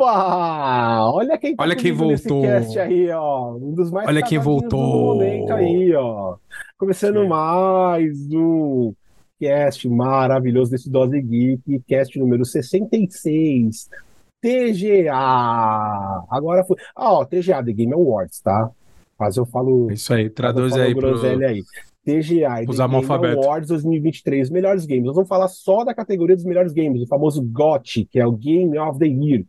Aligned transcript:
Opa! 0.00 1.12
Olha 1.12 1.36
quem 1.36 1.54
tá 1.54 1.62
Olha 1.62 1.76
quem 1.76 1.92
nesse 1.92 2.26
voltou. 2.26 2.80
aí, 2.80 3.10
ó. 3.10 3.54
Um 3.54 3.74
dos 3.74 3.90
mais 3.90 4.08
Olha 4.08 4.22
quem 4.22 4.38
voltou. 4.38 5.14
momento 5.14 5.52
aí, 5.52 5.94
ó. 5.94 6.36
Começando 6.78 7.20
Sim. 7.20 7.28
mais 7.28 8.16
um 8.32 8.94
cast 9.38 9.86
maravilhoso 9.90 10.70
desse 10.70 10.90
Dose 10.90 11.20
Geek, 11.20 11.82
cast 11.86 12.18
número 12.18 12.46
66. 12.46 13.90
TGA. 14.40 15.12
Agora 16.30 16.64
foi. 16.64 16.78
Ah, 16.96 17.12
ó, 17.12 17.24
TGA, 17.26 17.62
The 17.62 17.72
Game 17.72 17.92
Awards, 17.92 18.40
tá? 18.40 18.70
Mas 19.18 19.36
eu 19.36 19.44
falo. 19.44 19.90
É 19.90 19.94
isso 19.94 20.14
aí, 20.14 20.30
traduz 20.30 20.72
aí 20.78 20.94
pro... 20.94 21.20
aí. 21.26 21.62
TGA, 22.06 22.64
The 23.20 23.28
Game. 23.28 23.44
Awards 23.44 23.68
2023, 23.68 24.48
melhores 24.48 24.86
games. 24.86 25.04
Nós 25.04 25.14
vamos 25.14 25.28
falar 25.28 25.48
só 25.48 25.84
da 25.84 25.92
categoria 25.92 26.34
dos 26.36 26.46
melhores 26.46 26.72
games, 26.72 27.02
o 27.02 27.06
famoso 27.06 27.42
GOTY, 27.42 28.06
que 28.06 28.18
é 28.18 28.26
o 28.26 28.32
Game 28.32 28.78
of 28.78 28.98
the 28.98 29.06
Year. 29.06 29.44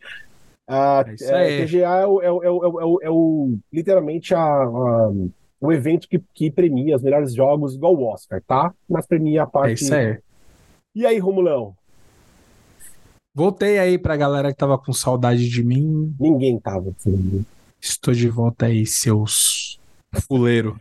Ah, 0.74 1.04
É 1.06 1.60
é. 1.60 1.66
TGA 1.66 1.98
é, 1.98 2.06
o, 2.08 2.22
é, 2.22 2.32
o, 2.32 2.44
é, 2.44 2.50
o, 2.50 2.64
é, 2.80 2.86
o, 2.86 3.00
é 3.04 3.10
o- 3.10 3.58
literalmente 3.74 4.34
a, 4.34 4.40
a- 4.42 5.12
o 5.60 5.72
evento 5.72 6.08
que, 6.08 6.20
que 6.34 6.50
premia 6.50 6.96
os 6.96 7.04
melhores 7.04 7.34
jogos, 7.34 7.76
igual 7.76 7.96
o 7.96 8.06
Oscar, 8.06 8.42
tá? 8.48 8.74
Mas 8.90 9.06
premia 9.06 9.44
a 9.44 9.46
É 9.46 9.48
parte. 9.48 9.84
isso 9.84 9.94
aí. 9.94 10.18
E 10.96 11.06
aí, 11.06 11.20
Romulão? 11.20 11.76
Voltei 13.36 13.80
aí 13.80 13.98
pra 13.98 14.18
galera 14.18 14.52
que 14.52 14.58
tava 14.58 14.78
com 14.78 14.92
saudade 14.94 15.50
de 15.50 15.64
mim. 15.64 16.16
Ninguém 16.20 16.60
tava. 16.60 16.90
assim, 16.98 17.46
Estou 17.80 18.14
de 18.14 18.28
volta 18.30 18.66
aí, 18.68 18.86
seus 18.86 19.80
fuleiro. 20.28 20.78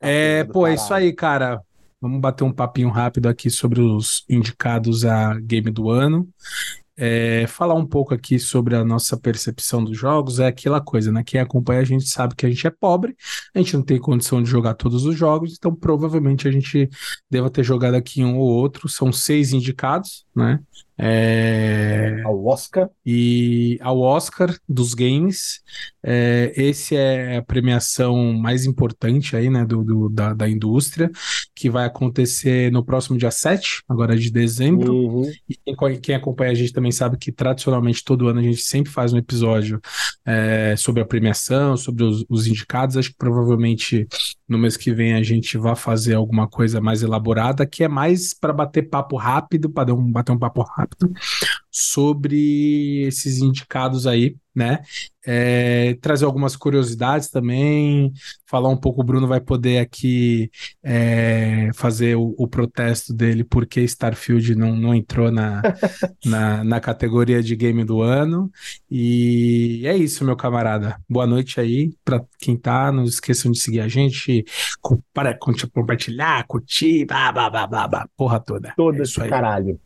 É, 0.00 0.44
pô, 0.44 0.66
é 0.66 0.74
isso 0.74 0.92
aí, 0.92 1.12
cara. 1.12 1.60
Vamos 2.00 2.20
bater 2.20 2.44
um 2.44 2.52
papinho 2.52 2.88
rápido 2.88 3.28
aqui 3.28 3.50
sobre 3.50 3.80
os 3.80 4.24
indicados 4.28 5.04
a 5.04 5.34
game 5.40 5.70
do 5.70 5.90
ano. 5.90 6.28
É, 7.02 7.46
falar 7.46 7.74
um 7.74 7.86
pouco 7.86 8.12
aqui 8.12 8.38
sobre 8.38 8.76
a 8.76 8.84
nossa 8.84 9.16
percepção 9.16 9.82
dos 9.82 9.96
jogos. 9.96 10.38
É 10.38 10.46
aquela 10.46 10.82
coisa, 10.82 11.10
né? 11.10 11.24
Quem 11.24 11.40
acompanha 11.40 11.80
a 11.80 11.84
gente 11.84 12.06
sabe 12.06 12.34
que 12.34 12.44
a 12.44 12.48
gente 12.50 12.66
é 12.66 12.70
pobre, 12.70 13.16
a 13.54 13.58
gente 13.58 13.74
não 13.74 13.82
tem 13.82 13.98
condição 13.98 14.42
de 14.42 14.50
jogar 14.50 14.74
todos 14.74 15.06
os 15.06 15.16
jogos, 15.16 15.54
então 15.56 15.74
provavelmente 15.74 16.46
a 16.46 16.50
gente 16.50 16.90
deva 17.30 17.48
ter 17.48 17.64
jogado 17.64 17.94
aqui 17.94 18.22
um 18.22 18.36
ou 18.36 18.48
outro. 18.48 18.86
São 18.86 19.10
seis 19.10 19.54
indicados, 19.54 20.26
né? 20.36 20.60
É, 21.02 22.20
Ao 22.24 22.44
Oscar. 22.44 22.90
e 23.06 23.78
ao 23.80 23.98
Oscar 24.00 24.54
dos 24.68 24.92
games. 24.94 25.60
É, 26.02 26.52
esse 26.56 26.96
é 26.96 27.36
a 27.38 27.42
premiação 27.42 28.32
mais 28.34 28.64
importante 28.64 29.36
aí, 29.36 29.48
né, 29.50 29.64
do, 29.64 29.82
do- 29.84 30.08
da, 30.08 30.32
da 30.34 30.48
indústria, 30.48 31.10
que 31.54 31.68
vai 31.70 31.86
acontecer 31.86 32.70
no 32.72 32.84
próximo 32.84 33.18
dia 33.18 33.30
7, 33.30 33.82
agora 33.88 34.16
de 34.16 34.30
dezembro. 34.30 34.94
Uhum. 34.94 35.30
E 35.48 35.54
quem, 35.56 36.00
quem 36.00 36.14
acompanha 36.14 36.52
a 36.52 36.54
gente 36.54 36.72
também 36.72 36.92
sabe 36.92 37.16
que 37.18 37.32
tradicionalmente 37.32 38.04
todo 38.04 38.28
ano 38.28 38.40
a 38.40 38.42
gente 38.42 38.60
sempre 38.62 38.90
faz 38.92 39.12
um 39.12 39.18
episódio 39.18 39.80
é, 40.24 40.74
sobre 40.76 41.02
a 41.02 41.06
premiação, 41.06 41.76
sobre 41.76 42.04
os, 42.04 42.24
os 42.28 42.46
indicados. 42.46 42.96
Acho 42.96 43.10
que 43.10 43.16
provavelmente 43.16 44.06
no 44.48 44.58
mês 44.58 44.76
que 44.76 44.92
vem 44.92 45.14
a 45.14 45.22
gente 45.22 45.56
vai 45.58 45.76
fazer 45.76 46.14
alguma 46.14 46.48
coisa 46.48 46.80
mais 46.80 47.02
elaborada, 47.02 47.66
que 47.66 47.84
é 47.84 47.88
mais 47.88 48.34
para 48.34 48.52
bater 48.52 48.88
papo 48.88 49.16
rápido, 49.16 49.70
para 49.70 49.94
um, 49.94 50.10
bater 50.10 50.32
um 50.32 50.38
papo 50.38 50.62
rápido 50.62 50.89
sobre 51.70 53.02
esses 53.06 53.38
indicados 53.38 54.06
aí, 54.06 54.36
né? 54.54 54.80
É, 55.24 55.94
trazer 56.00 56.24
algumas 56.24 56.56
curiosidades 56.56 57.28
também, 57.28 58.12
falar 58.46 58.68
um 58.70 58.76
pouco. 58.76 59.00
O 59.02 59.04
Bruno 59.04 59.26
vai 59.28 59.40
poder 59.40 59.78
aqui 59.78 60.50
é, 60.82 61.70
fazer 61.74 62.16
o, 62.16 62.34
o 62.36 62.48
protesto 62.48 63.12
dele 63.14 63.44
porque 63.44 63.80
Starfield 63.82 64.54
não, 64.56 64.74
não 64.74 64.94
entrou 64.94 65.30
na, 65.30 65.62
na, 66.24 66.64
na 66.64 66.80
categoria 66.80 67.42
de 67.42 67.54
game 67.54 67.84
do 67.84 68.00
ano. 68.02 68.50
E 68.90 69.82
é 69.86 69.96
isso, 69.96 70.24
meu 70.24 70.36
camarada. 70.36 70.96
Boa 71.08 71.26
noite 71.26 71.60
aí 71.60 71.92
para 72.04 72.24
quem 72.38 72.56
tá. 72.56 72.90
Não 72.90 73.04
esqueçam 73.04 73.52
de 73.52 73.60
seguir 73.60 73.80
a 73.80 73.88
gente, 73.88 74.44
para 75.12 75.34
com- 75.34 75.52
compartilhar, 75.72 76.44
curtir, 76.46 77.04
blá, 77.06 77.30
blá, 77.30 77.48
blá, 77.50 77.66
blá, 77.66 77.88
blá, 77.88 78.08
porra 78.16 78.40
toda. 78.40 78.72
Todo 78.76 78.98
É 78.98 79.02
esse 79.02 79.12
isso 79.12 79.22
aí. 79.22 79.30
caralho. 79.30 79.78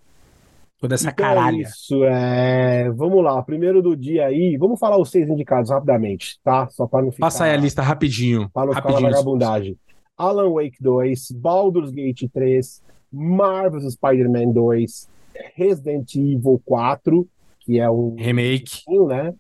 Toda 0.85 0.97
essa 0.97 1.09
Então 1.09 1.25
é 1.25 1.29
caralha. 1.29 1.63
isso, 1.63 2.05
é... 2.05 2.91
vamos 2.91 3.25
lá, 3.25 3.43
primeiro 3.43 3.81
do 3.81 3.97
dia 3.97 4.27
aí, 4.27 4.55
vamos 4.59 4.79
falar 4.79 4.99
os 5.01 5.11
seis 5.11 5.27
indicados 5.31 5.71
rapidamente, 5.71 6.39
tá? 6.45 6.69
Só 6.69 6.87
para 6.87 7.03
não 7.03 7.11
ficar, 7.11 7.25
Passa 7.25 7.45
aí 7.45 7.53
a 7.53 7.57
lista 7.57 7.81
rapidinho. 7.81 8.51
para 8.53 8.67
não 8.67 8.75
ficar 8.75 8.91
Rapidinho. 8.91 9.11
vagabundagem. 9.11 9.79
Alan 10.15 10.51
Wake 10.53 10.77
2, 10.83 11.31
Baldur's 11.37 11.91
Gate 11.91 12.29
3, 12.31 12.83
Marvel's 13.11 13.95
Spider-Man 13.95 14.53
2, 14.53 15.09
Resident 15.57 16.15
Evil 16.17 16.61
4, 16.67 17.27
que 17.61 17.81
é 17.81 17.91
um 17.91 18.15
Remake. 18.19 18.83
né? 19.09 19.33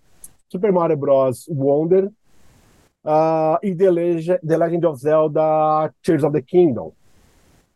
Super 0.48 0.72
Mario 0.72 0.96
Bros. 0.96 1.44
Wonder 1.50 2.10
ah, 3.04 3.58
e 3.62 3.74
The 3.74 3.90
Legend, 3.90 4.38
The 4.40 4.56
Legend 4.56 4.86
of 4.86 4.98
Zelda 4.98 5.92
Tears 6.02 6.24
of 6.24 6.32
the 6.32 6.40
Kingdom. 6.40 6.90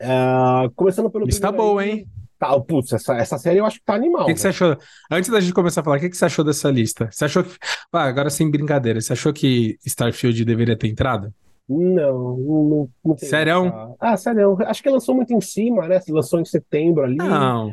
Ah, 0.00 0.70
começando 0.74 1.10
pelo 1.10 1.26
boa, 1.52 1.82
aí, 1.82 1.90
hein? 1.90 2.06
Tá, 2.38 2.58
putz, 2.60 2.92
essa, 2.92 3.14
essa 3.16 3.36
série 3.36 3.58
eu 3.58 3.66
acho 3.66 3.78
que 3.78 3.84
tá 3.84 3.94
animal. 3.94 4.22
O 4.22 4.26
que, 4.26 4.34
que 4.34 4.40
você 4.40 4.46
né? 4.48 4.50
achou? 4.50 4.76
Antes 5.10 5.28
da 5.30 5.40
gente 5.40 5.52
começar 5.52 5.80
a 5.80 5.84
falar, 5.84 5.96
o 5.96 6.00
que, 6.00 6.08
que 6.08 6.16
você 6.16 6.24
achou 6.24 6.44
dessa 6.44 6.70
lista? 6.70 7.08
Você 7.10 7.24
achou 7.24 7.42
que. 7.42 7.56
Ah, 7.92 8.04
agora 8.04 8.30
sem 8.30 8.48
brincadeira, 8.50 9.00
você 9.00 9.12
achou 9.12 9.32
que 9.32 9.76
Starfield 9.84 10.44
deveria 10.44 10.76
ter 10.76 10.86
entrado? 10.88 11.32
Não, 11.68 12.36
não, 12.38 12.90
não 13.04 13.14
tem 13.16 13.28
Sério? 13.28 13.66
essa- 13.66 13.94
Ah, 14.00 14.16
sério. 14.16 14.56
Acho 14.60 14.82
que 14.82 14.88
lançou 14.88 15.14
muito 15.14 15.34
em 15.34 15.40
cima, 15.40 15.86
né? 15.86 16.00
Lançou 16.08 16.40
em 16.40 16.44
setembro 16.44 17.02
ali. 17.04 17.16
Não, 17.16 17.72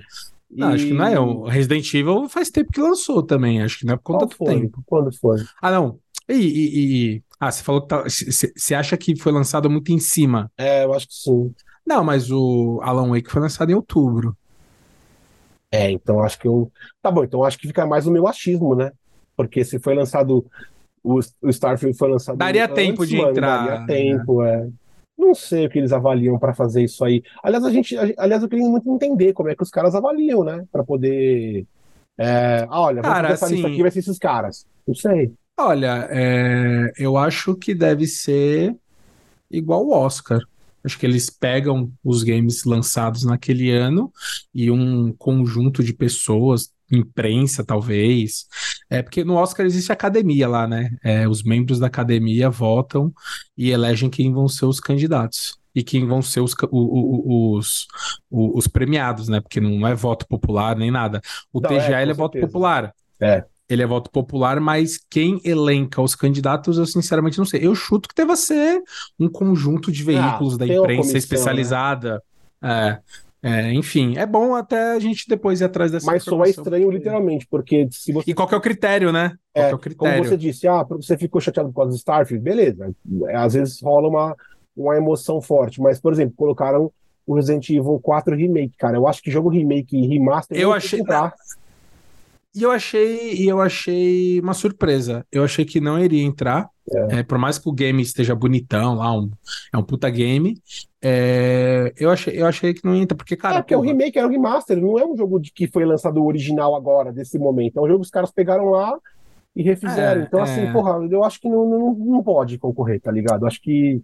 não, 0.50 0.68
acho 0.70 0.88
que 0.88 0.94
não 0.94 1.06
é. 1.06 1.20
O 1.20 1.48
E- 1.48 1.52
Resident 1.52 1.94
Evil 1.94 2.28
faz 2.28 2.50
tempo 2.50 2.72
que 2.72 2.82
lançou 2.82 3.24
também. 3.24 3.62
Acho 3.62 3.80
que 3.80 3.86
não 3.86 3.94
é 3.94 3.98
por 3.98 4.04
conta 4.04 4.26
do 4.26 4.36
tempo. 4.46 4.84
Quando 4.86 5.16
foi? 5.18 5.38
Ah, 5.62 5.72
não. 5.72 6.00
E, 6.28 6.34
e- 6.34 7.14
e- 7.16 7.24
Ah, 7.40 7.52
você 7.52 7.64
falou 7.64 7.82
que 7.82 7.88
tá. 7.88 8.04
Você 8.04 8.74
acha 8.74 8.98
que 8.98 9.16
foi 9.16 9.32
lançado 9.32 9.70
muito 9.70 9.92
em 9.92 10.00
cima? 10.00 10.52
É, 10.58 10.84
eu 10.86 10.94
acho 10.94 11.08
que 11.08 11.14
sim. 11.14 11.54
Não, 11.86 12.04
mas 12.04 12.32
o 12.32 12.80
Alan 12.82 13.10
Wake 13.10 13.30
foi 13.30 13.42
lançado 13.42 13.70
em 13.72 13.76
outubro. 13.76 14.36
É, 15.76 15.92
então 15.92 16.22
acho 16.24 16.40
que 16.40 16.48
eu. 16.48 16.72
Tá 17.02 17.12
bom, 17.12 17.24
então 17.24 17.44
acho 17.44 17.58
que 17.58 17.68
fica 17.68 17.86
mais 17.86 18.08
o 18.08 18.12
meu 18.12 18.28
achismo, 18.28 18.76
né? 18.76 18.92
Porque 19.36 19.64
se 19.66 19.80
foi 19.80 19.94
lançado. 19.94 20.46
O, 21.04 21.20
o 21.42 21.50
Starfield 21.50 21.98
foi 21.98 22.10
lançado. 22.10 22.38
Daria 22.38 22.64
antes, 22.64 22.76
tempo 22.76 23.06
de 23.06 23.18
mano, 23.18 23.30
entrar, 23.32 23.58
Daria 23.66 23.80
né? 23.82 23.86
tempo, 23.88 24.44
é. 24.44 24.68
Não 25.18 25.34
sei 25.36 25.66
o 25.66 25.70
que 25.70 25.78
eles 25.80 25.92
avaliam 25.94 26.38
pra 26.40 26.54
fazer 26.54 26.84
isso 26.84 27.04
aí. 27.06 27.22
Aliás, 27.44 27.64
a 27.64 27.70
gente, 27.70 27.96
aliás, 28.18 28.42
eu 28.42 28.50
queria 28.50 28.68
muito 28.68 28.90
entender 28.90 29.34
como 29.34 29.50
é 29.50 29.56
que 29.56 29.64
os 29.64 29.70
caras 29.70 29.96
avaliam, 29.96 30.44
né? 30.44 30.66
Pra 30.72 30.84
poder. 30.84 31.66
É, 32.18 32.66
ah, 32.70 32.82
olha, 32.82 33.02
Cara, 33.02 33.30
essa 33.30 33.48
lista 33.48 33.68
assim- 33.68 33.74
aqui, 33.74 33.82
vai 33.82 33.92
ser 33.92 34.00
esses 34.00 34.18
caras. 34.18 34.66
Não 34.88 34.96
sei. 34.96 35.32
Olha, 35.58 36.08
é, 36.10 36.92
eu 36.98 37.18
acho 37.18 37.56
que 37.56 37.74
deve 37.74 38.08
ser 38.08 38.76
igual 39.50 39.86
o 39.86 39.92
Oscar. 39.94 40.40
Acho 40.86 40.98
que 41.00 41.06
eles 41.06 41.30
pegam 41.30 41.92
os 42.04 42.24
games 42.24 42.64
lançados 42.64 43.24
naquele 43.24 43.72
ano 43.72 44.12
e 44.54 44.70
um 44.72 45.12
conjunto 45.14 45.84
de 45.84 45.94
pessoas, 45.94 46.70
imprensa 46.92 47.64
talvez. 47.66 48.46
É 48.90 49.02
porque 49.02 49.24
no 49.24 49.34
Oscar 49.36 49.66
existe 49.66 49.92
academia 49.92 50.48
lá, 50.48 50.68
né? 50.68 50.92
É, 51.04 51.28
os 51.28 51.44
membros 51.44 51.80
da 51.80 51.88
academia 51.88 52.50
votam 52.50 53.12
e 53.58 53.72
elegem 53.72 54.10
quem 54.10 54.32
vão 54.32 54.48
ser 54.48 54.66
os 54.66 54.80
candidatos. 54.80 55.58
E 55.74 55.84
quem 55.84 56.06
vão 56.08 56.22
ser 56.22 56.40
os, 56.40 56.56
os, 56.72 57.88
o- 58.30 58.58
os 58.58 58.68
premiados, 58.68 59.28
né? 59.28 59.42
Porque 59.42 59.60
não 59.60 59.86
é 59.88 59.94
voto 59.96 60.26
popular 60.28 60.76
nem 60.78 60.92
nada. 60.92 61.22
O 61.52 61.60
Não, 61.60 61.70
é, 61.72 61.80
TGA 61.80 62.02
ele 62.02 62.12
é 62.12 62.14
voto 62.14 62.40
popular. 62.40 62.94
É. 63.20 63.46
Ele 63.70 63.82
é 63.82 63.86
voto 63.88 64.12
popular, 64.12 64.60
mas 64.60 65.00
quem 65.10 65.40
elenca 65.44 66.02
os 66.02 66.14
candidatos, 66.16 66.78
eu 66.78 66.86
sinceramente 66.86 67.38
não 67.40 67.46
sei. 67.46 67.66
Eu 67.66 67.74
chuto 67.74 68.08
que 68.08 68.16
deva 68.16 68.36
ser 68.36 68.82
um 69.20 69.28
conjunto 69.28 69.92
de 69.92 70.04
veículos 70.04 70.54
Ah, 70.54 70.58
da 70.58 70.66
imprensa 70.68 70.86
comissão, 71.02 71.18
especializada. 71.18 72.22
É, 72.62 73.00
é, 73.42 73.74
enfim, 73.74 74.18
é 74.18 74.26
bom 74.26 74.54
até 74.56 74.92
a 74.94 75.00
gente 75.00 75.26
depois 75.28 75.62
ir 75.62 75.66
atrás 75.66 75.92
dessa 75.92 76.06
Mas 76.06 76.24
só 76.24 76.44
é 76.46 76.50
estranho, 76.50 76.84
porque- 76.86 76.98
literalmente, 76.98 77.48
porque 77.50 77.88
se 77.92 78.12
você. 78.14 78.30
E 78.30 78.34
qual 78.36 78.48
é 78.52 78.56
o 78.56 78.62
critério, 78.62 79.12
né? 79.12 79.34
Qual 79.54 79.66
É, 79.66 79.70
é 79.72 79.74
o 79.74 79.78
como 79.78 79.80
critério? 79.82 80.24
você 80.26 80.38
disse, 80.38 80.68
ah, 80.68 80.84
você 80.84 81.18
ficou 81.18 81.42
chateado 81.42 81.70
por 81.70 81.76
causa 81.76 81.92
do 81.92 81.98
Starfield, 81.98 82.44
beleza. 82.44 82.92
Às 83.34 83.54
vezes 83.56 83.82
rola 83.82 84.08
uma, 84.08 84.36
uma 84.78 84.96
emoção 84.96 85.42
forte, 85.42 85.82
mas, 85.82 86.00
por 86.00 86.14
exemplo, 86.14 86.36
colocaram 86.38 86.92
o 87.26 87.34
Resident 87.34 87.68
Evil 87.72 88.00
4 88.00 88.36
Remake, 88.36 88.78
cara. 88.78 88.96
Eu 88.98 89.08
acho 89.08 89.24
que 89.24 89.32
jogo 89.32 89.50
remake 89.50 89.98
e 89.98 90.08
remaster 90.08 90.56
Eu 90.56 90.72
achei- 90.72 91.00
entrar. 91.00 91.34
E 92.56 92.64
eu 92.64 92.72
achei, 92.72 93.34
e 93.34 93.48
eu 93.48 93.60
achei 93.62 94.40
uma 94.40 94.54
surpresa. 94.54 95.26
Eu 95.32 95.44
achei 95.44 95.66
que 95.66 95.82
não 95.82 96.00
iria 96.00 96.24
entrar. 96.24 96.70
É, 97.10 97.24
por 97.24 97.38
mais 97.38 97.58
que 97.58 97.68
o 97.68 97.74
game 97.74 98.02
esteja 98.02 98.36
bonitão 98.36 98.94
lá, 98.96 99.12
um, 99.12 99.30
é 99.74 99.78
um 99.78 99.84
puta 99.84 100.10
game. 100.10 100.56
é, 101.02 101.92
eu, 101.98 102.10
achei, 102.12 102.40
eu 102.40 102.46
achei 102.46 102.74
que 102.74 102.86
não 102.86 102.96
ia 102.96 103.02
entrar, 103.04 103.18
porque, 103.18 103.36
cara, 103.36 103.56
é, 103.56 103.62
porque 103.62 103.74
é 103.74 103.78
um 103.78 103.82
porra, 103.82 103.92
remake, 103.92 104.20
é 104.20 104.26
um 104.26 104.30
remaster, 104.30 104.78
não 104.80 104.98
é 105.00 105.06
um 105.06 105.18
jogo 105.18 105.40
de 105.40 105.52
que 105.52 105.68
foi 105.68 105.84
lançado 105.84 106.22
o 106.22 106.26
original 106.28 106.76
agora, 106.76 107.12
desse 107.12 107.38
momento. 107.40 107.78
É 107.78 107.82
um 107.82 107.88
jogo 107.88 108.00
que 108.00 108.06
os 108.06 108.12
caras 108.12 108.32
pegaram 108.32 108.70
lá 108.70 108.98
e 109.56 109.64
refizeram. 109.64 110.22
É, 110.22 110.26
então, 110.26 110.40
é. 110.40 110.44
assim, 110.44 110.72
porra, 110.72 111.04
eu 111.10 111.24
acho 111.24 111.42
que 111.42 111.50
não, 111.50 111.68
não, 111.68 111.94
não 111.96 112.24
pode 112.24 112.58
concorrer, 112.58 113.02
tá 113.02 113.12
ligado? 113.12 113.46
Acho 113.48 113.60
que 113.62 114.02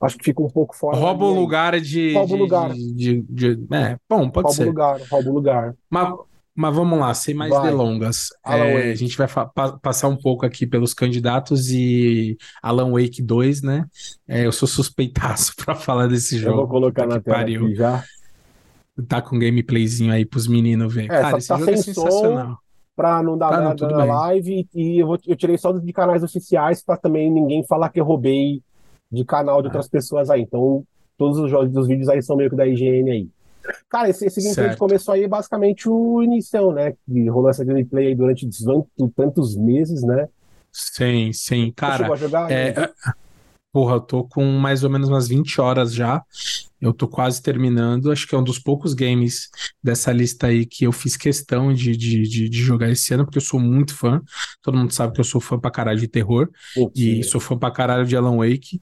acho 0.00 0.16
que 0.16 0.24
fica 0.24 0.40
um 0.42 0.48
pouco 0.48 0.76
fora. 0.76 0.96
rouba 0.96 1.24
o 1.26 1.34
lugar 1.34 1.78
de. 1.80 2.14
Rouba 2.14 2.34
o 2.34 2.38
lugar. 2.38 2.72
de- 2.72 3.22
de- 3.22 3.56
de- 3.56 3.74
é, 3.74 3.96
bom, 4.08 4.30
pode 4.30 4.46
Rouba 4.46 4.48
o 4.48 4.52
ser. 4.52 4.64
lugar, 4.64 5.00
rouba 5.10 5.28
o 5.30 5.32
lugar. 5.34 5.74
Mas, 5.90 6.14
Mas 6.58 6.74
vamos 6.74 6.98
lá, 6.98 7.14
sem 7.14 7.36
mais 7.36 7.52
vai. 7.52 7.70
delongas. 7.70 8.30
É, 8.44 8.90
a 8.90 8.94
gente 8.96 9.16
vai 9.16 9.28
pa 9.28 9.78
passar 9.80 10.08
um 10.08 10.16
pouco 10.16 10.44
aqui 10.44 10.66
pelos 10.66 10.92
candidatos 10.92 11.70
e 11.70 12.36
Alan 12.60 12.90
Wake 12.90 13.22
2, 13.22 13.62
né? 13.62 13.86
É, 14.26 14.44
eu 14.44 14.50
sou 14.50 14.66
suspeitaço 14.66 15.54
para 15.64 15.76
falar 15.76 16.08
desse 16.08 16.36
jogo. 16.36 16.54
Eu 16.54 16.56
vou 16.56 16.68
colocar 16.68 17.06
na 17.06 17.20
tela 17.20 17.36
pariu. 17.36 17.66
aqui 17.66 17.74
já. 17.76 18.02
Tá 19.06 19.22
com 19.22 19.38
gameplayzinho 19.38 20.12
aí 20.12 20.24
pros 20.24 20.48
meninos 20.48 20.92
ver. 20.92 21.04
É, 21.04 21.06
Cara, 21.06 21.38
esse 21.38 21.46
tá 21.46 21.58
jogo 21.58 21.70
é 21.70 21.76
sensacional. 21.76 22.58
Pra 22.96 23.22
não 23.22 23.38
dar 23.38 23.52
nada 23.52 23.86
na 23.86 23.98
bem. 23.98 24.06
live. 24.08 24.68
E 24.74 24.98
eu, 24.98 25.06
vou, 25.06 25.18
eu 25.28 25.36
tirei 25.36 25.56
só 25.56 25.70
de 25.70 25.92
canais 25.92 26.24
oficiais 26.24 26.82
para 26.82 26.96
também 26.96 27.30
ninguém 27.30 27.64
falar 27.68 27.88
que 27.90 28.00
eu 28.00 28.04
roubei 28.04 28.60
de 29.12 29.24
canal 29.24 29.62
de 29.62 29.68
outras 29.68 29.86
ah. 29.86 29.90
pessoas 29.92 30.28
aí. 30.28 30.42
Então, 30.42 30.82
todos 31.16 31.38
os 31.38 31.48
jogos 31.48 31.70
dos 31.70 31.86
vídeos 31.86 32.08
aí 32.08 32.20
são 32.20 32.36
meio 32.36 32.50
que 32.50 32.56
da 32.56 32.66
IGN 32.66 33.12
aí. 33.12 33.28
Cara, 33.88 34.08
esse, 34.08 34.26
esse 34.26 34.42
gameplay 34.42 34.76
começou 34.76 35.14
aí 35.14 35.26
basicamente 35.26 35.88
o 35.88 36.22
início, 36.22 36.72
né? 36.72 36.94
Que 37.06 37.28
rolou 37.28 37.50
essa 37.50 37.64
gameplay 37.64 38.08
aí 38.08 38.14
durante 38.14 38.48
tantos 39.14 39.56
meses, 39.56 40.02
né? 40.02 40.28
Sim, 40.72 41.32
sim. 41.32 41.72
Cara, 41.74 42.14
jogar, 42.16 42.50
é, 42.50 42.72
né? 42.72 42.88
porra, 43.72 43.96
eu 43.96 44.00
tô 44.00 44.24
com 44.24 44.44
mais 44.44 44.84
ou 44.84 44.90
menos 44.90 45.08
umas 45.08 45.28
20 45.28 45.60
horas 45.60 45.92
já. 45.92 46.22
Eu 46.80 46.92
tô 46.92 47.08
quase 47.08 47.42
terminando. 47.42 48.10
Acho 48.10 48.26
que 48.26 48.34
é 48.34 48.38
um 48.38 48.42
dos 48.42 48.58
poucos 48.58 48.94
games 48.94 49.48
dessa 49.82 50.12
lista 50.12 50.48
aí 50.48 50.64
que 50.64 50.84
eu 50.84 50.92
fiz 50.92 51.16
questão 51.16 51.72
de, 51.72 51.96
de, 51.96 52.22
de, 52.22 52.48
de 52.48 52.62
jogar 52.62 52.90
esse 52.90 53.12
ano, 53.14 53.24
porque 53.24 53.38
eu 53.38 53.42
sou 53.42 53.58
muito 53.58 53.94
fã. 53.94 54.22
Todo 54.62 54.78
mundo 54.78 54.92
sabe 54.92 55.12
que 55.12 55.20
eu 55.20 55.24
sou 55.24 55.40
fã 55.40 55.58
pra 55.58 55.70
caralho 55.70 55.98
de 55.98 56.08
terror. 56.08 56.48
E 56.94 57.22
sou 57.24 57.40
fã 57.40 57.58
pra 57.58 57.70
caralho 57.70 58.06
de 58.06 58.16
Alan 58.16 58.36
Wake. 58.36 58.80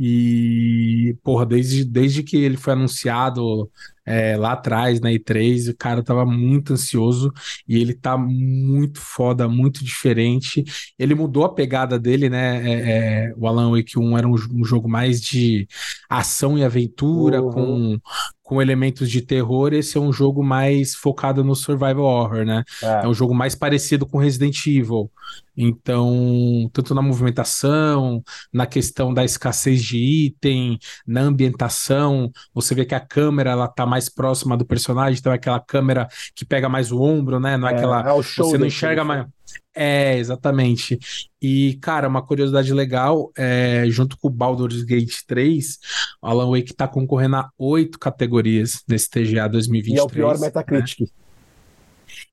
E, 0.00 1.16
porra, 1.24 1.44
desde, 1.44 1.84
desde 1.84 2.22
que 2.22 2.36
ele 2.36 2.56
foi 2.56 2.72
anunciado 2.72 3.68
é, 4.06 4.36
lá 4.36 4.52
atrás, 4.52 5.00
na 5.00 5.10
E3, 5.10 5.70
o 5.70 5.76
cara 5.76 6.02
tava 6.02 6.24
muito 6.24 6.72
ansioso 6.72 7.32
e 7.68 7.76
ele 7.76 7.92
tá 7.92 8.16
muito 8.16 9.00
foda, 9.00 9.48
muito 9.48 9.84
diferente. 9.84 10.64
Ele 10.98 11.14
mudou 11.14 11.44
a 11.44 11.52
pegada 11.52 11.98
dele, 11.98 12.30
né? 12.30 12.62
É, 12.64 12.90
é, 13.28 13.34
o 13.36 13.46
Alan 13.46 13.72
Wake 13.72 13.98
1 13.98 14.16
era 14.16 14.26
um, 14.28 14.34
um, 14.52 14.64
jogo 14.64 14.88
mais 14.88 15.20
de 15.20 15.66
ação 16.08 16.56
e 16.56 16.64
aventura, 16.64 17.37
uhum. 17.40 17.52
com 17.52 18.00
com 18.48 18.62
elementos 18.62 19.10
de 19.10 19.20
terror, 19.20 19.74
esse 19.74 19.98
é 19.98 20.00
um 20.00 20.10
jogo 20.10 20.42
mais 20.42 20.94
focado 20.94 21.44
no 21.44 21.54
survival 21.54 22.06
horror, 22.06 22.46
né? 22.46 22.64
É, 22.82 23.04
é 23.04 23.06
um 23.06 23.12
jogo 23.12 23.34
mais 23.34 23.54
parecido 23.54 24.06
com 24.06 24.16
Resident 24.16 24.66
Evil. 24.66 25.12
Então, 25.54 26.70
tanto 26.72 26.94
na 26.94 27.02
movimentação, 27.02 28.22
na 28.50 28.64
questão 28.64 29.12
da 29.12 29.22
escassez 29.22 29.82
de 29.82 29.98
item, 29.98 30.78
na 31.06 31.20
ambientação, 31.20 32.32
você 32.54 32.74
vê 32.74 32.86
que 32.86 32.94
a 32.94 33.00
câmera 33.00 33.50
ela 33.50 33.68
tá 33.68 33.84
mais 33.84 34.08
próxima 34.08 34.56
do 34.56 34.64
personagem, 34.64 35.18
então 35.18 35.30
é 35.30 35.34
aquela 35.34 35.60
câmera 35.60 36.08
que 36.34 36.46
pega 36.46 36.70
mais 36.70 36.90
o 36.90 37.02
ombro, 37.02 37.38
né? 37.38 37.58
Não 37.58 37.68
é, 37.68 37.72
é 37.72 37.76
aquela. 37.76 38.00
É 38.00 38.14
você 38.14 38.56
não 38.56 38.66
enxerga 38.66 39.04
mais. 39.04 39.26
É, 39.74 40.18
exatamente. 40.18 40.98
E, 41.40 41.78
cara, 41.80 42.08
uma 42.08 42.20
curiosidade 42.20 42.72
legal, 42.72 43.30
é, 43.36 43.84
junto 43.88 44.18
com 44.18 44.28
o 44.28 44.30
Baldur's 44.30 44.82
Gate 44.82 45.22
3, 45.26 45.78
o 46.22 46.26
Alan 46.26 46.50
Wake 46.50 46.74
tá 46.74 46.88
concorrendo 46.88 47.36
a 47.36 47.50
oito 47.56 47.98
categorias 47.98 48.82
nesse 48.88 49.08
TGA 49.08 49.48
2023. 49.48 49.96
E 49.96 49.98
é 49.98 50.02
o 50.02 50.08
pior? 50.08 50.38
Metacritic. 50.38 51.00
Né? 51.00 51.06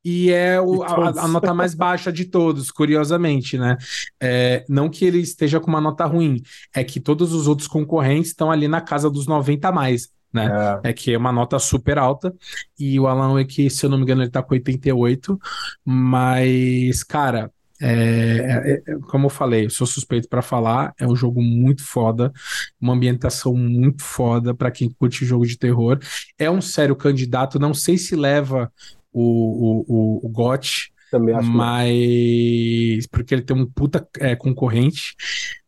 E 0.04 0.32
é 0.32 0.62
o, 0.62 0.84
a, 0.84 1.10
a, 1.24 1.28
nota 1.28 1.54
mais 1.54 1.74
baixa 1.74 2.12
de 2.12 2.26
todos, 2.26 2.72
curiosamente, 2.72 3.58
né? 3.58 3.78
É, 4.22 4.64
não 4.70 4.90
que 4.90 5.04
ele 5.04 5.20
esteja 5.20 5.60
com 5.60 5.68
uma 5.68 5.82
nota 5.82 6.06
ruim, 6.06 6.42
é 6.76 6.84
que 6.84 7.00
todos 7.00 7.34
os 7.34 7.48
outros 7.48 7.68
concorrentes 7.68 8.30
estão 8.30 8.52
ali 8.52 8.68
na 8.68 8.82
casa 8.82 9.10
dos 9.10 9.28
90 9.28 9.68
a 9.68 9.72
mais 9.72 10.10
né? 10.36 10.80
É. 10.84 10.90
é. 10.90 10.94
que 10.94 11.14
é 11.14 11.18
uma 11.18 11.32
nota 11.32 11.58
super 11.58 11.98
alta. 11.98 12.36
E 12.78 13.00
o 13.00 13.08
Alan 13.08 13.34
Wake, 13.34 13.70
se 13.70 13.86
eu 13.86 13.90
não 13.90 13.98
me 13.98 14.04
engano, 14.04 14.22
ele 14.22 14.30
tá 14.30 14.44
com 14.44 14.54
88. 14.54 15.40
Mas, 15.84 17.04
cara, 17.04 17.52
é, 17.82 18.82
é, 18.88 18.92
é, 18.92 19.00
como 19.10 19.26
eu 19.26 19.30
falei, 19.30 19.66
eu 19.66 19.70
sou 19.70 19.88
suspeito 19.88 20.30
para 20.30 20.42
falar, 20.42 20.94
é 20.98 21.06
um 21.06 21.16
jogo 21.16 21.42
muito 21.42 21.84
foda, 21.84 22.32
uma 22.80 22.94
ambientação 22.94 23.54
muito 23.54 24.02
foda 24.04 24.54
para 24.54 24.72
quem 24.72 24.90
curte 24.90 25.26
jogo 25.26 25.46
de 25.46 25.58
terror. 25.58 26.00
É 26.38 26.50
um 26.50 26.62
sério 26.62 26.96
candidato, 26.96 27.60
não 27.60 27.74
sei 27.74 27.98
se 27.98 28.16
leva 28.16 28.72
o, 29.12 29.22
o, 29.22 29.86
o, 29.88 30.28
o 30.28 30.30
GOT, 30.30 30.94
também 31.16 31.34
acho 31.34 31.50
mas 31.50 33.08
porque 33.08 33.34
ele 33.34 33.42
tem 33.42 33.56
um 33.56 33.66
puta 33.66 34.06
é, 34.20 34.36
concorrente, 34.36 35.16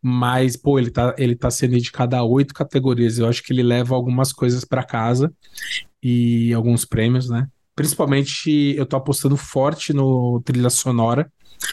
mas 0.02 0.58
pô, 0.58 0.78
ele 0.78 0.92
tá, 0.92 1.16
ele 1.18 1.36
tá 1.36 1.50
sendo 1.50 1.76
indicado 1.76 2.16
a 2.16 2.24
oito 2.24 2.54
categorias. 2.54 3.18
Eu 3.18 3.28
acho 3.28 3.42
que 3.42 3.54
ele 3.54 3.64
leva 3.64 3.96
algumas 3.96 4.34
coisas 4.34 4.66
para 4.66 4.84
casa 4.84 5.34
e 6.04 6.54
alguns 6.54 6.84
prêmios, 6.84 7.30
né? 7.30 7.48
Principalmente 7.76 8.76
eu 8.76 8.86
tô 8.86 8.98
apostando 8.98 9.38
forte 9.38 9.94
no 9.94 10.42
trilha 10.44 10.70
sonora, 10.70 11.32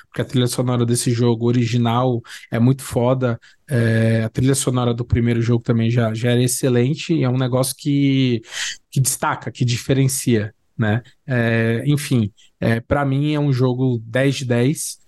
porque 0.09 0.23
a 0.23 0.25
trilha 0.25 0.47
sonora 0.47 0.87
desse 0.87 1.11
jogo 1.11 1.47
original 1.47 2.23
é 2.51 2.59
muito 2.59 2.83
foda. 2.83 3.41
É, 3.69 4.23
a 4.25 4.29
trilha 4.29 4.55
sonora 4.55 4.95
do 4.95 5.05
primeiro 5.05 5.43
jogo 5.43 5.65
também 5.65 5.91
já, 5.91 6.15
já 6.15 6.31
era 6.31 6.43
excelente 6.43 7.13
e 7.13 7.25
é 7.25 7.29
um 7.29 7.39
negócio 7.39 7.75
que, 7.77 8.43
que 8.91 9.01
destaca, 9.01 9.51
que 9.51 9.65
diferencia 9.65 10.55
né? 10.77 11.03
É, 11.27 11.83
enfim, 11.87 12.33
é, 12.61 12.81
para 12.81 13.05
mim 13.05 13.33
é 13.33 13.41
um 13.41 13.53
jogo 13.53 14.01
10 14.07 14.37
de 14.37 14.45
10 14.45 14.99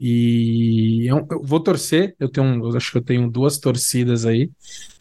e 0.00 1.06
eu, 1.06 1.26
eu 1.30 1.42
vou 1.42 1.60
torcer. 1.60 2.14
Eu 2.18 2.28
tenho, 2.28 2.64
eu 2.64 2.76
acho 2.76 2.90
que 2.90 2.98
eu 2.98 3.02
tenho 3.02 3.30
duas 3.30 3.58
torcidas 3.58 4.26
aí 4.26 4.50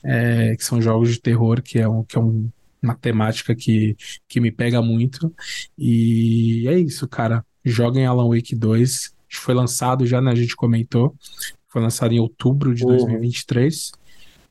é, 0.04 0.56
que 0.56 0.64
são 0.64 0.82
jogos 0.82 1.12
de 1.12 1.22
terror, 1.22 1.62
que 1.62 1.80
é 1.80 1.88
um, 1.88 2.04
que 2.04 2.18
é 2.18 2.22
um 2.22 2.50
uma 2.84 2.96
temática 2.96 3.56
que, 3.56 3.96
que 4.28 4.42
me 4.42 4.52
pega 4.52 4.82
muito. 4.82 5.34
E 5.78 6.68
é 6.68 6.78
isso, 6.78 7.08
cara. 7.08 7.46
Joguem 7.64 8.06
Alan 8.06 8.28
Wake 8.28 8.56
2. 8.56 9.14
Foi 9.30 9.54
lançado 9.54 10.06
já, 10.06 10.22
né? 10.22 10.32
A 10.32 10.36
gente 10.36 10.56
comentou. 10.56 11.16
Foi 11.70 11.82
lançado 11.82 12.14
em 12.14 12.20
outubro 12.20 12.76
de 12.76 12.84
uhum. 12.84 12.90
2023. 12.90 13.94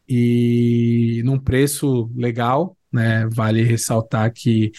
E 0.08 1.22
num 1.24 1.38
preço 1.38 2.10
legal, 2.16 2.76
né? 2.90 3.28
Vale 3.28 3.62
ressaltar 3.62 4.32
que 4.32 4.72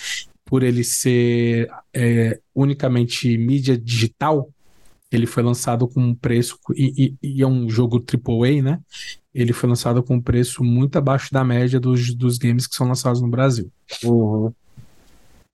por 0.53 0.61
ele 0.61 0.83
ser 0.83 1.67
é, 1.91 2.39
unicamente 2.53 3.35
mídia 3.39 3.75
digital, 3.75 4.47
ele 5.11 5.25
foi 5.25 5.41
lançado 5.41 5.87
com 5.87 5.99
um 5.99 6.13
preço, 6.13 6.59
e, 6.75 7.15
e, 7.23 7.37
e, 7.37 7.41
é 7.41 7.47
um 7.47 7.67
jogo 7.67 7.97
AAA, 7.97 8.61
né? 8.61 8.79
Ele 9.33 9.51
foi 9.51 9.67
lançado 9.67 10.03
com 10.03 10.13
um 10.13 10.21
preço 10.21 10.63
muito 10.63 10.95
abaixo 10.95 11.33
da 11.33 11.43
média 11.43 11.79
dos, 11.79 12.13
dos 12.13 12.37
games 12.37 12.67
que 12.67 12.75
são 12.75 12.87
lançados 12.87 13.19
no 13.19 13.27
Brasil. 13.29 13.71
Uhum. 14.03 14.53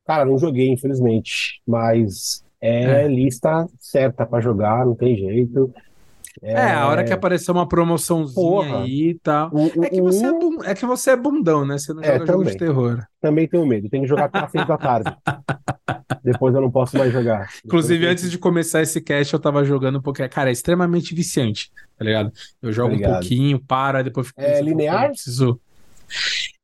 Cara, 0.05 0.25
não 0.25 0.37
joguei, 0.37 0.67
infelizmente, 0.69 1.61
mas 1.65 2.43
é, 2.59 3.05
é. 3.05 3.07
lista 3.07 3.69
certa 3.79 4.25
para 4.25 4.41
jogar, 4.41 4.85
não 4.85 4.95
tem 4.95 5.15
jeito. 5.15 5.73
É... 6.41 6.53
é, 6.53 6.71
a 6.73 6.87
hora 6.87 7.03
que 7.03 7.11
aparecer 7.11 7.51
uma 7.51 7.67
promoçãozinha 7.67 8.35
Porra. 8.35 8.83
aí 8.83 9.09
e 9.09 9.19
tal. 9.19 9.49
O, 9.53 9.79
o, 9.79 9.83
é, 9.83 9.89
que 9.89 10.01
você 10.01 10.25
é, 10.25 10.31
bum... 10.31 10.57
é 10.63 10.75
que 10.75 10.85
você 10.85 11.11
é 11.11 11.15
bundão, 11.15 11.65
né? 11.65 11.77
Você 11.77 11.93
não 11.93 12.01
é, 12.01 12.07
joga 12.07 12.19
também. 12.19 12.31
jogo 12.33 12.51
de 12.51 12.57
terror. 12.57 13.03
Também 13.21 13.47
tenho 13.47 13.65
medo. 13.65 13.89
Tenho 13.89 14.03
que 14.03 14.09
jogar 14.09 14.25
até 14.25 14.39
às 14.39 14.51
seis 14.51 14.67
da 14.67 14.77
tarde. 14.77 15.15
Depois 16.23 16.53
eu 16.53 16.61
não 16.61 16.71
posso 16.71 16.97
mais 16.97 17.11
jogar. 17.11 17.49
Inclusive, 17.65 18.05
antes 18.07 18.29
de 18.29 18.37
começar 18.37 18.81
esse 18.81 19.01
cast, 19.01 19.33
eu 19.33 19.39
tava 19.39 19.63
jogando 19.63 20.01
porque, 20.01 20.27
cara, 20.27 20.49
é 20.49 20.53
extremamente 20.53 21.13
viciante, 21.15 21.71
tá 21.97 22.05
ligado? 22.05 22.31
Eu 22.61 22.71
jogo 22.71 22.95
um 22.95 23.01
pouquinho, 23.01 23.59
para, 23.59 24.03
depois 24.03 24.27
fico. 24.27 24.41
É 24.41 24.61
linear? 24.61 25.09
Preciso. 25.09 25.59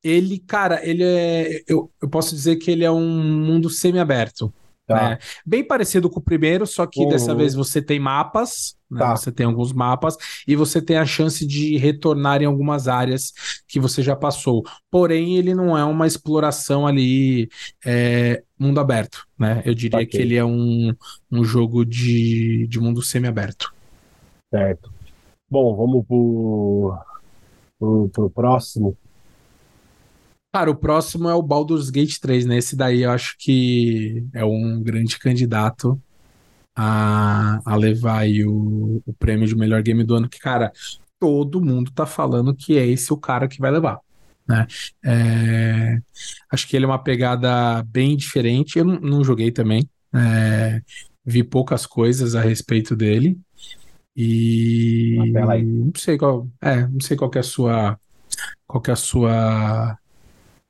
Ele, 0.04 0.40
cara, 0.40 0.86
ele 0.88 1.04
é. 1.04 1.62
Eu, 1.68 1.92
eu 2.02 2.10
posso 2.10 2.36
dizer 2.36 2.58
que 2.58 2.70
ele 2.70 2.84
é 2.84 2.92
um 2.92 3.24
mundo 3.24 3.70
semi-aberto. 3.70 4.54
Tá. 4.88 5.10
Né? 5.10 5.20
Bem 5.46 5.64
parecido 5.66 6.10
com 6.10 6.20
o 6.20 6.24
primeiro, 6.24 6.68
só 6.68 6.86
que 6.86 7.02
uhum. 7.02 7.10
dessa 7.10 7.34
vez 7.34 7.56
você 7.56 7.82
tem 7.82 8.00
mapas? 8.00 8.78
Tá. 9.00 9.16
você 9.16 9.32
tem 9.32 9.46
alguns 9.46 9.74
mapas, 9.74 10.18
e 10.48 10.56
você 10.56 10.82
tem 10.82 10.98
a 10.98 11.06
chance 11.06 11.46
de 11.46 11.78
retornar 11.78 12.42
em 12.42 12.46
algumas 12.46 12.88
áreas 12.88 13.34
que 13.68 13.80
você 13.80 14.02
já 14.02 14.16
passou. 14.16 14.64
Porém, 14.90 15.38
ele 15.38 15.54
não 15.54 15.78
é 15.78 15.84
uma 15.84 16.08
exploração 16.08 16.86
ali 16.86 17.50
é, 17.86 18.44
mundo 18.58 18.80
aberto, 18.80 19.26
né? 19.38 19.62
Eu 19.66 19.74
diria 19.74 20.00
okay. 20.00 20.08
que 20.08 20.18
ele 20.18 20.36
é 20.36 20.46
um, 20.46 20.94
um 21.32 21.44
jogo 21.44 21.86
de, 21.86 22.68
de 22.68 22.80
mundo 22.80 23.02
semi-aberto. 23.02 23.74
Certo. 24.54 24.94
Bom, 25.50 25.76
vamos 25.76 26.06
pro, 26.06 26.98
pro, 27.80 28.10
pro 28.10 28.30
próximo. 28.30 28.98
Cara, 30.54 30.72
o 30.72 30.76
próximo 30.76 31.28
é 31.28 31.36
o 31.36 31.42
Baldur's 31.42 31.90
Gate 31.90 32.18
3, 32.18 32.46
né? 32.46 32.58
Esse 32.58 32.78
daí 32.78 33.02
eu 33.02 33.12
acho 33.12 33.36
que 33.38 34.26
é 34.34 34.46
um 34.46 34.82
grande 34.82 35.20
candidato 35.20 36.02
a, 36.76 37.60
a 37.66 37.76
levar 37.76 38.20
aí 38.20 38.46
o, 38.46 39.02
o 39.06 39.14
prêmio 39.14 39.48
de 39.48 39.56
melhor 39.56 39.82
game 39.82 40.04
do 40.04 40.16
ano, 40.16 40.30
que, 40.30 40.40
cara, 40.40 40.72
todo 41.20 41.64
mundo 41.64 41.92
tá 41.92 42.06
falando 42.06 42.56
que 42.56 42.78
é 42.78 42.86
esse 42.86 43.12
o 43.14 43.18
cara 43.18 43.48
que 43.48 43.60
vai 43.60 43.72
levar. 43.72 44.00
Né? 44.48 44.68
É, 45.04 46.00
acho 46.52 46.68
que 46.68 46.76
ele 46.76 46.86
é 46.86 46.88
uma 46.88 47.02
pegada 47.02 47.82
bem 47.84 48.16
diferente. 48.16 48.78
Eu 48.78 48.86
não, 48.86 49.00
não 49.00 49.24
joguei 49.24 49.52
também, 49.52 49.90
é, 50.14 50.82
vi 51.26 51.44
poucas 51.44 51.86
coisas 51.86 52.36
a 52.36 52.42
respeito 52.42 52.96
dele 52.96 53.40
e 54.16 55.18
não 55.34 55.92
sei 55.96 56.18
qual, 56.18 56.48
é, 56.62 56.88
não 56.88 57.00
sei 57.02 57.18
qual 57.18 57.32
é 57.36 57.40
a 57.40 57.44
sua, 57.44 58.00
qual 58.68 58.84
é 58.88 58.92
a 58.92 58.96
sua 58.96 59.98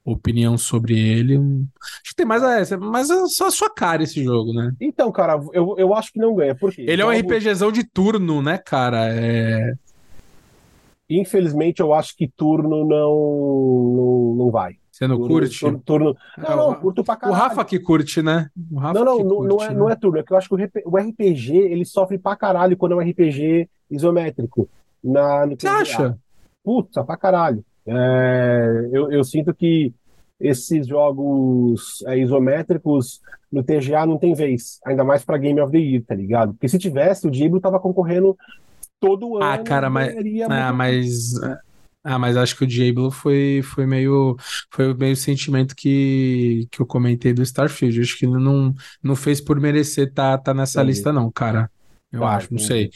opinião 0.05 0.55
sobre 0.57 0.97
ele. 1.00 1.35
Acho 1.38 2.12
que 2.12 2.15
tem 2.15 2.25
mais 2.25 2.43
a, 2.43 2.77
mais 2.77 3.09
a, 3.09 3.25
só 3.27 3.47
a 3.47 3.51
sua 3.51 3.69
cara 3.74 4.03
esse 4.03 4.24
jogo, 4.24 4.53
né? 4.53 4.71
Então, 4.79 5.12
cara, 5.12 5.41
eu, 5.51 5.75
eu 5.77 5.93
acho 5.95 6.13
que 6.13 6.19
não 6.19 6.35
ganha. 6.35 6.53
Por 6.53 6.71
quê? 6.71 6.85
Ele 6.88 7.01
é 7.01 7.05
um 7.05 7.09
RPGzão 7.09 7.71
de 7.71 7.83
turno, 7.83 8.41
né, 8.41 8.57
cara? 8.59 9.07
É... 9.09 9.74
Infelizmente, 11.09 11.81
eu 11.81 11.93
acho 11.93 12.15
que 12.15 12.27
turno 12.27 12.85
não, 12.85 13.95
não, 13.95 14.35
não 14.45 14.51
vai. 14.51 14.75
Você 14.91 15.07
não 15.07 15.17
turno, 15.17 15.29
curte? 15.33 15.59
Turno, 15.59 15.81
turno... 15.85 16.17
Não, 16.38 16.45
É, 16.45 16.55
não, 16.55 16.71
o- 16.71 16.75
curto 16.75 17.03
pra 17.03 17.15
O 17.15 17.17
caralho. 17.17 17.38
Rafa 17.39 17.65
que 17.65 17.79
curte, 17.79 18.21
né? 18.21 18.50
O 18.71 18.79
Rafa 18.79 18.93
Não, 19.00 19.05
não, 19.05 19.17
que 19.17 19.24
não, 19.24 19.29
não 19.41 19.47
curte, 19.50 19.63
é, 19.65 19.69
né? 19.69 19.75
não 19.75 19.89
é 19.89 19.95
turno. 19.95 20.17
É 20.19 20.24
que 20.24 20.31
eu 20.33 20.38
acho 20.38 20.47
que 20.47 20.55
o 20.55 20.57
RP 20.57 20.81
o 20.85 20.97
RPG 20.97 21.57
ele 21.57 21.85
sofre 21.85 22.17
pra 22.17 22.35
caralho 22.35 22.77
quando 22.77 22.93
é 22.93 22.95
um 22.95 23.00
RPG 23.09 23.69
isométrico. 23.91 24.69
Na, 25.03 25.45
no 25.45 25.55
Você 25.59 25.67
acha? 25.67 26.17
Puta, 26.63 27.03
pra 27.03 27.17
caralho. 27.17 27.63
É, 27.88 28.89
eu, 28.92 29.12
eu 29.12 29.24
sinto 29.24 29.54
que 29.54 29.94
esses 30.39 30.88
jogos 30.88 32.04
é, 32.08 32.18
isométricos 32.18 33.22
no 33.51 33.63
TGA 33.63 34.06
não 34.06 34.18
tem 34.18 34.34
vez. 34.34 34.80
Ainda 34.86 35.04
mais 35.04 35.24
pra 35.24 35.38
Game 35.38 35.60
of 35.62 35.72
the 35.72 35.77
Year, 35.77 36.04
tá 36.06 36.13
ligado? 36.15 36.54
Porque 36.54 36.68
se 36.68 36.77
tivesse, 36.80 37.27
o 37.27 37.32
Diablo 37.32 37.60
tava 37.62 37.80
concorrendo 37.80 38.36
todo 39.00 39.38
ano. 39.38 39.46
Ah, 39.46 39.58
cara, 39.60 39.89
mas- 39.89 40.13
Ah, 40.50 40.74
mas. 40.74 41.34
Ah, 42.08 42.20
mas 42.20 42.38
acho 42.38 42.56
que 42.56 42.63
o 42.65 42.68
Diablo 42.68 43.10
foi, 43.10 43.62
foi 43.63 43.86
meio. 43.88 44.36
Foi 44.72 44.94
meio 44.94 45.13
o 45.13 45.18
sentimento 45.18 45.75
que, 45.75 46.68
que 46.70 46.80
eu 46.82 46.86
comentei 46.86 47.34
do 47.34 47.42
Starfield. 47.42 48.00
Acho 48.01 48.18
que 48.18 48.25
ele 48.25 48.38
não, 48.38 48.74
não 49.01 49.15
fez 49.15 49.42
por 49.42 49.60
merecer 49.60 50.12
tá, 50.13 50.38
tá 50.38 50.54
nessa 50.54 50.80
Entendi. 50.82 50.92
lista, 50.98 51.12
não, 51.13 51.32
cara. 51.32 51.70
Eu 52.12 52.20
Tá, 52.20 52.36
acho, 52.36 52.51
não 52.54 52.60
sei. 52.60 52.92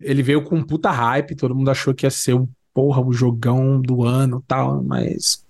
Ele 0.00 0.22
veio 0.22 0.42
com 0.42 0.56
um 0.56 0.62
puta 0.66 0.90
hype, 0.90 1.36
todo 1.36 1.54
mundo 1.54 1.70
achou 1.70 1.94
que 1.94 2.04
ia 2.04 2.10
ser 2.10 2.34
porra, 2.74 3.00
o 3.04 3.12
jogão 3.12 3.80
do 3.80 4.02
ano 4.04 4.40
e 4.42 4.46
tal, 4.46 4.82
mas. 4.82 5.44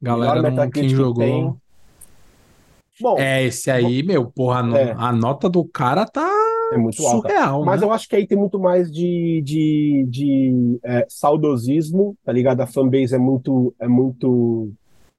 Galera, 0.00 0.50
não, 0.50 0.70
quem 0.70 0.88
jogou. 0.88 1.24
tem. 1.24 1.54
Bom, 3.00 3.18
é, 3.18 3.42
É, 3.42 3.44
esse 3.46 3.70
aí, 3.70 4.02
meu, 4.02 4.26
porra, 4.30 4.60
É. 4.78 4.92
a 4.96 5.12
nota 5.12 5.48
do 5.48 5.64
cara 5.64 6.06
tá 6.06 6.30
muito 6.76 7.04
alta. 7.06 7.28
surreal, 7.28 7.64
Mas 7.64 7.80
né? 7.80 7.86
eu 7.86 7.92
acho 7.92 8.08
que 8.08 8.16
aí 8.16 8.26
tem 8.26 8.38
muito 8.38 8.58
mais 8.58 8.90
de, 8.90 9.42
de, 9.44 10.06
de 10.08 10.78
é, 10.82 11.06
saudosismo, 11.08 12.16
tá 12.24 12.32
ligado? 12.32 12.60
A 12.60 12.66
fanbase 12.66 13.14
é 13.14 13.18
muito, 13.18 13.74
é 13.80 13.88
muito, 13.88 14.70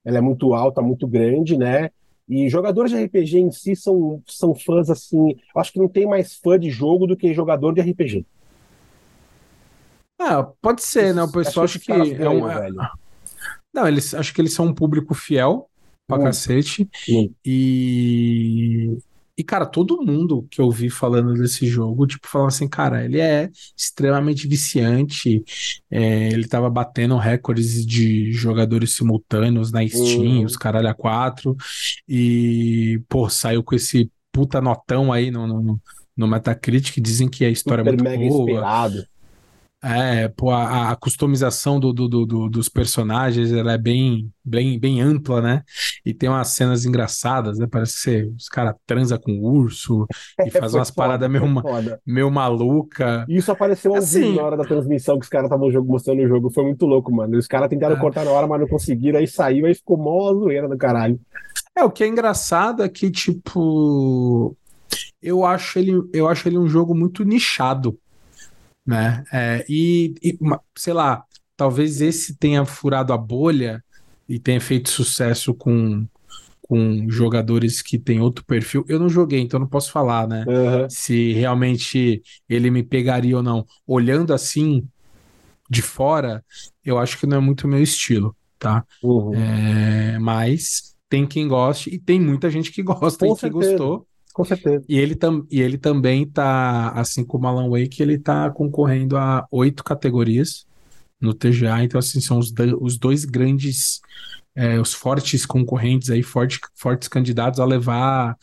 ela 0.03 0.17
é 0.17 0.21
muito 0.21 0.53
alta, 0.53 0.81
muito 0.81 1.07
grande, 1.07 1.57
né? 1.57 1.89
E 2.27 2.49
jogadores 2.49 2.91
de 2.91 2.97
RPG 3.03 3.39
em 3.39 3.51
si 3.51 3.75
são, 3.75 4.21
são 4.27 4.55
fãs 4.55 4.89
assim. 4.89 5.31
Eu 5.53 5.61
acho 5.61 5.71
que 5.71 5.79
não 5.79 5.87
tem 5.87 6.07
mais 6.07 6.33
fã 6.35 6.57
de 6.57 6.69
jogo 6.71 7.05
do 7.05 7.15
que 7.15 7.33
jogador 7.33 7.73
de 7.73 7.81
RPG. 7.81 8.25
Ah, 10.19 10.43
pode 10.61 10.83
ser, 10.83 11.13
né? 11.13 11.23
O 11.23 11.31
pessoal 11.31 11.65
acho 11.65 11.79
que 11.79 11.87
caras 11.87 12.09
é 12.09 12.13
ganham, 12.13 12.41
um. 12.41 12.49
é- 12.49 12.59
velho. 12.61 12.75
Não, 13.73 13.87
eles 13.87 14.13
acho 14.13 14.33
que 14.33 14.39
eles 14.41 14.53
são 14.53 14.67
um 14.67 14.73
público 14.73 15.13
fiel 15.13 15.69
pra 16.07 16.17
Muito. 16.17 16.27
cacete. 16.29 16.89
Muito. 17.09 17.33
E. 17.45 18.97
E, 19.37 19.43
cara, 19.43 19.65
todo 19.65 20.01
mundo 20.01 20.47
que 20.49 20.61
eu 20.61 20.71
vi 20.71 20.89
falando 20.89 21.33
desse 21.33 21.67
jogo, 21.67 22.07
tipo, 22.07 22.25
falando 22.25 22.47
assim, 22.47 22.69
cara, 22.69 23.03
ele 23.03 23.19
é 23.19 23.49
extremamente 23.75 24.47
viciante. 24.47 25.43
é, 25.91 26.29
ele 26.29 26.47
tava 26.47 26.69
batendo 26.69 27.17
recordes 27.17 27.85
de 27.85 28.31
jogadores 28.31 28.95
simultâneos 28.95 29.73
na 29.73 29.85
Steam, 29.85 30.37
Uhum. 30.39 30.45
os 30.45 30.55
caralho 30.55 30.87
a 30.87 30.93
quatro. 30.93 31.53
E, 32.07 33.01
pô, 33.09 33.29
saiu 33.29 33.61
com 33.61 33.75
esse 33.75 34.09
puta 34.31 34.61
notão 34.61 35.11
aí 35.11 35.29
no, 35.29 35.45
no, 35.45 35.81
no 36.15 36.27
Metacritic. 36.29 37.01
Dizem 37.01 37.27
que 37.27 37.43
a 37.43 37.49
história 37.49 37.81
é 37.81 37.83
Super 37.83 37.97
muito 38.03 38.09
mega 38.09 38.29
boa. 38.29 38.49
esperado. 38.49 39.05
É, 39.87 40.27
pô, 40.29 40.49
a, 40.49 40.89
a 40.91 40.95
customização 40.95 41.79
do, 41.79 41.93
do- 41.93 42.07
do- 42.09 42.25
do- 42.25 42.49
dos 42.49 42.67
personagens 42.67 43.51
ela 43.51 43.73
é 43.73 43.77
bem, 43.77 44.31
bem, 44.43 44.79
bem 44.79 44.99
ampla, 44.99 45.39
né? 45.41 45.61
E 46.03 46.11
tem 46.11 46.27
umas 46.27 46.47
cenas 46.47 46.85
engraçadas, 46.85 47.59
né? 47.59 47.67
Parece 47.69 47.93
que 47.93 47.99
você- 48.01 48.31
os 48.35 48.49
caras 48.49 48.73
transam 48.87 49.19
com 49.19 49.33
o 49.33 49.43
urso 49.43 50.07
e 50.43 50.49
faz 50.49 50.73
umas 50.73 50.89
foda, 50.89 50.95
paradas 50.95 51.29
meio, 51.29 51.61
foda. 51.61 52.01
meio 52.03 52.31
maluca. 52.31 53.27
Isso 53.29 53.51
apareceu 53.51 53.91
ao 53.91 53.97
Assim- 53.99 54.21
vivo 54.21 54.35
na 54.37 54.43
hora 54.43 54.57
da 54.57 54.63
transmissão 54.63 55.19
que 55.19 55.25
os 55.25 55.29
caras 55.29 55.45
estavam 55.45 55.69
jogo- 55.71 55.91
mostrando 55.91 56.23
o 56.23 56.27
jogo. 56.27 56.49
Foi 56.51 56.63
muito 56.63 56.85
louco, 56.87 57.13
mano. 57.13 57.37
Os 57.37 57.45
caras 57.45 57.69
tentaram 57.69 57.95
É. 57.95 57.99
cortar 57.99 58.25
na 58.25 58.31
hora, 58.31 58.47
mas 58.47 58.59
não 58.61 58.67
conseguiram. 58.67 59.19
Aí 59.19 59.27
saiu, 59.27 59.67
aí 59.67 59.75
ficou 59.75 59.97
mó 59.97 60.33
zoeira 60.33 60.67
do 60.67 60.75
caralho. 60.77 61.19
É, 61.77 61.83
o 61.83 61.91
que 61.91 62.03
é 62.03 62.07
engraçado 62.07 62.81
é 62.81 62.89
que, 62.89 63.11
tipo, 63.11 64.57
eu 65.21 65.45
acho 65.45 65.77
ele, 65.77 65.91
eu 66.11 66.27
acho 66.27 66.47
ele 66.47 66.57
um 66.57 66.67
jogo 66.67 66.95
muito 66.95 67.23
nichado, 67.23 67.97
né? 68.85 69.23
É, 69.31 69.65
e, 69.67 70.13
e, 70.21 70.37
sei 70.77 70.93
lá, 70.93 71.23
talvez 71.55 72.01
esse 72.01 72.35
tenha 72.37 72.65
furado 72.65 73.13
a 73.13 73.17
bolha 73.17 73.83
e 74.27 74.39
tenha 74.39 74.59
feito 74.61 74.89
sucesso 74.89 75.53
com, 75.53 76.07
com 76.61 77.09
jogadores 77.09 77.81
que 77.81 77.97
têm 77.99 78.21
outro 78.21 78.45
perfil. 78.45 78.85
Eu 78.87 78.99
não 78.99 79.09
joguei, 79.09 79.39
então 79.39 79.59
não 79.59 79.67
posso 79.67 79.91
falar, 79.91 80.27
né? 80.27 80.45
Aham. 80.47 80.87
Se 80.89 81.33
realmente 81.33 82.21
ele 82.49 82.69
me 82.71 82.83
pegaria 82.83 83.37
ou 83.37 83.43
não. 83.43 83.65
Olhando 83.87 84.33
assim, 84.33 84.87
de 85.69 85.81
fora, 85.81 86.43
eu 86.83 86.97
acho 86.97 87.17
que 87.19 87.25
não 87.27 87.37
é 87.37 87.39
muito 87.39 87.67
meu 87.67 87.81
estilo, 87.81 88.35
tá? 88.59 88.85
Uhum. 89.01 89.35
É, 89.35 90.19
mas 90.19 90.95
tem 91.09 91.25
quem 91.27 91.47
goste 91.47 91.89
e 91.93 91.99
tem 91.99 92.19
muita 92.19 92.49
gente 92.49 92.71
que 92.71 92.83
gosta 92.83 93.25
Com 93.25 93.33
e 93.33 93.35
que 93.35 93.39
certeza. 93.41 93.73
gostou. 93.73 94.07
Com 94.35 94.43
certeza. 94.43 94.83
E 94.89 94.97
ele, 94.99 95.15
tam, 95.15 95.47
e 95.49 95.61
ele 95.61 95.77
também 95.77 96.27
tá, 96.27 96.89
assim 96.91 97.23
como 97.23 97.47
Alan 97.47 97.69
Wake, 97.69 98.03
ele 98.03 98.19
tá 98.19 98.49
concorrendo 98.51 99.15
a 99.15 99.47
oito 99.49 99.81
categorias 99.81 100.65
no 101.21 101.33
TGA. 101.33 101.85
Então, 101.85 101.97
assim, 101.97 102.19
são 102.19 102.37
os, 102.37 102.53
os 102.81 102.97
dois 102.97 103.23
grandes, 103.23 104.01
é, 104.53 104.77
os 104.77 104.93
fortes 104.93 105.45
concorrentes 105.45 106.09
aí, 106.09 106.21
forte, 106.21 106.59
fortes 106.75 107.07
candidatos 107.07 107.61
a 107.61 107.65
levar 107.65 108.35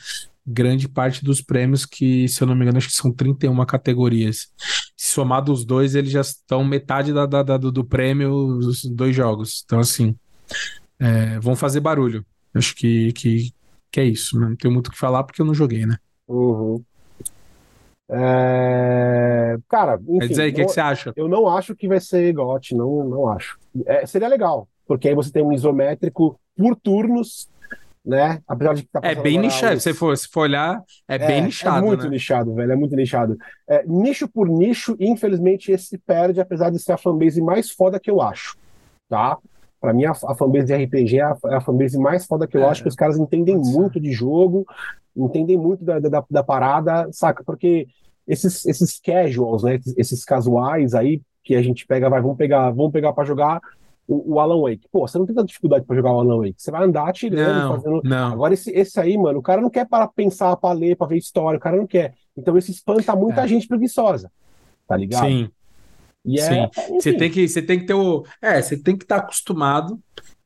grande 0.46 0.88
parte 0.88 1.22
dos 1.22 1.42
prêmios, 1.42 1.84
que, 1.84 2.26
se 2.26 2.42
eu 2.42 2.46
não 2.46 2.54
me 2.54 2.62
engano, 2.62 2.78
acho 2.78 2.88
que 2.88 2.94
são 2.94 3.12
31 3.12 3.66
categorias. 3.66 4.48
Somado 4.96 5.52
os 5.52 5.62
dois, 5.62 5.94
eles 5.94 6.10
já 6.10 6.22
estão 6.22 6.64
metade 6.64 7.12
da, 7.12 7.26
da- 7.26 7.42
da- 7.42 7.58
do, 7.58 7.70
do 7.70 7.84
prêmio, 7.84 8.32
os 8.32 8.82
dois 8.86 9.14
jogos. 9.14 9.62
Então, 9.66 9.78
assim, 9.78 10.16
é, 10.98 11.38
vão 11.40 11.56
fazer 11.56 11.80
barulho. 11.80 12.24
Acho 12.54 12.74
que, 12.74 13.12
que, 13.12 13.52
que 13.92 14.00
é 14.00 14.04
isso. 14.04 14.38
Não 14.40 14.56
tenho 14.56 14.72
muito 14.74 14.88
o 14.88 14.90
que 14.90 14.98
falar 14.98 15.24
porque 15.24 15.42
eu 15.42 15.46
não 15.46 15.54
joguei, 15.54 15.86
né? 15.86 15.98
Uhum. 16.26 16.84
É, 18.10 19.56
Cara, 19.68 19.98
Quer 20.18 20.26
enfim, 20.26 20.28
dizer 20.28 20.42
aí, 20.42 20.50
o 20.50 20.54
que, 20.54 20.64
que 20.64 20.72
você 20.72 20.80
acha? 20.80 21.12
eu 21.16 21.28
não 21.28 21.48
acho 21.48 21.74
que 21.76 21.88
vai 21.88 22.00
ser 22.00 22.32
GOT, 22.32 22.74
não, 22.74 23.04
não 23.04 23.28
acho. 23.28 23.58
É, 23.86 24.04
seria 24.06 24.28
legal, 24.28 24.68
porque 24.86 25.08
aí 25.08 25.14
você 25.14 25.30
tem 25.32 25.42
um 25.42 25.52
isométrico 25.52 26.38
por 26.56 26.76
turnos, 26.76 27.48
né? 28.04 28.42
Apesar 28.46 28.74
de 28.74 28.82
que 28.82 28.88
tá 28.90 29.00
É 29.02 29.14
bem 29.14 29.38
nichado. 29.38 29.80
Se 29.80 29.94
for, 29.94 30.16
se 30.16 30.28
for 30.28 30.42
olhar, 30.42 30.82
é, 31.08 31.18
bem 31.18 31.38
É 31.38 31.40
nichado, 31.42 31.86
muito 31.86 32.04
né? 32.04 32.10
nichado, 32.10 32.54
velho. 32.54 32.72
É 32.72 32.76
muito 32.76 32.96
nichado. 32.96 33.36
É, 33.68 33.84
nicho 33.86 34.28
por 34.28 34.48
nicho, 34.48 34.96
infelizmente, 35.00 35.72
esse 35.72 35.86
se 35.86 35.98
perde, 35.98 36.40
apesar 36.40 36.70
de 36.70 36.78
ser 36.78 36.92
a 36.92 36.98
fanbase 36.98 37.40
mais 37.40 37.70
foda 37.70 38.00
que 38.00 38.10
eu 38.10 38.20
acho. 38.20 38.56
Tá? 39.08 39.38
Pra 39.82 39.92
mim, 39.92 40.04
a, 40.04 40.12
a 40.12 40.34
fanbase 40.36 40.66
de 40.66 40.74
RPG 40.74 41.18
é 41.18 41.22
a, 41.22 41.36
é 41.46 41.54
a 41.56 41.60
fanbase 41.60 41.98
mais 41.98 42.24
foda 42.24 42.46
que 42.46 42.56
eu 42.56 42.62
É, 42.62 42.66
acho, 42.68 42.82
que 42.84 42.88
os 42.88 42.94
caras 42.94 43.18
entendem 43.18 43.56
pode 43.56 43.68
ser. 43.68 43.76
muito 43.78 44.00
de 44.00 44.12
jogo, 44.12 44.64
entendem 45.14 45.58
muito 45.58 45.84
da, 45.84 45.98
da, 45.98 46.24
da 46.30 46.42
parada, 46.44 47.08
saca? 47.12 47.42
Porque 47.44 47.88
esses, 48.26 48.64
esses 48.64 49.00
casuals, 49.00 49.64
né? 49.64 49.80
Esses, 49.96 50.24
casuais 50.24 50.94
aí, 50.94 51.20
que 51.42 51.56
a 51.56 51.62
gente 51.62 51.84
pega, 51.84 52.08
vai, 52.08 52.22
vamos 52.22 52.36
pegar, 52.36 52.70
vamos 52.70 52.92
pegar 52.92 53.12
pra 53.12 53.24
jogar 53.24 53.60
o, 54.06 54.34
o 54.34 54.38
Alan 54.40 54.60
Wake. 54.62 54.86
Pô, 54.92 55.06
você 55.06 55.18
não 55.18 55.26
tem 55.26 55.34
tanta 55.34 55.48
dificuldade 55.48 55.84
pra 55.84 55.96
jogar 55.96 56.12
o 56.12 56.20
Alan 56.20 56.38
Wake. 56.38 56.54
Você 56.56 56.70
vai 56.70 56.84
andar 56.84 57.08
atirando, 57.08 57.58
Não, 57.60 57.74
fazendo. 57.74 58.00
não. 58.04 58.32
Agora, 58.32 58.54
esse, 58.54 58.70
esse 58.70 59.00
aí, 59.00 59.18
mano, 59.18 59.40
o 59.40 59.42
cara 59.42 59.60
não 59.60 59.68
quer 59.70 59.88
para 59.88 60.06
pensar, 60.06 60.56
pra 60.56 60.70
ler, 60.72 60.96
pra 60.96 61.08
ver 61.08 61.16
história, 61.18 61.58
o 61.58 61.60
cara 61.60 61.76
não 61.76 61.86
quer. 61.88 62.14
Então, 62.36 62.56
esse 62.56 62.70
espanta 62.70 63.16
muita 63.16 63.40
É. 63.42 63.48
gente 63.48 63.66
preguiçosa, 63.66 64.30
tá 64.86 64.96
ligado? 64.96 65.26
Sim, 65.26 65.50
E 66.24 66.38
é, 66.38 66.68
Você 66.68 67.10
enfim, 67.10 67.18
tem 67.18 67.30
que, 67.30 67.48
você 67.48 67.62
tem 67.62 67.78
que 67.80 67.86
ter 67.86 67.94
o. 67.94 68.24
É, 68.40 68.60
você 68.62 68.76
tem 68.76 68.96
que 68.96 69.04
estar 69.04 69.16
acostumado 69.16 70.00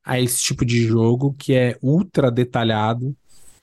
a 0.04 0.20
esse 0.20 0.42
tipo 0.42 0.64
de 0.64 0.84
jogo 0.86 1.34
que 1.38 1.54
é 1.54 1.76
ultra 1.82 2.30
detalhado. 2.30 3.14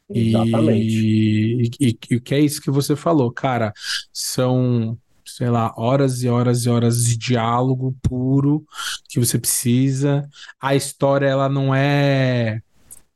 exatamente. 0.10 0.86
E, 0.86 1.70
e, 1.80 1.98
e 2.12 2.16
o 2.18 2.22
que 2.22 2.36
é 2.36 2.40
isso 2.40 2.62
que 2.62 2.70
você 2.70 2.96
falou, 2.96 3.32
cara? 3.32 3.74
São, 4.12 4.98
sei 5.26 5.50
lá, 5.50 5.74
horas 5.78 6.22
e 6.22 6.28
horas 6.30 6.66
e 6.66 6.70
horas 6.70 7.06
de 7.06 7.18
diálogo 7.18 7.96
puro 8.02 8.66
que 9.10 9.20
você 9.20 9.40
precisa. 9.40 10.30
A 10.62 10.76
história, 10.76 11.28
ela 11.28 11.50
não 11.50 11.74
é. 11.74 12.62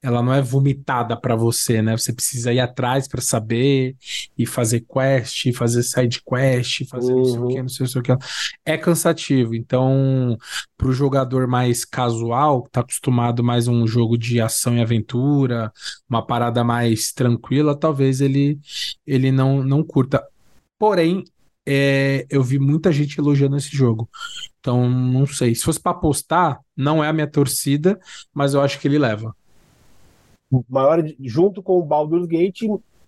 Ela 0.01 0.21
não 0.21 0.31
é 0.33 0.41
vomitada 0.41 1.19
pra 1.19 1.35
você, 1.35 1.81
né? 1.81 1.97
Você 1.97 2.13
precisa 2.13 2.53
ir 2.53 2.59
atrás 2.59 3.07
pra 3.07 3.19
saber 3.19 3.95
e 4.37 4.45
fazer 4.45 4.81
quest, 4.81 5.51
fazer 5.53 5.81
side 5.83 6.21
quest, 6.23 6.87
fazer 6.87 7.13
não 7.13 7.25
sei 7.25 7.37
o 7.39 7.41
Uhum. 7.41 7.47
que, 7.47 7.61
não 7.61 7.69
sei 7.69 7.85
o 7.85 8.01
que. 8.03 8.11
É 8.65 8.77
cansativo. 8.77 9.55
Então, 9.55 10.37
pro 10.77 10.93
jogador 10.93 11.47
mais 11.47 11.83
casual, 11.83 12.63
que 12.63 12.69
tá 12.71 12.81
acostumado 12.81 13.43
mais 13.43 13.67
a 13.67 13.71
um 13.71 13.87
jogo 13.87 14.17
de 14.17 14.39
ação 14.39 14.77
e 14.77 14.81
aventura, 14.81 15.71
uma 16.07 16.25
parada 16.25 16.63
mais 16.63 17.11
tranquila, 17.11 17.75
talvez 17.75 18.21
ele, 18.21 18.59
ele 19.05 19.31
não, 19.31 19.63
não 19.63 19.83
curta. 19.83 20.23
Porém, 20.79 21.23
é, 21.65 22.25
eu 22.29 22.43
vi 22.43 22.59
muita 22.59 22.91
gente 22.93 23.19
elogiando 23.19 23.57
esse 23.57 23.75
jogo. 23.75 24.07
Então, 24.59 24.87
não 24.89 25.25
sei. 25.25 25.55
Se 25.55 25.63
fosse 25.63 25.79
para 25.81 25.91
apostar, 25.91 26.59
não 26.75 27.03
é 27.03 27.07
a 27.09 27.13
minha 27.13 27.27
torcida, 27.29 27.99
mas 28.33 28.53
eu 28.53 28.61
acho 28.61 28.79
que 28.79 28.87
ele 28.87 28.99
leva. 28.99 29.35
Maior, 30.69 31.03
junto 31.19 31.61
com 31.61 31.77
o 31.79 31.83
Baldur's 31.83 32.25
Gate, 32.25 32.63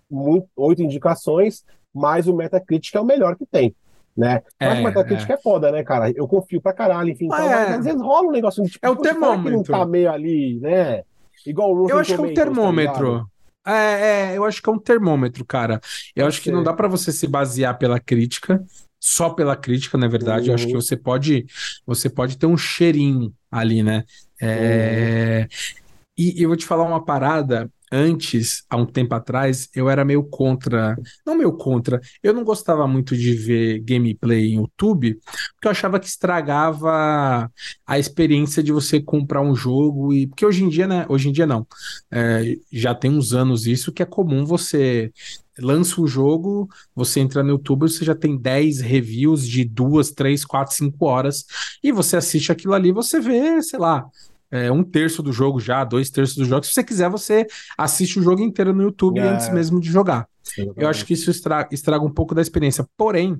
muito, 0.09 0.47
oito 0.55 0.81
indicações, 0.81 1.63
mas 1.93 2.27
o 2.27 2.35
Metacritic 2.35 2.93
é 2.95 2.99
o 2.99 3.05
melhor 3.05 3.35
que 3.35 3.45
tem. 3.45 3.75
Né? 4.17 4.41
Mas 4.59 4.77
é, 4.77 4.81
o 4.81 4.83
Metacritic 4.83 5.29
é. 5.29 5.33
é 5.33 5.37
foda, 5.37 5.71
né, 5.71 5.83
cara? 5.83 6.11
Eu 6.11 6.27
confio 6.27 6.61
pra 6.61 6.73
caralho, 6.73 7.09
enfim. 7.09 7.25
Então, 7.25 7.49
é. 7.49 7.75
Às 7.75 7.85
vezes 7.85 8.01
rola 8.01 8.27
um 8.27 8.31
negócio 8.31 8.63
de 8.63 8.71
tipo, 8.71 8.85
é 8.85 8.89
o 8.89 8.95
termômetro. 8.97 9.43
que 9.43 9.71
não 9.71 9.79
tá 9.79 9.85
meio 9.85 10.11
ali, 10.11 10.59
né? 10.59 11.03
Igual 11.45 11.73
o 11.73 11.89
Eu 11.89 11.99
acho 11.99 12.13
que 12.13 12.19
é 12.19 12.23
um 12.23 12.27
tá 12.27 12.43
termômetro. 12.43 13.19
Tá 13.63 13.71
é, 13.71 14.31
é, 14.31 14.37
eu 14.37 14.43
acho 14.45 14.61
que 14.61 14.69
é 14.69 14.73
um 14.73 14.79
termômetro, 14.79 15.45
cara. 15.45 15.79
Eu 16.15 16.25
acho 16.25 16.41
que 16.41 16.51
não 16.51 16.63
dá 16.63 16.73
para 16.73 16.87
você 16.87 17.11
se 17.11 17.27
basear 17.27 17.77
pela 17.77 17.99
crítica, 17.99 18.63
só 18.99 19.29
pela 19.29 19.55
crítica, 19.55 19.97
na 19.97 20.07
verdade. 20.07 20.45
Uhum. 20.45 20.49
Eu 20.49 20.55
acho 20.55 20.67
que 20.67 20.73
uhum. 20.73 20.81
você 20.81 20.97
pode, 20.97 21.45
você 21.85 22.09
pode 22.09 22.37
ter 22.37 22.45
um 22.45 22.57
cheirinho 22.57 23.33
ali, 23.51 23.83
né? 23.83 24.03
É... 24.41 25.47
Uhum. 25.49 25.78
E 26.19 26.43
eu 26.43 26.49
vou 26.49 26.57
te 26.57 26.65
falar 26.65 26.83
uma 26.83 27.01
parada 27.01 27.71
antes, 27.89 28.65
há 28.69 28.75
um 28.75 28.85
tempo 28.85 29.15
atrás, 29.15 29.69
eu 29.73 29.89
era 29.89 30.03
meio 30.03 30.21
contra. 30.21 30.97
Não 31.25 31.37
meio 31.37 31.53
contra, 31.53 32.01
eu 32.21 32.33
não 32.33 32.43
gostava 32.43 32.85
muito 32.85 33.15
de 33.15 33.33
ver 33.33 33.79
gameplay 33.79 34.51
em 34.51 34.57
YouTube, 34.57 35.17
porque 35.53 35.67
eu 35.67 35.71
achava 35.71 35.97
que 35.97 36.07
estragava 36.07 37.49
a 37.87 37.97
experiência 37.97 38.61
de 38.61 38.73
você 38.73 39.01
comprar 39.01 39.41
um 39.41 39.55
jogo. 39.55 40.13
e 40.13 40.27
Porque 40.27 40.45
hoje 40.45 40.61
em 40.61 40.67
dia, 40.67 40.87
né? 40.87 41.05
Hoje 41.07 41.29
em 41.29 41.31
dia 41.31 41.47
não. 41.47 41.65
É, 42.11 42.57
já 42.69 42.93
tem 42.93 43.11
uns 43.11 43.31
anos 43.31 43.65
isso 43.65 43.93
que 43.93 44.03
é 44.03 44.05
comum 44.05 44.43
você 44.43 45.13
lança 45.57 46.01
o 46.01 46.07
jogo, 46.07 46.67
você 46.93 47.21
entra 47.21 47.41
no 47.43 47.51
YouTube, 47.51 47.81
você 47.81 48.03
já 48.03 48.15
tem 48.15 48.37
10 48.37 48.81
reviews 48.81 49.47
de 49.47 49.63
duas, 49.63 50.11
três, 50.11 50.43
quatro, 50.43 50.75
cinco 50.75 51.05
horas, 51.05 51.45
e 51.81 51.93
você 51.93 52.17
assiste 52.17 52.51
aquilo 52.51 52.73
ali, 52.73 52.91
você 52.91 53.19
vê, 53.21 53.61
sei 53.61 53.79
lá, 53.79 54.05
é, 54.51 54.71
um 54.71 54.83
terço 54.83 55.21
do 55.21 55.31
jogo 55.31 55.59
já, 55.59 55.83
dois 55.83 56.09
terços 56.09 56.35
do 56.35 56.45
jogo. 56.45 56.65
Se 56.65 56.73
você 56.73 56.83
quiser, 56.83 57.09
você 57.09 57.45
assiste 57.77 58.19
o 58.19 58.23
jogo 58.23 58.41
inteiro 58.41 58.73
no 58.73 58.83
YouTube 58.83 59.19
é. 59.19 59.23
antes 59.23 59.49
mesmo 59.49 59.79
de 59.79 59.89
jogar. 59.91 60.27
Eu 60.75 60.87
acho 60.87 61.05
que 61.05 61.13
isso 61.13 61.29
estraga, 61.29 61.69
estraga, 61.71 62.03
um 62.03 62.11
pouco 62.11 62.33
da 62.33 62.41
experiência. 62.41 62.85
Porém, 62.97 63.37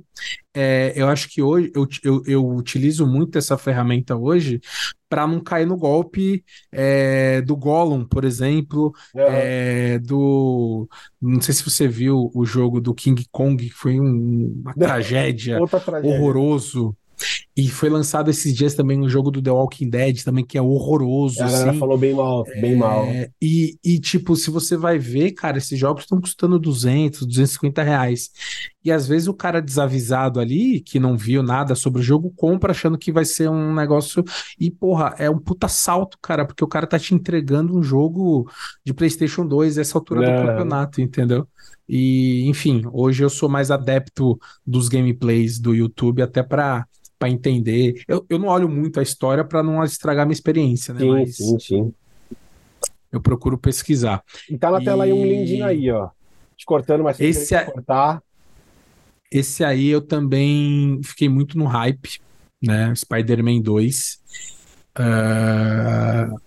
é, 0.54 0.94
eu 0.96 1.08
acho 1.08 1.28
que 1.30 1.42
hoje 1.42 1.72
eu, 1.76 1.88
eu, 2.04 2.24
eu, 2.26 2.48
utilizo 2.48 3.08
muito 3.08 3.38
essa 3.38 3.58
ferramenta 3.58 4.16
hoje 4.16 4.62
para 5.08 5.26
não 5.26 5.40
cair 5.40 5.66
no 5.66 5.76
golpe 5.76 6.44
é, 6.72 7.42
do 7.42 7.56
Gollum, 7.56 8.06
por 8.06 8.24
exemplo, 8.24 8.94
é, 9.16 9.98
do 10.00 10.88
não 11.20 11.42
sei 11.42 11.54
se 11.54 11.64
você 11.64 11.88
viu 11.88 12.30
o 12.34 12.46
jogo 12.46 12.80
do 12.80 12.94
King 12.94 13.26
Kong, 13.32 13.68
que 13.68 13.74
foi 13.74 14.00
um, 14.00 14.62
uma 14.62 14.74
tragédia, 14.76 15.58
tragédia 15.68 16.10
horroroso. 16.10 16.96
E 17.56 17.68
foi 17.68 17.90
lançado 17.90 18.30
esses 18.30 18.56
dias 18.56 18.74
também 18.74 19.00
um 19.00 19.10
jogo 19.10 19.32
do 19.32 19.42
The 19.42 19.52
Walking 19.52 19.90
Dead, 19.90 20.24
também, 20.24 20.46
que 20.46 20.58
é 20.58 20.62
horroroso. 20.62 21.42
A 21.42 21.48
galera 21.48 21.72
assim. 21.72 21.80
falou 21.80 21.98
bem 21.98 22.14
mal, 22.14 22.44
bem 22.62 22.74
é... 22.74 22.76
mal. 22.76 23.06
E, 23.42 23.78
e, 23.84 24.00
tipo, 24.00 24.36
se 24.36 24.50
você 24.50 24.78
vai 24.78 24.98
ver, 24.98 25.32
cara, 25.32 25.58
esses 25.58 25.78
jogos 25.78 26.04
estão 26.04 26.22
custando 26.22 26.58
200, 26.60 27.26
250 27.26 27.84
reais. 27.84 28.32
E 28.84 28.92
às 28.92 29.08
vezes 29.08 29.28
o 29.28 29.34
cara 29.34 29.62
desavisado 29.62 30.40
ali, 30.40 30.80
que 30.80 31.00
não 31.00 31.18
viu 31.18 31.44
nada 31.44 31.76
sobre 31.76 32.00
o 32.00 32.04
jogo, 32.04 32.32
compra 32.36 32.72
achando 32.72 32.98
que 32.98 33.12
vai 33.12 33.26
ser 33.26 33.50
um 33.50 33.74
negócio. 33.74 34.24
E, 34.60 34.72
porra, 34.72 35.14
é 35.18 35.30
um 35.30 35.38
puta 35.38 35.68
salto, 35.68 36.18
cara, 36.22 36.46
porque 36.46 36.64
o 36.64 36.68
cara 36.68 36.88
tá 36.88 36.98
te 36.98 37.14
entregando 37.14 37.78
um 37.78 37.84
jogo 37.84 38.50
de 38.86 38.94
PlayStation 38.94 39.46
2 39.46 39.78
essa 39.78 39.98
altura 39.98 40.22
do 40.22 40.48
campeonato, 40.48 41.02
entendeu? 41.02 41.48
E, 41.88 42.48
enfim, 42.48 42.84
hoje 42.94 43.24
eu 43.24 43.30
sou 43.30 43.50
mais 43.50 43.70
adepto 43.70 44.40
dos 44.66 44.88
gameplays 44.88 45.60
do 45.60 45.74
YouTube, 45.76 46.22
até 46.22 46.42
para 46.42 46.86
para 47.20 47.30
entender. 47.30 48.02
Eu, 48.08 48.26
eu 48.30 48.40
não 48.40 48.48
olho 48.48 48.70
muito 48.70 48.98
a 48.98 49.04
história 49.04 49.44
para 49.44 49.62
não 49.62 49.84
estragar 49.84 50.26
minha 50.26 50.34
experiência, 50.34 50.94
né? 50.94 51.02
Sim, 51.02 51.12
Mas 51.12 51.36
sim, 51.36 51.60
sim. 51.60 51.94
Eu 53.12 53.20
procuro 53.20 53.58
pesquisar. 53.58 54.24
E 54.50 54.58
tá 54.58 54.72
na 54.72 54.82
e... 54.82 54.86
tela 54.86 55.04
aí 55.04 55.12
um 55.12 55.26
lindinho 55.26 55.66
aí, 55.66 55.92
ó. 55.92 56.10
Te 56.56 56.66
cortando, 56.66 57.04
mas 57.04 57.20
esse 57.20 57.54
a... 57.54 57.66
cortar. 57.66 58.24
Esse 59.32 59.64
aí 59.64 59.88
eu 59.88 60.02
também 60.02 61.02
fiquei 61.04 61.30
muito 61.30 61.58
no 61.58 61.66
hype, 61.66 62.20
né? 62.62 62.94
Spider-Man 62.96 63.62
2. 63.62 64.20
Uh... 64.98 66.40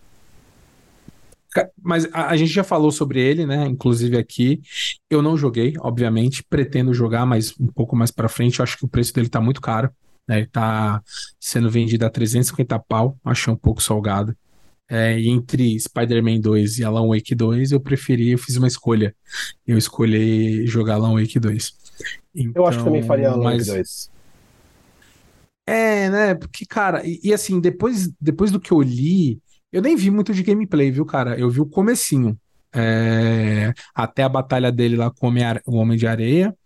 Mas 1.82 2.08
a, 2.12 2.28
a, 2.28 2.36
gente 2.36 2.50
já 2.50 2.64
falou 2.64 2.90
sobre 2.90 3.20
ele, 3.20 3.46
né? 3.46 3.66
Inclusive 3.66 4.16
aqui. 4.16 4.62
Eu 5.10 5.20
não 5.20 5.36
joguei, 5.36 5.74
obviamente. 5.80 6.42
Pretendo 6.42 6.94
jogar, 6.94 7.26
mas 7.26 7.54
um 7.60 7.66
pouco 7.66 7.94
mais 7.94 8.10
para 8.10 8.28
frente. 8.28 8.58
Eu 8.58 8.62
acho 8.62 8.78
que 8.78 8.84
o 8.84 8.88
preço 8.88 9.12
dele 9.12 9.28
tá 9.28 9.40
muito 9.40 9.60
caro. 9.60 9.90
Né? 10.26 10.38
Ele 10.38 10.46
tá 10.46 11.02
sendo 11.38 11.70
vendido 11.70 12.06
a 12.06 12.10
350 12.10 12.78
pau, 12.80 13.18
achei 13.24 13.52
um 13.52 13.56
pouco 13.56 13.82
salgado. 13.82 14.36
É, 14.88 15.18
entre 15.20 15.78
Spider-Man 15.78 16.40
2 16.40 16.78
e 16.78 16.84
Alan 16.84 17.08
Wake 17.08 17.34
2, 17.34 17.72
eu 17.72 17.80
preferi, 17.80 18.30
eu 18.30 18.38
fiz 18.38 18.56
uma 18.56 18.66
escolha. 18.66 19.14
Eu 19.66 19.78
escolhi 19.78 20.66
jogar 20.66 20.94
Alan 20.94 21.14
Wake 21.14 21.38
2. 21.38 21.81
Então, 22.34 22.62
eu 22.62 22.66
acho 22.66 22.78
que 22.78 22.84
também 22.84 23.02
faria 23.02 23.30
Alan 23.30 23.44
mas... 23.44 23.66
Wake 23.66 23.78
2. 23.78 24.10
É, 25.66 26.10
né? 26.10 26.34
Porque, 26.34 26.66
cara, 26.66 27.06
e, 27.06 27.20
e, 27.22 27.32
assim, 27.32 27.60
depois, 27.60 28.10
depois 28.20 28.50
do 28.50 28.60
que 28.60 28.72
eu 28.72 28.80
li, 28.80 29.40
eu 29.72 29.80
nem 29.80 29.96
vi 29.96 30.10
muito 30.10 30.34
de 30.34 30.42
gameplay, 30.42 30.90
viu, 30.90 31.06
cara? 31.06 31.38
Eu 31.38 31.48
vi 31.48 31.60
o 31.60 31.66
comecinho 31.66 32.36
é, 32.74 33.72
até 33.94 34.22
a 34.22 34.28
batalha 34.28 34.72
dele 34.72 34.96
lá 34.96 35.10
com 35.10 35.32
o 35.66 35.74
Homem 35.76 35.96
de 35.96 36.06
Areia, 36.06 36.56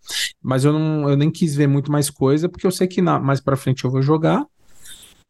mas 0.41 0.63
eu, 0.63 0.73
não, 0.73 1.09
eu 1.09 1.17
nem 1.17 1.29
quis 1.29 1.55
ver 1.55 1.67
muito 1.67 1.91
mais 1.91 2.09
coisa, 2.09 2.47
porque 2.47 2.65
eu 2.65 2.71
sei 2.71 2.87
que 2.87 3.01
na, 3.01 3.19
mais 3.19 3.41
pra 3.41 3.57
frente 3.57 3.83
eu 3.83 3.91
vou 3.91 4.01
jogar, 4.01 4.45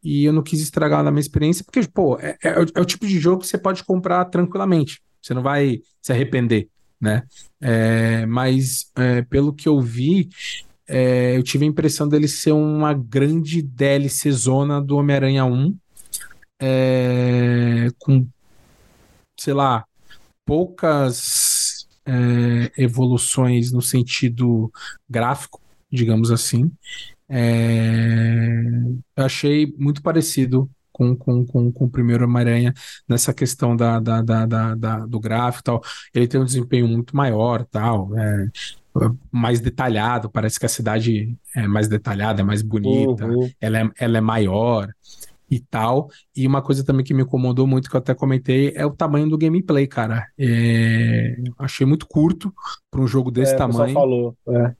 e 0.03 0.25
eu 0.25 0.31
não 0.31 0.43
quis 0.43 0.61
estragar 0.61 1.03
na 1.03 1.11
minha 1.11 1.21
experiência, 1.21 1.65
porque, 1.65 1.85
pô, 1.87 2.17
é, 2.19 2.37
é, 2.43 2.49
é, 2.75 2.81
o 2.81 2.85
tipo 2.85 3.05
de 3.05 3.19
jogo 3.19 3.41
que 3.41 3.47
você 3.47 3.57
pode 3.57 3.83
comprar 3.83 4.25
tranquilamente, 4.25 5.01
você 5.21 5.33
não 5.33 5.41
vai 5.41 5.79
se 6.01 6.11
arrepender, 6.11 6.69
né? 6.99 7.23
É, 7.61 8.25
mas, 8.25 8.91
é, 8.95 9.21
pelo 9.23 9.53
que 9.53 9.67
eu 9.67 9.79
vi, 9.81 10.29
é, 10.87 11.35
eu 11.37 11.43
tive 11.43 11.65
a 11.65 11.67
impressão 11.67 12.07
dele 12.07 12.27
ser 12.27 12.51
uma 12.51 12.93
grande 12.93 13.61
DLC 13.61 14.31
zona 14.31 14.81
do 14.81 14.97
Homem-Aranha 14.97 15.45
1, 15.45 15.77
com, 17.99 18.27
sei 19.39 19.53
lá, 19.53 19.85
poucas 20.45 21.87
é, 22.05 22.71
evoluções 22.81 23.71
no 23.71 23.81
sentido 23.81 24.71
gráfico, 25.09 25.61
digamos 25.91 26.31
assim. 26.31 26.71
É, 27.29 28.61
achei 29.17 29.73
muito 29.77 30.01
parecido 30.01 30.69
com, 30.97 31.15
com, 31.15 31.45
com, 31.45 31.71
com 31.71 31.85
o 31.85 31.89
primeiro 31.89 32.25
Homem-Aranha 32.25 32.73
nessa 33.07 33.31
questão 33.31 33.75
da, 33.75 33.99
da, 33.99 34.21
da, 34.23 34.45
da, 34.47 34.75
da 34.75 35.05
do 35.05 35.19
gráfico 35.19 35.61
e 35.61 35.63
tal. 35.63 35.81
Ele 36.13 36.27
tem 36.27 36.41
um 36.41 36.45
desempenho 36.45 36.87
muito 36.87 37.15
maior 37.15 37.63
tal. 37.65 38.09
É, 38.17 38.47
mais 39.31 39.59
detalhado, 39.59 40.27
parece 40.27 40.59
que 40.59 40.65
a 40.65 40.69
cidade 40.69 41.37
é 41.55 41.67
mais 41.67 41.87
detalhada, 41.87 42.41
é 42.41 42.43
mais 42.43 42.63
bonita, 42.63 43.27
uhum. 43.27 43.47
ela, 43.61 43.77
é, 43.77 43.89
ela 43.99 44.17
é 44.17 44.21
maior 44.21 44.89
e 45.51 45.59
tal. 45.59 46.09
E 46.35 46.47
uma 46.47 46.63
coisa 46.63 46.83
também 46.83 47.05
que 47.05 47.13
me 47.13 47.21
incomodou 47.21 47.67
muito, 47.67 47.91
que 47.91 47.95
eu 47.95 47.99
até 47.99 48.15
comentei, 48.15 48.73
é 48.75 48.83
o 48.83 48.91
tamanho 48.91 49.29
do 49.29 49.37
gameplay, 49.37 49.85
cara. 49.85 50.25
É... 50.37 51.37
Achei 51.59 51.85
muito 51.85 52.07
curto 52.07 52.51
para 52.89 52.99
um 52.99 53.07
jogo 53.07 53.29
desse 53.29 53.53
é, 53.53 53.57
tamanho. 53.57 53.93
falou. 53.93 54.35
É. 54.49 54.75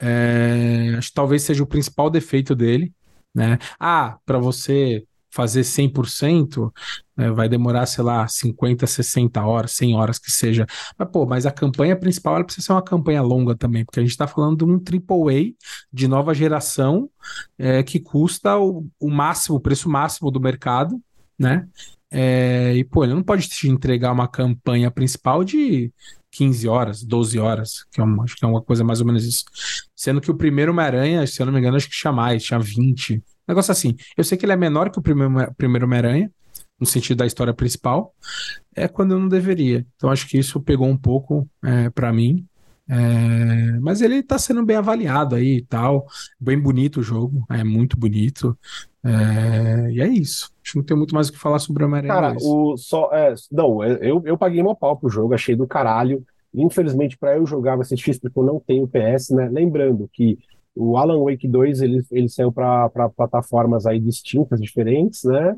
É... 0.00 0.94
Acho 0.96 1.08
que 1.08 1.14
talvez 1.14 1.42
seja 1.42 1.62
o 1.62 1.66
principal 1.66 2.08
defeito 2.08 2.54
dele. 2.54 2.90
Né? 3.34 3.58
Ah, 3.78 4.18
para 4.24 4.38
você 4.38 5.04
fazer 5.30 5.62
100%, 5.62 6.72
né, 7.16 7.30
vai 7.30 7.48
demorar, 7.48 7.86
sei 7.86 8.02
lá, 8.04 8.26
50, 8.26 8.86
60 8.86 9.44
horas, 9.44 9.72
100 9.72 9.94
horas 9.96 10.18
que 10.18 10.30
seja. 10.30 10.66
Mas, 10.98 11.08
pô, 11.10 11.26
mas 11.26 11.46
a 11.46 11.50
campanha 11.50 11.96
principal 11.96 12.36
ela 12.36 12.44
precisa 12.44 12.66
ser 12.66 12.72
uma 12.72 12.82
campanha 12.82 13.22
longa 13.22 13.56
também, 13.56 13.84
porque 13.84 14.00
a 14.00 14.02
gente 14.02 14.12
está 14.12 14.26
falando 14.26 14.56
de 14.58 14.64
um 14.64 14.76
AAA 14.76 15.52
de 15.92 16.08
nova 16.08 16.34
geração 16.34 17.10
é, 17.58 17.82
que 17.82 18.00
custa 18.00 18.56
o, 18.56 18.86
o 18.98 19.10
máximo, 19.10 19.56
o 19.56 19.60
preço 19.60 19.88
máximo 19.88 20.30
do 20.30 20.40
mercado, 20.40 21.00
né? 21.38 21.68
É, 22.10 22.74
e, 22.74 22.84
pô, 22.84 23.04
ele 23.04 23.14
não 23.14 23.22
pode 23.22 23.48
te 23.48 23.68
entregar 23.68 24.12
uma 24.12 24.26
campanha 24.26 24.90
principal 24.90 25.44
de 25.44 25.92
15 26.30 26.68
horas, 26.68 27.02
12 27.02 27.38
horas, 27.38 27.84
que 27.90 28.00
é 28.00 28.04
uma, 28.04 28.24
acho 28.24 28.36
que 28.36 28.44
é 28.44 28.48
uma 28.48 28.62
coisa 28.62 28.82
mais 28.84 29.00
ou 29.00 29.06
menos 29.06 29.24
isso. 29.24 29.44
Sendo 29.94 30.20
que 30.20 30.30
o 30.30 30.36
primeiro 30.36 30.72
Homem-Aranha, 30.72 31.26
se 31.26 31.40
eu 31.40 31.46
não 31.46 31.52
me 31.52 31.58
engano, 31.58 31.76
acho 31.76 31.88
que 31.88 31.96
tinha 31.96 32.12
mais, 32.12 32.42
tinha 32.44 32.58
20, 32.58 33.22
Negócio 33.48 33.72
assim. 33.72 33.96
Eu 34.16 34.22
sei 34.22 34.36
que 34.36 34.44
ele 34.44 34.52
é 34.52 34.56
menor 34.56 34.90
que 34.90 34.98
o 34.98 35.02
primeiro, 35.02 35.32
primeiro 35.56 35.86
Homem-Aranha, 35.86 36.30
no 36.78 36.86
sentido 36.86 37.18
da 37.18 37.26
história 37.26 37.54
principal, 37.54 38.14
é 38.76 38.86
quando 38.86 39.12
eu 39.12 39.18
não 39.18 39.28
deveria. 39.28 39.84
Então 39.96 40.10
acho 40.10 40.28
que 40.28 40.38
isso 40.38 40.60
pegou 40.60 40.86
um 40.86 40.96
pouco 40.96 41.48
é, 41.64 41.90
para 41.90 42.12
mim. 42.12 42.46
É, 42.90 43.78
mas 43.80 44.00
ele 44.00 44.22
tá 44.22 44.38
sendo 44.38 44.64
bem 44.64 44.76
avaliado 44.76 45.34
aí 45.34 45.56
e 45.56 45.62
tal. 45.62 46.06
Bem 46.40 46.58
bonito 46.58 47.00
o 47.00 47.02
jogo, 47.02 47.44
é 47.50 47.64
muito 47.64 47.98
bonito. 47.98 48.56
É, 49.04 49.90
e 49.90 50.00
é 50.00 50.06
isso. 50.06 50.50
Acho 50.62 50.72
que 50.72 50.78
não 50.78 50.84
tem 50.84 50.96
muito 50.96 51.14
mais 51.14 51.28
o 51.28 51.32
que 51.32 51.38
falar 51.38 51.58
sobre 51.58 51.82
o 51.82 51.86
Homem-Aranha. 51.86 52.14
Cara, 52.14 52.36
o 52.40 52.76
só. 52.76 53.10
É, 53.12 53.34
não, 53.50 53.82
eu, 53.84 54.22
eu 54.24 54.38
paguei 54.38 54.62
meu 54.62 54.74
pau 54.74 54.96
pro 54.96 55.10
jogo, 55.10 55.34
achei 55.34 55.56
do 55.56 55.66
caralho. 55.66 56.24
Infelizmente, 56.54 57.16
para 57.18 57.36
eu 57.36 57.46
jogar 57.46 57.76
vai 57.76 57.84
ser 57.84 57.94
difícil 57.94 58.22
porque 58.22 58.38
eu 58.38 58.44
não 58.44 58.58
tenho 58.58 58.88
PS, 58.88 59.30
né? 59.30 59.48
Lembrando 59.50 60.08
que 60.12 60.38
O 60.78 60.96
Alan 60.96 61.24
Wake 61.24 61.48
2 61.48 61.82
ele, 61.82 62.04
ele 62.10 62.28
saiu 62.28 62.52
para 62.52 62.88
plataformas 63.16 63.84
aí 63.84 63.98
distintas, 63.98 64.60
diferentes, 64.60 65.24
né? 65.24 65.56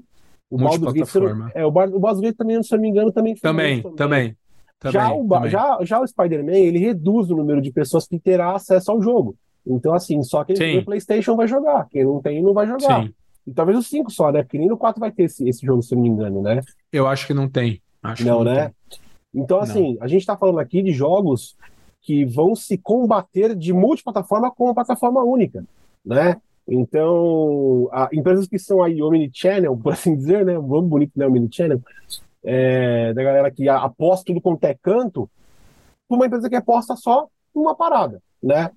O 0.48 0.56
Baldur's 0.56 0.94
Gate, 0.94 1.52
é, 1.54 1.64
o 1.64 1.70
Baldur's 1.70 2.20
Gate 2.20 2.36
também, 2.36 2.60
se 2.62 2.72
não 2.72 2.80
me 2.80 2.88
engano, 2.88 3.12
também 3.12 3.34
também, 3.36 3.82
também, 3.82 3.94
também. 3.96 4.36
Já, 4.92 5.12
o, 5.12 5.28
também. 5.28 5.50
já, 5.50 5.78
já 5.82 6.00
o 6.00 6.06
Spider-Man, 6.06 6.56
ele 6.56 6.78
reduz 6.78 7.30
o 7.30 7.36
número 7.36 7.60
de 7.60 7.70
pessoas 7.70 8.06
que 8.06 8.18
terá 8.18 8.54
acesso 8.54 8.90
ao 8.90 9.02
jogo. 9.02 9.36
Então, 9.66 9.92
assim, 9.92 10.22
só 10.22 10.42
quem 10.42 10.56
tem 10.56 10.82
PlayStation 10.82 11.36
vai 11.36 11.46
jogar. 11.46 11.86
Quem 11.90 12.04
não 12.04 12.20
tem, 12.20 12.42
não 12.42 12.54
vai 12.54 12.66
jogar. 12.66 13.02
Sim. 13.02 13.14
E 13.46 13.52
talvez 13.52 13.78
o 13.78 13.82
5 13.82 14.10
só, 14.10 14.32
né? 14.32 14.42
Porque 14.42 14.58
nem 14.58 14.68
no 14.68 14.76
4 14.76 14.98
vai 14.98 15.12
ter 15.12 15.24
esse, 15.24 15.46
esse 15.48 15.64
jogo, 15.64 15.82
se 15.82 15.94
não 15.94 16.02
me 16.02 16.08
engano, 16.08 16.40
né? 16.40 16.60
Eu 16.90 17.06
acho 17.06 17.26
que 17.26 17.34
não 17.34 17.48
tem. 17.48 17.80
Acho 18.02 18.24
não, 18.24 18.42
não 18.42 18.52
né? 18.52 18.72
Tem. 18.88 18.98
Então, 19.34 19.60
assim, 19.60 19.94
não. 19.94 20.02
a 20.02 20.08
gente 20.08 20.24
tá 20.24 20.36
falando 20.36 20.58
aqui 20.58 20.82
de 20.82 20.92
jogos 20.92 21.56
que 22.00 22.24
vão 22.24 22.54
se 22.54 22.78
combater 22.78 23.54
de 23.54 23.72
multiplataforma 23.72 24.50
com 24.50 24.64
uma 24.64 24.74
plataforma 24.74 25.22
única, 25.22 25.64
né? 26.04 26.40
Então, 26.66 27.88
a, 27.92 28.08
empresas 28.12 28.46
que 28.46 28.58
são 28.58 28.82
aí 28.82 29.02
omnichannel, 29.02 29.76
por 29.76 29.92
assim 29.92 30.16
dizer, 30.16 30.44
né? 30.44 30.54
Vamos 30.54 30.88
bonito, 30.88 31.12
né? 31.16 31.26
Omnichannel, 31.26 31.80
é, 32.42 33.12
da 33.12 33.22
galera 33.22 33.50
que 33.50 33.68
aposta 33.68 34.26
tudo 34.26 34.40
quanto 34.40 34.64
é 34.64 34.74
canto, 34.74 35.28
uma 36.08 36.26
empresa 36.26 36.48
que 36.48 36.56
aposta 36.56 36.96
só 36.96 37.28
uma 37.54 37.74
parada, 37.74 38.22
né? 38.42 38.70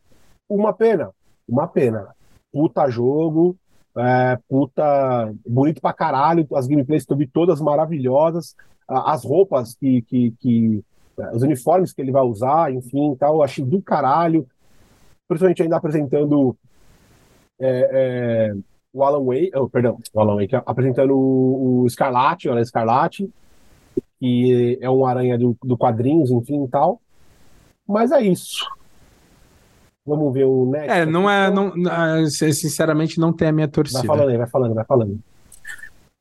Uma 0.50 0.74
pena, 0.74 1.12
uma 1.48 1.68
pena. 1.68 2.10
Puta 2.52 2.90
jogo, 2.90 3.56
é, 3.98 4.38
puta, 4.50 5.34
bonito 5.48 5.82
pra 5.82 5.94
caralho, 5.94 6.48
as 6.56 6.68
gameplays 6.68 7.06
que 7.06 7.14
eu 7.14 7.18
vi 7.18 7.28
todas 7.28 7.62
maravilhosas, 7.62 8.56
as 8.88 9.24
roupas 9.24 9.76
que, 9.76 10.02
que, 10.04 10.32
que 10.40 10.84
os 11.34 11.44
uniformes 11.44 11.94
que 11.94 12.02
ele 12.02 12.12
vai 12.12 12.24
usar, 12.24 12.72
enfim, 12.72 13.16
tal, 13.16 13.36
eu 13.36 13.44
achei 13.44 13.64
do 13.64 13.82
caralho, 13.82 14.48
principalmente 15.28 15.64
ainda 15.64 15.78
apresentando 15.78 16.56
é, 17.60 17.90
é, 17.92 18.56
o 18.92 19.04
Alan 19.04 19.24
Wake, 19.24 19.52
oh, 19.56 19.70
perdão, 19.70 20.00
o 20.14 20.20
Alan 20.20 20.36
Wake, 20.36 20.56
apresentando 20.56 21.16
o, 21.16 21.84
o 21.84 21.90
Scarlatti, 21.90 22.50
o 22.50 22.66
Scarlatti, 22.66 23.30
que 24.20 24.78
é 24.82 24.90
um 24.90 25.06
aranha 25.06 25.38
do, 25.38 25.56
do 25.64 25.78
quadrinhos, 25.78 26.32
enfim, 26.32 26.66
tal, 26.68 27.00
mas 27.88 28.12
é 28.12 28.22
isso. 28.22 28.66
Vamos 30.06 30.34
ver 30.34 30.46
o 30.46 30.70
Next. 30.70 30.90
É, 30.90 31.06
não 31.06 31.30
é. 31.30 31.50
Não, 31.50 31.72
sinceramente, 32.28 33.20
não 33.20 33.32
tem 33.32 33.48
a 33.48 33.52
minha 33.54 33.68
torcida. 33.70 34.00
Vai 34.00 34.08
falando 34.08 34.30
aí, 34.30 34.38
vai 34.38 34.48
falando, 34.48 34.74
vai 34.74 34.86
falando. 34.86 35.20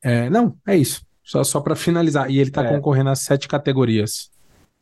É, 0.00 0.31
não, 0.31 0.55
é 0.66 0.76
isso. 0.76 1.05
Só, 1.22 1.42
só 1.42 1.61
para 1.61 1.74
finalizar. 1.74 2.31
E 2.31 2.38
ele 2.38 2.50
tá 2.50 2.64
é. 2.64 2.68
concorrendo 2.68 3.11
a 3.11 3.16
sete 3.16 3.48
categorias. 3.48 4.31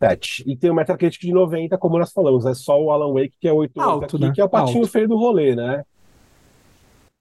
Sete. 0.03 0.43
E 0.47 0.57
tem 0.57 0.71
o 0.71 0.75
Metacritic 0.75 1.21
de 1.21 1.33
90, 1.33 1.77
como 1.77 1.99
nós 1.99 2.13
falamos. 2.13 2.47
É 2.47 2.55
só 2.55 2.81
o 2.83 2.91
Alan 2.91 3.13
Wake, 3.13 3.35
que 3.39 3.47
é 3.47 3.53
8 3.53 3.81
Alto, 3.81 4.17
aqui, 4.17 4.25
né? 4.25 4.33
que 4.35 4.41
é 4.41 4.45
o 4.45 4.49
patinho 4.49 4.81
Alto. 4.81 4.91
feio 4.91 5.09
do 5.09 5.17
rolê, 5.17 5.55
né? 5.55 5.85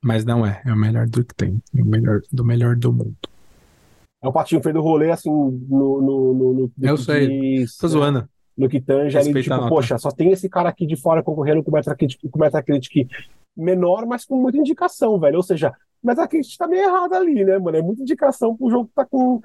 Mas 0.02 0.24
não 0.24 0.46
é. 0.46 0.62
É 0.66 0.72
o 0.72 0.78
melhor 0.78 1.06
do 1.08 1.24
que 1.24 1.36
tem. 1.36 1.62
É 1.78 1.82
o 1.82 1.86
melhor 1.86 2.22
do 2.32 2.46
melhor 2.46 2.76
do 2.76 2.94
mundo. 2.94 3.18
É 4.24 4.28
o 4.28 4.32
patinho 4.32 4.62
feio 4.62 4.76
do 4.76 4.82
rolê, 4.82 5.12
assim, 5.12 5.30
no. 5.30 6.02
no, 6.02 6.34
no, 6.34 6.54
no 6.54 6.72
Eu 6.82 6.98
sei. 6.98 7.28
Diz, 7.28 7.76
Tô 7.78 7.88
zoando. 7.88 8.22
Né? 8.22 8.28
no 8.60 8.68
que 8.68 8.82
tange 8.82 9.18
ali, 9.18 9.42
tipo, 9.42 9.70
poxa, 9.70 9.98
só 9.98 10.12
tem 10.12 10.32
esse 10.32 10.50
cara 10.50 10.68
aqui 10.68 10.86
de 10.86 10.98
fora 10.98 11.24
concorrendo 11.24 11.64
com 11.64 11.72
o 11.72 11.74
Metacritic, 11.74 12.20
com 12.30 12.38
o 12.38 12.42
Metacritic 12.42 13.10
menor, 13.56 14.06
mas 14.06 14.26
com 14.26 14.36
muita 14.36 14.58
indicação, 14.58 15.18
velho. 15.18 15.38
Ou 15.38 15.44
seja, 15.44 15.74
o 16.04 16.08
Metacritic 16.08 16.58
tá 16.58 16.68
meio 16.68 16.84
errado 16.84 17.14
ali, 17.14 17.46
né, 17.46 17.58
mano? 17.58 17.78
É 17.78 17.82
muita 17.82 18.02
indicação 18.02 18.58
pro 18.58 18.70
jogo 18.70 18.88
que 18.90 18.94
tá 18.94 19.06
com, 19.06 19.40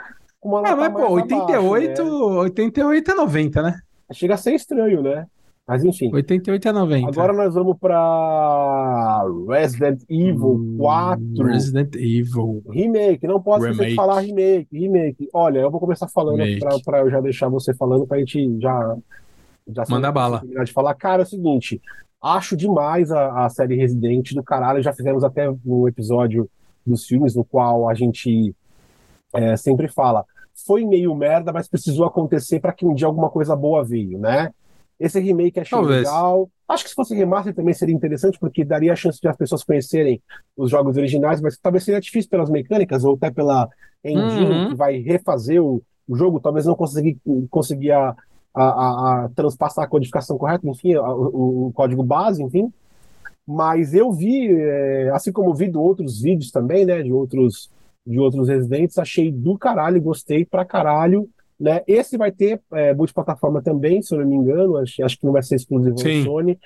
uma 0.45 0.61
É, 0.69 0.75
mas, 0.75 0.93
pô, 0.93 1.11
88, 1.11 2.03
abaixo, 2.03 2.05
né? 2.05 2.41
88 2.41 3.11
é 3.11 3.15
90, 3.15 3.63
né? 3.63 3.81
Chega 4.13 4.35
a 4.35 4.37
ser 4.37 4.55
estranho, 4.55 5.03
né? 5.03 5.27
Mas 5.67 5.83
enfim. 5.83 6.11
88 6.13 6.69
a 6.69 6.73
90. 6.75 7.09
Agora 7.09 7.33
nós 7.33 7.55
vamos 7.55 7.79
para 7.79 9.25
Resident 9.49 10.03
Evil 10.11 10.77
4. 10.77 11.25
Hum, 11.25 11.43
Resident 11.45 11.95
Evil. 11.95 12.63
Remake. 12.69 13.27
Não 13.27 13.41
posso 13.41 13.67
esquecer 13.67 13.91
de 13.91 13.95
falar 13.95 14.21
remake. 14.21 14.69
Remake. 14.71 15.29
Olha, 15.33 15.61
eu 15.61 15.71
vou 15.71 15.81
começar 15.81 16.07
falando 16.09 16.43
para 16.85 16.99
eu 16.99 17.11
já 17.11 17.21
deixar 17.21 17.49
você 17.49 17.73
falando 17.75 18.07
para 18.07 18.19
a 18.19 18.21
gente 18.21 18.61
já. 18.61 18.97
já 19.69 19.85
Manda 19.89 20.13
bala. 20.13 20.43
De 20.65 20.71
falar. 20.71 20.95
Cara, 20.95 21.23
é 21.23 21.25
o 21.25 21.27
seguinte. 21.27 21.81
Acho 22.23 22.57
demais 22.57 23.11
a, 23.11 23.47
a 23.47 23.49
série 23.49 23.77
Resident 23.77 24.35
do 24.35 24.43
caralho. 24.43 24.83
Já 24.83 24.93
fizemos 24.93 25.25
até 25.25 25.51
um 25.65 25.89
episódio 25.89 26.49
dos 26.87 27.07
filmes 27.07 27.35
no 27.35 27.43
qual 27.45 27.89
a 27.89 27.95
gente 27.95 28.55
é, 29.35 29.57
sempre 29.57 29.89
fala. 29.89 30.27
Foi 30.67 30.85
meio 30.85 31.15
merda, 31.15 31.53
mas 31.53 31.69
precisou 31.69 32.07
acontecer 32.07 32.61
para 32.61 32.73
que 32.73 32.87
um 32.87 32.95
dia 32.95 33.07
alguma 33.07 33.29
coisa 33.29 33.57
boa 33.57 33.85
veio, 33.85 34.19
né? 34.19 34.53
Esse 34.99 35.19
remake 35.19 35.61
achei 35.61 35.77
Talvez. 35.77 35.99
legal. 35.99 36.49
Acho 36.69 36.85
que 36.85 36.91
se 36.91 36.97
fosse 36.97 37.15
remaster 37.15 37.55
também 37.55 37.75
seria 37.75 37.95
interessante, 37.95 38.39
porque 38.39 38.65
daria 38.65 38.93
a 38.93 38.97
chance 38.97 39.21
de 39.21 39.29
as 39.29 39.37
pessoas 39.37 39.65
conhecerem 39.65 40.23
os 40.57 40.71
jogos 40.71 40.97
originais, 40.97 41.41
mas 41.41 41.59
talvez 41.59 41.85
seria 41.85 42.01
difícil 42.01 42.31
pelas 42.31 42.49
mecânicas 42.49 43.05
ou 43.05 43.15
até 43.15 43.31
pela 43.31 43.69
engine 44.05 44.47
uhum. 44.47 44.69
que 44.71 44.75
vai 44.75 44.99
refazer 44.99 45.63
o, 45.63 45.83
o, 46.09 46.17
jogo, 46.17 46.41
talvez 46.41 46.65
não 46.65 46.75
conseguir, 46.75 47.19
conseguir 47.51 47.93
a, 47.93 48.15
a, 48.55 48.65
a, 48.65 49.25
a 49.25 49.29
transpassar 49.31 49.85
a 49.85 49.89
codificação 49.89 50.39
correta, 50.39 50.67
enfim, 50.69 50.95
o, 50.95 51.67
o, 51.67 51.73
código 51.75 52.03
base, 52.03 52.43
enfim. 52.43 52.73
Mas 53.47 53.93
eu 53.93 54.11
vi, 54.13 54.49
é, 54.51 55.11
assim 55.13 55.33
como 55.33 55.55
vi 55.55 55.69
de 55.69 55.77
outros 55.77 56.21
vídeos 56.21 56.51
também, 56.51 56.87
né, 56.87 57.03
de 57.03 57.13
outros, 57.13 57.71
de 58.07 58.19
outros 58.19 58.49
residentes, 58.49 58.99
achei 58.99 59.31
do 59.33 59.59
caralho, 59.59 60.01
gostei 60.01 60.45
pra 60.45 60.65
caralho. 60.65 61.29
Né? 61.59 61.83
Esse 61.87 62.17
vai 62.17 62.31
ter 62.31 62.61
é, 62.73 62.93
multiplataforma 62.95 63.63
também, 63.63 64.03
se 64.03 64.15
eu 64.15 64.21
não 64.21 64.27
me 64.27 64.37
engano, 64.37 64.77
acho, 64.77 65.03
acho 65.03 65.19
que 65.19 65.25
não 65.25 65.33
vai 65.33 65.43
ser 65.43 65.57
exclusivo 65.57 65.99
Sim. 65.99 66.25
Sony. 66.25 66.59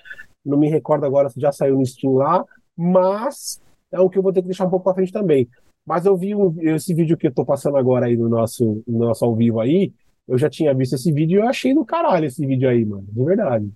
Não 0.45 0.59
me 0.59 0.69
recordo 0.69 1.05
agora 1.05 1.29
se 1.29 1.41
já 1.41 1.53
saiu 1.53 1.77
no 1.77 1.85
Steam 1.85 2.15
lá, 2.15 2.45
mas 2.77 3.61
é 3.93 4.01
o 4.01 4.09
que 4.09 4.19
eu 4.19 4.23
vou 4.23 4.33
ter 4.33 4.41
que 4.41 4.49
deixar 4.49 4.67
um 4.67 4.71
pouco 4.71 4.85
para 4.85 4.95
frente 4.95 5.13
também. 5.13 5.49
Mas 5.87 6.07
eu 6.07 6.17
vi 6.17 6.35
um, 6.35 6.55
esse 6.59 6.93
vídeo 6.95 7.17
que 7.17 7.27
eu 7.27 7.35
tô 7.35 7.45
passando 7.45 7.77
agora 7.77 8.07
aí 8.07 8.17
no 8.17 8.29
nosso, 8.29 8.83
no 8.87 8.99
nosso 8.99 9.25
ao 9.25 9.35
vivo 9.35 9.61
aí, 9.61 9.93
eu 10.27 10.37
já 10.37 10.51
tinha 10.51 10.75
visto 10.75 10.95
esse 10.95 11.11
vídeo 11.11 11.39
e 11.39 11.43
eu 11.43 11.49
achei 11.49 11.75
do 11.75 11.85
caralho 11.85 12.27
esse 12.27 12.45
vídeo 12.47 12.69
aí, 12.69 12.85
mano, 12.85 13.07
de 13.09 13.25
verdade. 13.25 13.71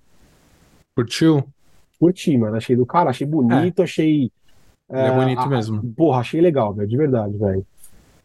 Curtiu? 0.94 1.42
Curti, 1.98 2.37
mano, 2.37 2.57
achei 2.57 2.77
do 2.77 2.85
cara, 2.85 3.11
achei 3.11 3.27
bonito, 3.27 3.81
é. 3.81 3.85
achei. 3.85 4.31
É, 4.92 5.07
é 5.07 5.11
bonito 5.11 5.46
mesmo. 5.48 5.83
Porra, 5.96 6.20
achei 6.20 6.40
legal, 6.40 6.74
velho, 6.74 6.88
de 6.88 6.96
verdade, 6.96 7.37
velho. 7.37 7.66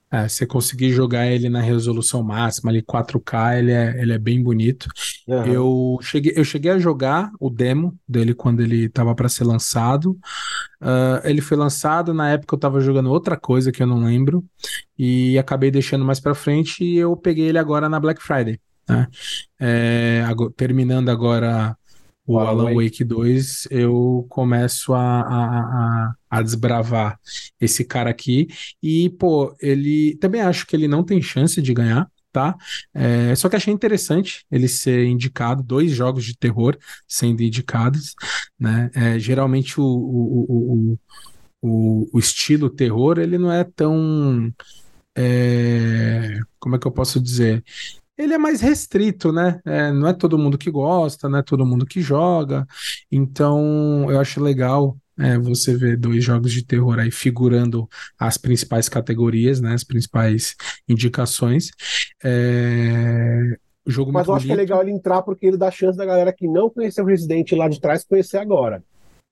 É, 0.09 0.25
você 0.27 0.45
conseguir 0.45 0.91
jogar 0.91 1.27
ele 1.27 1.49
na 1.49 1.59
resolução 1.59 2.23
máxima, 2.23 2.71
ali 2.71 2.81
4K, 2.81 3.59
ele 3.59 3.71
é, 3.73 4.01
ele 4.01 4.13
é 4.13 4.17
bem 4.17 4.41
bonito. 4.41 4.87
Uhum. 5.27 5.45
Eu, 5.45 5.99
cheguei, 6.01 6.31
eu 6.33 6.45
cheguei 6.45 6.71
a 6.71 6.79
jogar 6.79 7.29
o 7.39 7.49
demo 7.49 7.93
dele 8.07 8.33
quando 8.33 8.61
ele 8.61 8.85
estava 8.85 9.13
para 9.13 9.27
ser 9.27 9.43
lançado. 9.43 10.11
Uh, 10.81 11.19
ele 11.25 11.41
foi 11.41 11.57
lançado, 11.57 12.13
na 12.13 12.29
época 12.29 12.55
eu 12.55 12.57
estava 12.57 12.79
jogando 12.79 13.11
outra 13.11 13.35
coisa 13.35 13.69
que 13.69 13.83
eu 13.83 13.87
não 13.87 14.01
lembro, 14.01 14.45
e 14.97 15.37
acabei 15.37 15.69
deixando 15.69 16.05
mais 16.05 16.21
para 16.21 16.33
frente 16.33 16.85
e 16.85 16.97
eu 16.97 17.15
peguei 17.17 17.47
ele 17.47 17.57
agora 17.57 17.89
na 17.89 17.99
Black 17.99 18.23
Friday. 18.23 18.59
Né? 18.87 19.07
É, 19.59 20.23
agora, 20.25 20.53
terminando 20.55 21.09
agora 21.09 21.75
o 22.27 22.37
Alan 22.37 22.75
Wake 22.75 23.05
2, 23.05 23.69
eu 23.71 24.25
começo 24.27 24.93
a, 24.93 25.21
a, 25.21 25.59
a, 26.09 26.15
a, 26.29 26.41
desbravar 26.41 27.17
esse 27.59 27.85
cara 27.85 28.09
aqui. 28.09 28.47
E, 28.83 29.09
pô, 29.11 29.55
ele. 29.61 30.17
Também 30.17 30.41
acho 30.41 30.67
que 30.67 30.75
ele 30.75 30.89
não 30.89 31.05
tem 31.05 31.21
chance 31.21 31.61
de 31.61 31.73
ganhar, 31.73 32.11
tá? 32.33 32.53
É, 32.93 33.33
só 33.33 33.47
que 33.47 33.55
achei 33.55 33.73
interessante 33.73 34.45
ele 34.51 34.67
ser 34.67 35.05
indicado, 35.05 35.63
dois 35.63 35.91
jogos 35.91 36.25
de 36.25 36.37
terror 36.37 36.77
sendo 37.07 37.41
indicados, 37.41 38.13
né? 38.59 38.91
É, 38.93 39.17
geralmente 39.17 39.79
o, 39.79 39.85
o, 39.85 40.45
o, 40.49 40.99
o, 41.61 42.09
o 42.13 42.19
estilo 42.19 42.69
terror, 42.69 43.19
ele 43.19 43.37
não 43.37 43.51
é 43.51 43.63
tão. 43.63 44.53
É, 45.15 46.39
como 46.59 46.75
é 46.75 46.79
que 46.79 46.85
eu 46.85 46.91
posso 46.91 47.21
dizer? 47.21 47.63
Ele 48.17 48.33
é 48.33 48.37
mais 48.37 48.61
restrito, 48.61 49.31
né? 49.31 49.61
É, 49.63 49.91
não 49.91 50.07
é 50.07 50.13
todo 50.13 50.37
mundo 50.37 50.57
que 50.57 50.71
gosta, 50.71 51.29
não 51.29 51.39
é 51.39 51.43
todo 51.43 51.65
mundo 51.65 51.85
que 51.85 52.01
joga. 52.01 52.65
Então, 53.11 54.09
eu 54.09 54.19
acho 54.19 54.41
legal 54.41 54.97
é, 55.19 55.37
você 55.37 55.75
ver 55.75 55.97
dois 55.97 56.23
jogos 56.23 56.51
de 56.51 56.65
terror 56.65 56.99
aí 56.99 57.11
figurando 57.11 57.87
as 58.17 58.37
principais 58.37 58.87
categorias, 58.87 59.59
né? 59.59 59.73
As 59.73 59.83
principais 59.83 60.55
indicações. 60.87 61.71
É... 62.23 63.57
O 63.85 63.91
jogo 63.91 64.11
Mas 64.11 64.27
eu 64.27 64.33
acho 64.33 64.45
bonito. 64.45 64.55
que 64.55 64.61
é 64.61 64.63
legal 64.63 64.81
ele 64.81 64.91
entrar 64.91 65.21
porque 65.21 65.45
ele 65.45 65.57
dá 65.57 65.71
chance 65.71 65.97
da 65.97 66.05
galera 66.05 66.33
que 66.33 66.45
não 66.45 66.69
conheceu 66.69 67.05
o 67.05 67.07
Resident 67.07 67.49
lá 67.53 67.69
de 67.69 67.79
trás 67.79 68.03
conhecer 68.03 68.37
agora. 68.37 68.83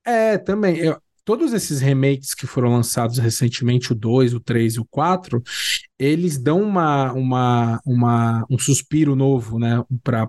É, 0.06 0.38
também. 0.38 0.78
Eu, 0.78 0.98
todos 1.25 1.51
esses 1.51 1.81
remakes 1.81 2.33
que 2.33 2.47
foram 2.47 2.71
lançados 2.71 3.17
recentemente, 3.17 3.91
o 3.91 3.95
2, 3.95 4.33
o 4.35 4.39
3 4.39 4.75
e 4.75 4.79
o 4.79 4.85
4, 4.85 5.41
eles 5.99 6.38
dão 6.38 6.61
uma, 6.61 7.11
uma, 7.13 7.81
uma, 7.85 8.45
um 8.49 8.57
suspiro 8.57 9.15
novo, 9.15 9.59
né, 9.59 9.83
para 10.03 10.27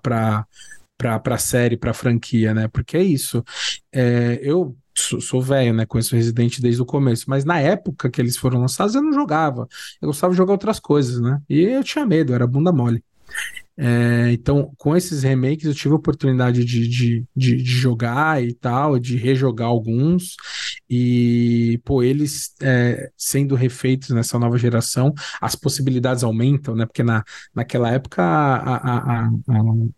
para 0.98 1.18
para 1.20 1.36
série, 1.36 1.76
para 1.76 1.92
franquia, 1.92 2.54
né? 2.54 2.68
Porque 2.68 2.96
é 2.96 3.02
isso. 3.02 3.44
É, 3.92 4.40
eu 4.42 4.74
sou, 4.96 5.20
sou 5.20 5.42
velho, 5.42 5.74
né? 5.74 5.84
Conheço 5.84 6.16
Resident 6.16 6.58
desde 6.58 6.80
o 6.80 6.86
começo, 6.86 7.24
mas 7.28 7.44
na 7.44 7.60
época 7.60 8.10
que 8.10 8.20
eles 8.20 8.36
foram 8.36 8.60
lançados 8.60 8.94
eu 8.94 9.02
não 9.02 9.12
jogava. 9.12 9.68
Eu 10.00 10.06
gostava 10.08 10.32
de 10.32 10.38
jogar 10.38 10.52
outras 10.52 10.80
coisas, 10.80 11.20
né? 11.20 11.40
E 11.48 11.60
eu 11.64 11.84
tinha 11.84 12.06
medo, 12.06 12.32
era 12.32 12.46
bunda 12.46 12.72
mole. 12.72 13.04
É, 13.78 14.32
então, 14.32 14.72
com 14.78 14.96
esses 14.96 15.22
remakes, 15.22 15.66
eu 15.66 15.74
tive 15.74 15.92
a 15.92 15.98
oportunidade 15.98 16.64
de, 16.64 16.88
de, 16.88 17.24
de, 17.36 17.56
de, 17.56 17.64
jogar 17.64 18.42
e 18.42 18.54
tal, 18.54 18.98
de 18.98 19.16
rejogar 19.16 19.68
alguns, 19.68 20.34
e, 20.88 21.78
pô, 21.84 22.02
eles 22.02 22.54
é, 22.62 23.10
sendo 23.16 23.54
refeitos 23.54 24.10
nessa 24.10 24.38
nova 24.38 24.56
geração, 24.56 25.12
as 25.40 25.54
possibilidades 25.54 26.24
aumentam, 26.24 26.74
né? 26.74 26.86
Porque 26.86 27.02
na, 27.02 27.22
naquela 27.54 27.90
época 27.90 28.22
a, 28.22 28.76
a, 28.76 29.26
a, 29.26 29.30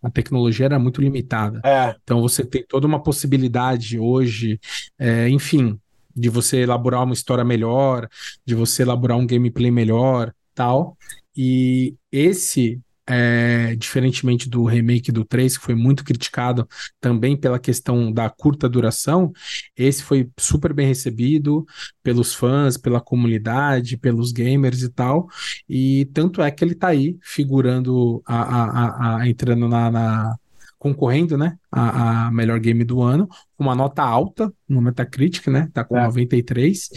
a 0.02 0.10
tecnologia 0.10 0.66
era 0.66 0.78
muito 0.78 1.00
limitada. 1.00 1.60
É. 1.64 1.94
Então, 2.02 2.20
você 2.20 2.44
tem 2.44 2.64
toda 2.66 2.86
uma 2.86 3.00
possibilidade 3.00 3.96
hoje, 3.96 4.58
é, 4.98 5.28
enfim, 5.28 5.78
de 6.16 6.28
você 6.28 6.58
elaborar 6.58 7.04
uma 7.04 7.14
história 7.14 7.44
melhor, 7.44 8.08
de 8.44 8.56
você 8.56 8.82
elaborar 8.82 9.16
um 9.16 9.26
gameplay 9.26 9.70
melhor, 9.70 10.34
tal. 10.52 10.96
E 11.36 11.94
esse 12.10 12.80
é, 13.08 13.74
diferentemente 13.76 14.48
do 14.48 14.64
remake 14.64 15.10
do 15.10 15.24
3, 15.24 15.56
que 15.56 15.64
foi 15.64 15.74
muito 15.74 16.04
criticado 16.04 16.68
também 17.00 17.36
pela 17.36 17.58
questão 17.58 18.12
da 18.12 18.28
curta 18.28 18.68
duração, 18.68 19.32
esse 19.74 20.02
foi 20.02 20.28
super 20.38 20.74
bem 20.74 20.86
recebido 20.86 21.66
pelos 22.02 22.34
fãs, 22.34 22.76
pela 22.76 23.00
comunidade, 23.00 23.96
pelos 23.96 24.30
gamers 24.30 24.82
e 24.82 24.90
tal. 24.90 25.26
E 25.68 26.04
tanto 26.12 26.42
é 26.42 26.50
que 26.50 26.62
ele 26.62 26.74
tá 26.74 26.88
aí 26.88 27.16
figurando, 27.22 28.22
a, 28.26 28.42
a, 28.42 29.16
a 29.16 29.28
entrando 29.28 29.66
na, 29.68 29.90
na 29.90 30.36
concorrendo, 30.78 31.36
né, 31.36 31.58
a, 31.72 32.26
a, 32.26 32.30
melhor 32.30 32.60
game 32.60 32.84
do 32.84 33.02
ano, 33.02 33.26
com 33.56 33.64
uma 33.64 33.74
nota 33.74 34.02
alta 34.02 34.52
no 34.68 34.80
Metacritic, 34.80 35.48
né, 35.48 35.68
tá 35.72 35.82
com 35.82 35.98
é. 35.98 36.04
93, 36.04 36.88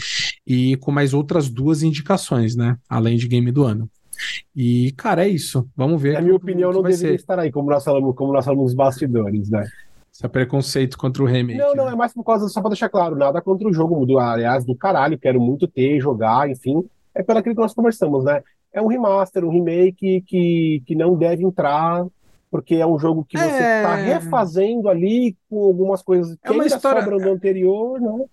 e 0.46 0.76
com 0.76 0.92
mais 0.92 1.12
outras 1.12 1.48
duas 1.48 1.82
indicações, 1.82 2.54
né, 2.54 2.76
além 2.88 3.16
de 3.16 3.26
game 3.26 3.50
do 3.50 3.64
ano. 3.64 3.90
E, 4.54 4.92
cara, 4.92 5.24
é 5.24 5.28
isso. 5.28 5.68
Vamos 5.76 6.00
ver. 6.00 6.14
Na 6.14 6.20
minha 6.20 6.36
opinião, 6.36 6.72
não 6.72 6.82
deveria 6.82 7.10
ser. 7.10 7.14
estar 7.14 7.38
aí, 7.38 7.50
como 7.50 7.70
nós 7.70 7.84
falamos, 7.84 8.14
como 8.14 8.32
nós 8.32 8.44
falamos 8.44 8.66
nos 8.66 8.74
bastidores, 8.74 9.50
né? 9.50 9.66
Esse 10.12 10.26
é 10.26 10.28
preconceito 10.28 10.98
contra 10.98 11.22
o 11.22 11.26
remake. 11.26 11.58
Não, 11.58 11.74
não, 11.74 11.86
né? 11.86 11.92
é 11.92 11.96
mais 11.96 12.12
por 12.12 12.22
causa, 12.22 12.46
só 12.48 12.60
pra 12.60 12.68
deixar 12.68 12.90
claro, 12.90 13.16
nada 13.16 13.40
contra 13.40 13.66
o 13.66 13.72
jogo, 13.72 14.04
do, 14.04 14.18
aliás, 14.18 14.64
do 14.64 14.76
caralho, 14.76 15.18
quero 15.18 15.40
muito 15.40 15.66
ter, 15.66 15.98
jogar, 16.00 16.50
enfim. 16.50 16.84
É 17.14 17.22
pelo 17.22 17.42
que 17.42 17.54
nós 17.54 17.74
conversamos, 17.74 18.24
né? 18.24 18.42
É 18.72 18.80
um 18.80 18.86
remaster, 18.86 19.44
um 19.44 19.50
remake 19.50 20.22
que, 20.26 20.82
que 20.86 20.94
não 20.94 21.16
deve 21.16 21.44
entrar, 21.44 22.06
porque 22.50 22.74
é 22.76 22.86
um 22.86 22.98
jogo 22.98 23.24
que 23.26 23.38
você 23.38 23.46
está 23.46 23.98
é... 23.98 24.14
refazendo 24.14 24.88
ali 24.88 25.34
com 25.48 25.64
algumas 25.64 26.02
coisas 26.02 26.36
que 26.36 26.48
é 26.48 26.50
uma 26.50 26.66
história... 26.66 27.02
sobram 27.02 27.18
do 27.18 27.30
anterior, 27.30 27.98
não. 27.98 28.28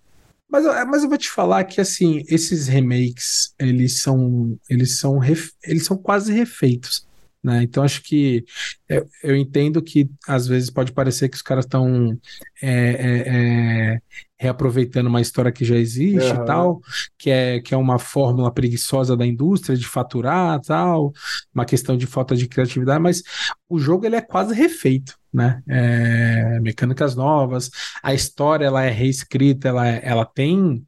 Mas, 0.50 0.64
mas 0.88 1.02
eu 1.02 1.08
vou 1.08 1.18
te 1.18 1.30
falar 1.30 1.64
que 1.64 1.80
assim, 1.80 2.24
esses 2.28 2.66
remakes, 2.66 3.54
eles 3.58 4.00
são 4.00 4.58
eles 4.68 4.98
são 4.98 5.18
ref, 5.18 5.50
eles 5.64 5.84
são 5.84 5.96
quase 5.96 6.32
refeitos. 6.32 7.08
Né? 7.42 7.62
Então 7.62 7.82
acho 7.82 8.02
que 8.02 8.44
eu, 8.86 9.08
eu, 9.22 9.34
entendo 9.34 9.80
que 9.80 10.10
às 10.28 10.46
vezes 10.46 10.68
pode 10.68 10.92
parecer 10.92 11.28
que 11.30 11.36
os 11.36 11.42
caras 11.42 11.64
estão 11.64 12.18
é, 12.62 12.68
é, 12.70 13.94
é, 13.94 14.00
reaproveitando 14.38 15.06
uma 15.08 15.22
história 15.22 15.50
que 15.50 15.64
já 15.64 15.76
existe 15.76 16.32
uhum. 16.32 16.42
e 16.42 16.44
tal, 16.44 16.80
que 17.16 17.30
é, 17.30 17.60
que 17.60 17.72
é 17.72 17.76
uma 17.78 17.98
fórmula 17.98 18.52
preguiçosa 18.52 19.16
da 19.16 19.26
indústria 19.26 19.74
de 19.74 19.86
faturar 19.86 20.60
tal, 20.60 21.14
uma 21.54 21.64
questão 21.64 21.96
de 21.96 22.06
falta 22.06 22.36
de 22.36 22.46
criatividade, 22.46 23.02
mas 23.02 23.22
o 23.66 23.78
jogo 23.78 24.04
ele 24.04 24.16
é 24.16 24.20
quase 24.20 24.54
refeito, 24.54 25.18
né? 25.32 25.62
É, 25.68 26.60
mecânicas 26.60 27.14
novas, 27.14 27.70
a 28.02 28.12
história 28.12 28.66
ela 28.66 28.82
é 28.82 28.90
reescrita, 28.90 29.68
ela, 29.68 29.88
é, 29.88 30.00
ela 30.02 30.24
tem 30.24 30.84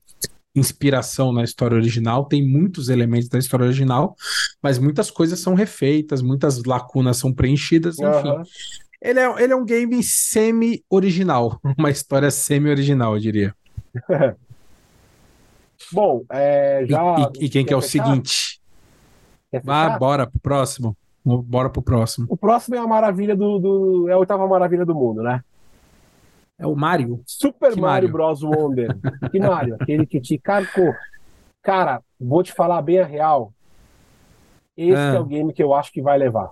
inspiração 0.54 1.32
na 1.32 1.42
história 1.44 1.76
original, 1.76 2.26
tem 2.26 2.46
muitos 2.46 2.88
elementos 2.88 3.28
da 3.28 3.38
história 3.38 3.64
original, 3.64 4.14
mas 4.62 4.78
muitas 4.78 5.10
coisas 5.10 5.40
são 5.40 5.54
refeitas, 5.54 6.20
muitas 6.20 6.62
lacunas 6.64 7.16
são 7.16 7.32
preenchidas, 7.32 7.98
enfim. 7.98 8.28
Uhum. 8.28 8.42
Ele 9.00 9.18
é, 9.18 9.42
ele 9.42 9.52
é 9.52 9.56
um 9.56 9.64
game 9.64 10.02
semi-original, 10.02 11.58
uma 11.78 11.90
história 11.90 12.30
semi-original, 12.30 13.14
eu 13.14 13.20
diria. 13.20 13.54
Bom, 15.90 16.24
é, 16.30 16.84
já. 16.88 17.32
E, 17.34 17.42
e, 17.42 17.46
e 17.46 17.48
quem 17.48 17.64
que 17.64 17.72
é 17.72 17.76
o 17.76 17.82
fechar? 17.82 18.04
seguinte? 18.06 18.60
Vá, 19.64 19.98
bora 19.98 20.26
pro 20.26 20.40
próximo. 20.40 20.96
Bora 21.24 21.70
pro 21.70 21.82
próximo. 21.82 22.26
O 22.28 22.36
próximo 22.36 22.74
é 22.74 22.78
a 22.78 22.86
maravilha 22.86 23.36
do, 23.36 23.58
do. 23.58 24.08
É 24.08 24.12
a 24.12 24.18
oitava 24.18 24.46
maravilha 24.46 24.84
do 24.84 24.94
mundo, 24.94 25.22
né? 25.22 25.42
É 26.58 26.66
o 26.66 26.74
Mario. 26.74 27.22
Super 27.26 27.70
Mario, 27.70 27.82
Mario 27.82 28.12
Bros. 28.12 28.42
Wonder. 28.42 28.96
que 29.30 29.38
Mario? 29.38 29.76
Aquele 29.80 30.06
que 30.06 30.20
te 30.20 30.38
carcou. 30.38 30.92
Cara, 31.62 32.02
vou 32.20 32.42
te 32.42 32.52
falar 32.52 32.82
bem 32.82 32.98
a 32.98 33.04
real. 33.04 33.52
Esse 34.76 34.96
ah. 34.96 35.14
é 35.14 35.20
o 35.20 35.24
game 35.24 35.52
que 35.52 35.62
eu 35.62 35.74
acho 35.74 35.92
que 35.92 36.02
vai 36.02 36.18
levar. 36.18 36.50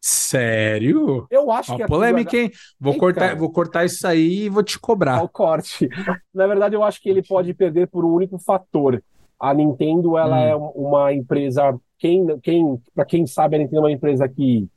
Sério? 0.00 1.26
Eu 1.30 1.50
acho 1.50 1.72
Uma 1.72 1.76
que 1.76 1.82
é 1.82 1.86
polêmica, 1.86 2.36
hein? 2.36 2.50
Vou 2.78 2.96
cortar, 2.96 3.34
vou 3.34 3.50
cortar 3.50 3.84
isso 3.84 4.06
aí 4.06 4.44
e 4.44 4.48
vou 4.48 4.62
te 4.62 4.78
cobrar. 4.78 5.22
O 5.22 5.28
corte. 5.28 5.88
Na 6.32 6.46
verdade, 6.46 6.74
eu 6.74 6.84
acho 6.84 7.00
que 7.00 7.08
ele 7.08 7.22
pode 7.22 7.52
perder 7.52 7.88
por 7.88 8.04
um 8.04 8.12
único 8.12 8.38
fator. 8.38 9.02
A 9.38 9.54
Nintendo, 9.54 10.18
ela 10.18 10.36
hum. 10.36 10.48
é 10.48 10.56
uma 10.56 11.12
empresa, 11.12 11.78
quem, 11.98 12.26
quem, 12.40 12.80
para 12.94 13.04
quem 13.04 13.26
sabe, 13.26 13.56
a 13.56 13.58
Nintendo 13.58 13.78
é 13.78 13.84
uma 13.84 13.92
empresa 13.92 14.28
que 14.28 14.68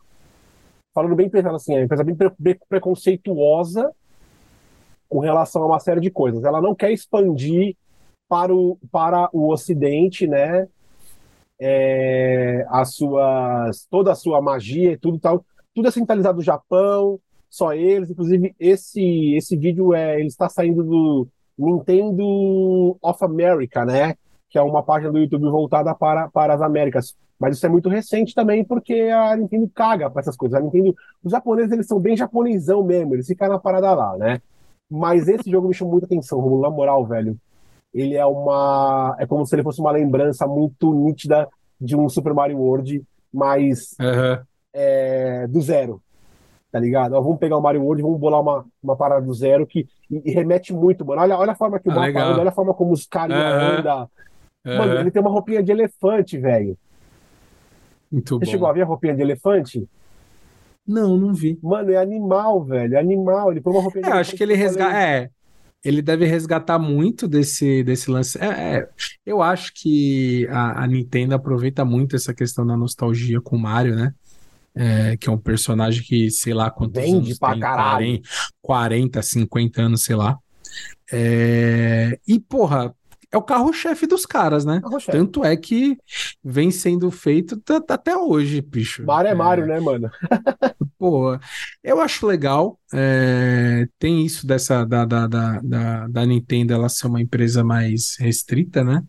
falando 0.93 1.15
bem 1.15 1.29
pensando 1.29 1.55
assim, 1.55 1.73
é 1.73 1.77
uma 1.77 1.83
empresa 1.83 2.03
bem 2.37 2.57
preconceituosa 2.67 3.91
com 5.07 5.19
relação 5.19 5.63
a 5.63 5.67
uma 5.67 5.79
série 5.79 6.01
de 6.01 6.09
coisas. 6.09 6.43
Ela 6.43 6.61
não 6.61 6.75
quer 6.75 6.91
expandir 6.91 7.75
para 8.27 8.55
o, 8.55 8.77
para 8.91 9.29
o 9.33 9.51
Ocidente, 9.51 10.27
né? 10.27 10.67
É, 11.59 12.65
as 12.69 12.95
suas, 12.95 13.85
toda 13.89 14.11
a 14.11 14.15
sua 14.15 14.41
magia 14.41 14.93
e 14.93 14.97
tudo 14.97 15.19
tal, 15.19 15.45
tudo 15.75 15.87
é 15.87 15.91
centralizado 15.91 16.37
no 16.37 16.43
Japão, 16.43 17.19
só 17.49 17.73
eles. 17.73 18.09
Inclusive, 18.09 18.55
esse, 18.59 19.35
esse 19.35 19.55
vídeo 19.57 19.93
é, 19.93 20.17
ele 20.17 20.27
está 20.27 20.47
saindo 20.49 20.83
do 20.83 21.27
Nintendo 21.57 22.97
of 23.01 23.23
America, 23.23 23.85
né? 23.85 24.15
Que 24.51 24.59
é 24.59 24.61
uma 24.61 24.83
página 24.83 25.11
do 25.11 25.17
YouTube 25.17 25.49
voltada 25.49 25.95
para, 25.95 26.29
para 26.29 26.53
as 26.53 26.61
Américas. 26.61 27.15
Mas 27.39 27.57
isso 27.57 27.65
é 27.65 27.69
muito 27.69 27.89
recente 27.89 28.35
também, 28.35 28.63
porque 28.63 28.93
a 28.93 29.35
Nintendo 29.35 29.67
caga 29.73 30.11
para 30.11 30.21
essas 30.21 30.37
coisas. 30.37 30.59
A 30.59 30.61
Nintendo, 30.61 30.95
os 31.23 31.31
japoneses, 31.31 31.71
eles 31.71 31.87
são 31.87 31.99
bem 31.99 32.15
japonesão 32.15 32.83
mesmo, 32.83 33.15
eles 33.15 33.25
ficam 33.25 33.49
na 33.49 33.57
parada 33.57 33.91
lá, 33.95 34.15
né? 34.15 34.39
Mas 34.87 35.27
esse 35.27 35.49
jogo 35.49 35.67
me 35.67 35.73
chamou 35.73 35.93
muita 35.93 36.05
atenção, 36.05 36.39
Romulo, 36.39 36.61
na 36.61 36.69
moral, 36.69 37.03
velho. 37.05 37.35
Ele 37.93 38.15
é 38.15 38.25
uma. 38.25 39.15
É 39.17 39.25
como 39.25 39.45
se 39.45 39.55
ele 39.55 39.63
fosse 39.63 39.79
uma 39.79 39.91
lembrança 39.91 40.45
muito 40.45 40.93
nítida 40.93 41.47
de 41.79 41.95
um 41.95 42.07
Super 42.07 42.33
Mario 42.33 42.59
World, 42.59 43.03
mas 43.33 43.95
uhum. 43.99 44.43
é, 44.73 45.47
do 45.47 45.61
zero. 45.61 46.01
Tá 46.71 46.79
ligado? 46.79 47.13
Ó, 47.13 47.21
vamos 47.21 47.39
pegar 47.39 47.57
o 47.57 47.61
Mario 47.61 47.81
World 47.83 48.01
e 48.01 48.03
vamos 48.03 48.19
bolar 48.19 48.39
uma, 48.39 48.65
uma 48.81 48.95
parada 48.95 49.25
do 49.25 49.33
zero 49.33 49.65
que 49.65 49.87
e, 50.09 50.21
e 50.25 50.31
remete 50.31 50.73
muito, 50.73 51.05
mano. 51.05 51.21
Olha, 51.21 51.37
olha 51.37 51.51
a 51.53 51.55
forma 51.55 51.79
que 51.79 51.89
o 51.89 51.91
ah, 51.91 51.95
mapa 51.95 52.23
anda, 52.23 52.39
olha 52.39 52.49
a 52.49 52.53
forma 52.53 52.73
como 52.73 52.93
os 52.93 53.05
caras 53.05 53.35
uhum. 53.35 53.79
andam. 53.79 54.09
Mano, 54.63 54.93
uhum. 54.93 54.99
ele 54.99 55.11
tem 55.11 55.21
uma 55.21 55.31
roupinha 55.31 55.63
de 55.63 55.71
elefante, 55.71 56.37
velho. 56.37 56.77
Muito 58.11 58.37
Você 58.37 58.45
bom. 58.45 58.51
chegou 58.51 58.67
a 58.67 58.73
ver 58.73 58.81
a 58.81 58.85
roupinha 58.85 59.15
de 59.15 59.21
elefante? 59.21 59.87
Não, 60.85 61.17
não 61.17 61.33
vi. 61.33 61.57
Mano, 61.61 61.91
é 61.91 61.97
animal, 61.97 62.63
velho. 62.63 62.95
É 62.95 62.99
animal. 62.99 63.51
Ele 63.51 63.61
põe 63.61 63.73
uma 63.73 63.81
roupinha 63.81 64.05
é, 64.05 64.11
acho 64.11 64.35
que 64.35 64.43
ele 64.43 64.55
resgata. 64.55 64.97
É, 64.97 65.29
ele 65.83 66.01
deve 66.01 66.25
resgatar 66.25 66.77
muito 66.77 67.27
desse, 67.27 67.83
desse 67.83 68.11
lance. 68.11 68.37
É, 68.37 68.77
é, 68.77 68.89
eu 69.25 69.41
acho 69.41 69.73
que 69.73 70.47
a, 70.49 70.83
a, 70.83 70.87
Nintendo 70.87 71.33
aproveita 71.33 71.83
muito 71.85 72.15
essa 72.15 72.33
questão 72.33 72.65
da 72.65 72.77
nostalgia 72.77 73.41
com 73.41 73.55
o 73.55 73.59
Mario, 73.59 73.95
né? 73.95 74.13
É, 74.73 75.17
que 75.17 75.27
é 75.27 75.31
um 75.31 75.37
personagem 75.37 76.03
que, 76.03 76.29
sei 76.29 76.53
lá 76.53 76.71
quantos 76.71 77.01
Vende 77.01 77.17
anos 77.17 77.39
pra 77.39 77.51
tem, 77.51 77.59
caralho. 77.59 78.21
40, 78.61 79.21
50 79.21 79.81
anos, 79.81 80.03
sei 80.03 80.15
lá. 80.15 80.37
É, 81.11 82.17
e, 82.27 82.39
porra, 82.39 82.93
é 83.31 83.37
o 83.37 83.41
carro-chefe 83.41 84.05
dos 84.05 84.25
caras, 84.25 84.65
né? 84.65 84.81
Tanto 85.09 85.45
é 85.45 85.55
que 85.55 85.97
vem 86.43 86.69
sendo 86.69 87.09
feito 87.09 87.61
até 87.87 88.15
hoje, 88.15 88.61
bicho. 88.61 89.05
Mario 89.05 89.29
é, 89.29 89.31
é 89.31 89.35
Mario, 89.35 89.65
né, 89.65 89.79
mano? 89.79 90.11
Pô, 90.99 91.39
eu 91.81 92.01
acho 92.01 92.27
legal. 92.27 92.77
É... 92.93 93.87
Tem 93.97 94.25
isso 94.25 94.45
dessa 94.45 94.83
da, 94.83 95.05
da, 95.05 95.27
da, 95.27 96.07
da, 96.07 96.25
Nintendo 96.25 96.73
ela 96.73 96.89
ser 96.89 97.07
uma 97.07 97.21
empresa 97.21 97.63
mais 97.63 98.17
restrita, 98.19 98.83
né? 98.83 99.01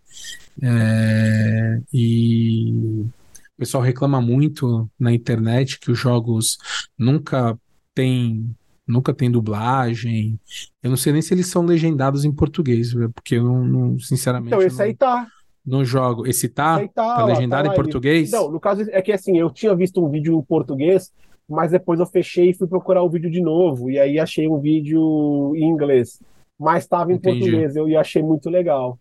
É... 0.62 1.80
E 1.92 3.04
o 3.04 3.58
pessoal 3.58 3.82
reclama 3.82 4.20
muito 4.20 4.88
na 4.98 5.12
internet 5.12 5.80
que 5.80 5.90
os 5.90 5.98
jogos 5.98 6.58
nunca 6.96 7.58
têm 7.92 8.54
nunca 8.86 9.14
tem 9.14 9.30
dublagem. 9.30 10.38
Eu 10.82 10.90
não 10.90 10.96
sei 10.96 11.12
nem 11.12 11.22
se 11.22 11.32
eles 11.32 11.46
são 11.46 11.64
legendados 11.64 12.24
em 12.24 12.32
português, 12.32 12.94
porque 13.14 13.36
eu 13.36 13.44
não, 13.44 13.64
não 13.64 13.98
sinceramente. 13.98 14.54
Então, 14.54 14.62
esse 14.62 14.78
não, 14.78 14.84
aí 14.84 14.94
tá. 14.94 15.26
Não 15.64 15.84
jogo. 15.84 16.26
Esse 16.26 16.48
tá? 16.48 16.76
Aí 16.76 16.88
tá, 16.88 17.16
tá 17.16 17.24
legendado 17.24 17.68
tá 17.68 17.72
em 17.72 17.76
português? 17.76 18.30
Não, 18.30 18.50
no 18.50 18.58
caso 18.58 18.82
é 18.90 19.00
que 19.00 19.12
assim, 19.12 19.38
eu 19.38 19.48
tinha 19.50 19.74
visto 19.74 20.04
um 20.04 20.10
vídeo 20.10 20.36
em 20.36 20.42
português, 20.42 21.12
mas 21.48 21.70
depois 21.70 22.00
eu 22.00 22.06
fechei 22.06 22.50
e 22.50 22.54
fui 22.54 22.66
procurar 22.66 23.02
o 23.02 23.08
vídeo 23.08 23.30
de 23.30 23.40
novo. 23.40 23.90
E 23.90 23.98
aí 23.98 24.18
achei 24.18 24.48
um 24.48 24.58
vídeo 24.58 25.52
em 25.54 25.68
inglês. 25.68 26.20
Mas 26.58 26.84
estava 26.84 27.12
em 27.12 27.16
Entendi. 27.16 27.40
português, 27.40 27.76
eu 27.76 27.98
achei 27.98 28.22
muito 28.22 28.50
legal. 28.50 28.98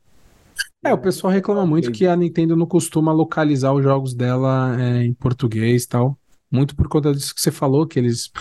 É, 0.83 0.93
o 0.93 0.97
pessoal 0.97 1.31
reclama 1.31 1.65
muito 1.65 1.91
que 1.91 2.07
a 2.07 2.15
Nintendo 2.15 2.55
não 2.55 2.65
costuma 2.65 3.11
localizar 3.11 3.71
os 3.71 3.83
jogos 3.83 4.15
dela 4.15 4.75
é, 4.81 5.03
em 5.03 5.13
português 5.13 5.83
e 5.83 5.87
tal. 5.87 6.17
muito 6.51 6.75
por 6.75 6.87
conta 6.87 7.13
disso 7.13 7.35
que 7.35 7.41
você 7.41 7.51
falou, 7.51 7.85
que 7.85 7.99
eles 7.99 8.31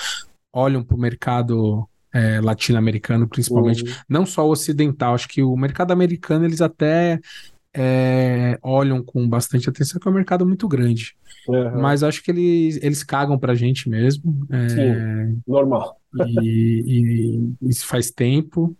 olham 0.52 0.82
para 0.82 0.96
o 0.96 1.00
mercado 1.00 1.88
é, 2.12 2.40
latino-americano, 2.40 3.28
principalmente, 3.28 3.84
uhum. 3.84 3.94
não 4.08 4.26
só 4.26 4.46
o 4.46 4.50
ocidental, 4.50 5.14
acho 5.14 5.28
que 5.28 5.42
o 5.42 5.56
mercado 5.56 5.92
americano 5.92 6.44
eles 6.44 6.60
até 6.60 7.20
é, 7.74 8.58
olham 8.62 9.02
com 9.02 9.28
bastante 9.28 9.68
atenção, 9.68 10.00
que 10.00 10.08
é 10.08 10.10
um 10.10 10.14
mercado 10.14 10.46
muito 10.46 10.66
grande. 10.66 11.14
Uhum. 11.48 11.80
Mas 11.80 12.02
acho 12.02 12.22
que 12.22 12.30
eles, 12.30 12.78
eles 12.82 13.02
cagam 13.02 13.38
pra 13.38 13.54
gente 13.54 13.88
mesmo. 13.88 14.46
É, 14.50 14.68
Sim, 14.68 15.42
normal. 15.46 15.96
E, 16.42 16.82
e, 17.62 17.68
isso 17.68 17.86
faz 17.86 18.10
tempo. 18.10 18.76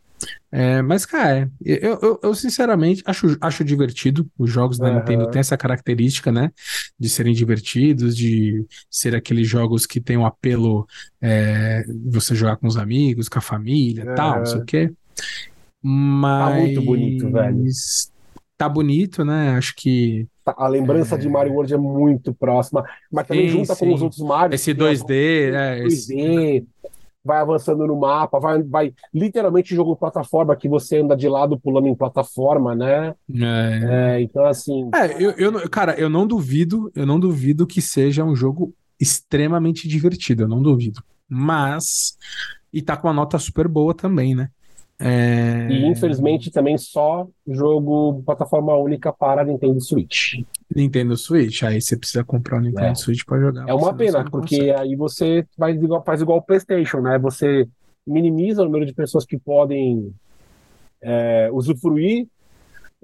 É, 0.52 0.82
mas, 0.82 1.06
cara, 1.06 1.50
eu, 1.64 1.98
eu, 2.02 2.20
eu, 2.24 2.34
sinceramente 2.34 3.02
acho, 3.06 3.36
acho 3.40 3.64
divertido. 3.64 4.28
Os 4.36 4.50
jogos 4.50 4.78
da 4.78 4.88
uhum. 4.88 4.96
Nintendo 4.96 5.30
têm 5.30 5.40
essa 5.40 5.56
característica, 5.56 6.32
né? 6.32 6.50
De 6.98 7.08
serem 7.08 7.32
divertidos, 7.32 8.16
de 8.16 8.64
ser 8.90 9.14
aqueles 9.14 9.46
jogos 9.46 9.86
que 9.86 10.00
tem 10.00 10.16
um 10.16 10.26
apelo 10.26 10.86
é, 11.20 11.84
você 12.06 12.34
jogar 12.34 12.56
com 12.56 12.66
os 12.66 12.76
amigos, 12.76 13.28
com 13.28 13.38
a 13.38 13.42
família 13.42 14.04
uhum. 14.08 14.14
tal, 14.14 14.38
não 14.38 14.46
sei 14.46 14.58
o 14.58 14.64
quê. 14.64 14.92
Mas. 15.82 16.48
Tá 16.48 16.58
muito 16.58 16.82
bonito, 16.82 17.30
velho. 17.30 17.64
Tá 18.58 18.68
bonito, 18.68 19.24
né? 19.24 19.56
Acho 19.56 19.74
que. 19.76 20.26
Tá, 20.44 20.54
a 20.58 20.68
lembrança 20.68 21.14
é... 21.14 21.18
de 21.18 21.28
Mario 21.28 21.52
World 21.52 21.72
é 21.72 21.78
muito 21.78 22.34
próxima, 22.34 22.84
mas 23.10 23.26
também 23.26 23.48
sim, 23.48 23.58
junta 23.58 23.74
sim. 23.74 23.86
com 23.86 23.94
os 23.94 24.02
outros 24.02 24.20
Mario. 24.20 24.54
Esse 24.54 24.74
2D, 24.74 25.54
é, 25.54 25.82
2D. 25.84 25.86
Esse 25.86 26.66
vai 27.24 27.38
avançando 27.38 27.87
no 27.87 27.98
mapa, 27.98 28.38
vai, 28.40 28.62
vai 28.62 28.94
literalmente 29.12 29.74
jogo 29.74 29.96
plataforma 29.96 30.56
que 30.56 30.68
você 30.68 30.98
anda 30.98 31.16
de 31.16 31.28
lado 31.28 31.59
pulando 31.59 31.87
em 31.87 31.94
plataforma, 31.94 32.74
né? 32.74 33.14
É. 33.35 34.16
é 34.16 34.20
então, 34.22 34.44
assim. 34.46 34.90
É, 34.94 35.22
eu, 35.22 35.33
eu, 35.33 35.70
cara, 35.70 35.98
eu 35.98 36.09
não 36.09 36.26
duvido, 36.26 36.90
eu 36.94 37.06
não 37.06 37.20
duvido 37.20 37.66
que 37.66 37.83
seja 37.83 38.24
um 38.24 38.35
jogo 38.35 38.74
extremamente 38.98 39.87
divertido, 39.88 40.44
eu 40.44 40.48
não 40.48 40.62
duvido. 40.62 41.02
Mas. 41.28 42.16
E 42.72 42.80
tá 42.80 42.96
com 42.96 43.09
uma 43.09 43.14
nota 43.14 43.38
super 43.38 43.66
boa 43.66 43.92
também, 43.92 44.35
né? 44.35 44.48
É... 45.00 45.66
E 45.70 45.87
infelizmente 45.87 46.50
também 46.50 46.76
só 46.76 47.26
jogo 47.48 48.22
plataforma 48.24 48.76
única 48.76 49.11
para 49.11 49.44
Nintendo 49.44 49.80
Switch. 49.80 50.35
Nintendo 50.74 51.16
Switch, 51.16 51.62
aí 51.62 51.80
você 51.80 51.96
precisa 51.96 52.22
comprar 52.22 52.59
o 52.59 52.61
Nintendo 52.61 52.92
é. 52.92 52.94
Switch 52.94 53.24
para 53.24 53.40
jogar. 53.40 53.68
É 53.68 53.74
uma 53.74 53.92
pena, 53.92 54.24
porque 54.30 54.56
consegue. 54.56 54.70
aí 54.70 54.96
você 54.96 55.46
faz 55.59 55.83
igual, 55.83 56.04
faz 56.04 56.22
igual 56.22 56.38
o 56.38 56.42
PlayStation, 56.42 57.00
né? 57.00 57.18
Você 57.18 57.68
minimiza 58.06 58.62
o 58.62 58.64
número 58.64 58.87
de 58.87 58.94
pessoas 58.94 59.24
que 59.24 59.37
podem 59.37 60.14
é, 61.02 61.50
usufruir 61.52 62.28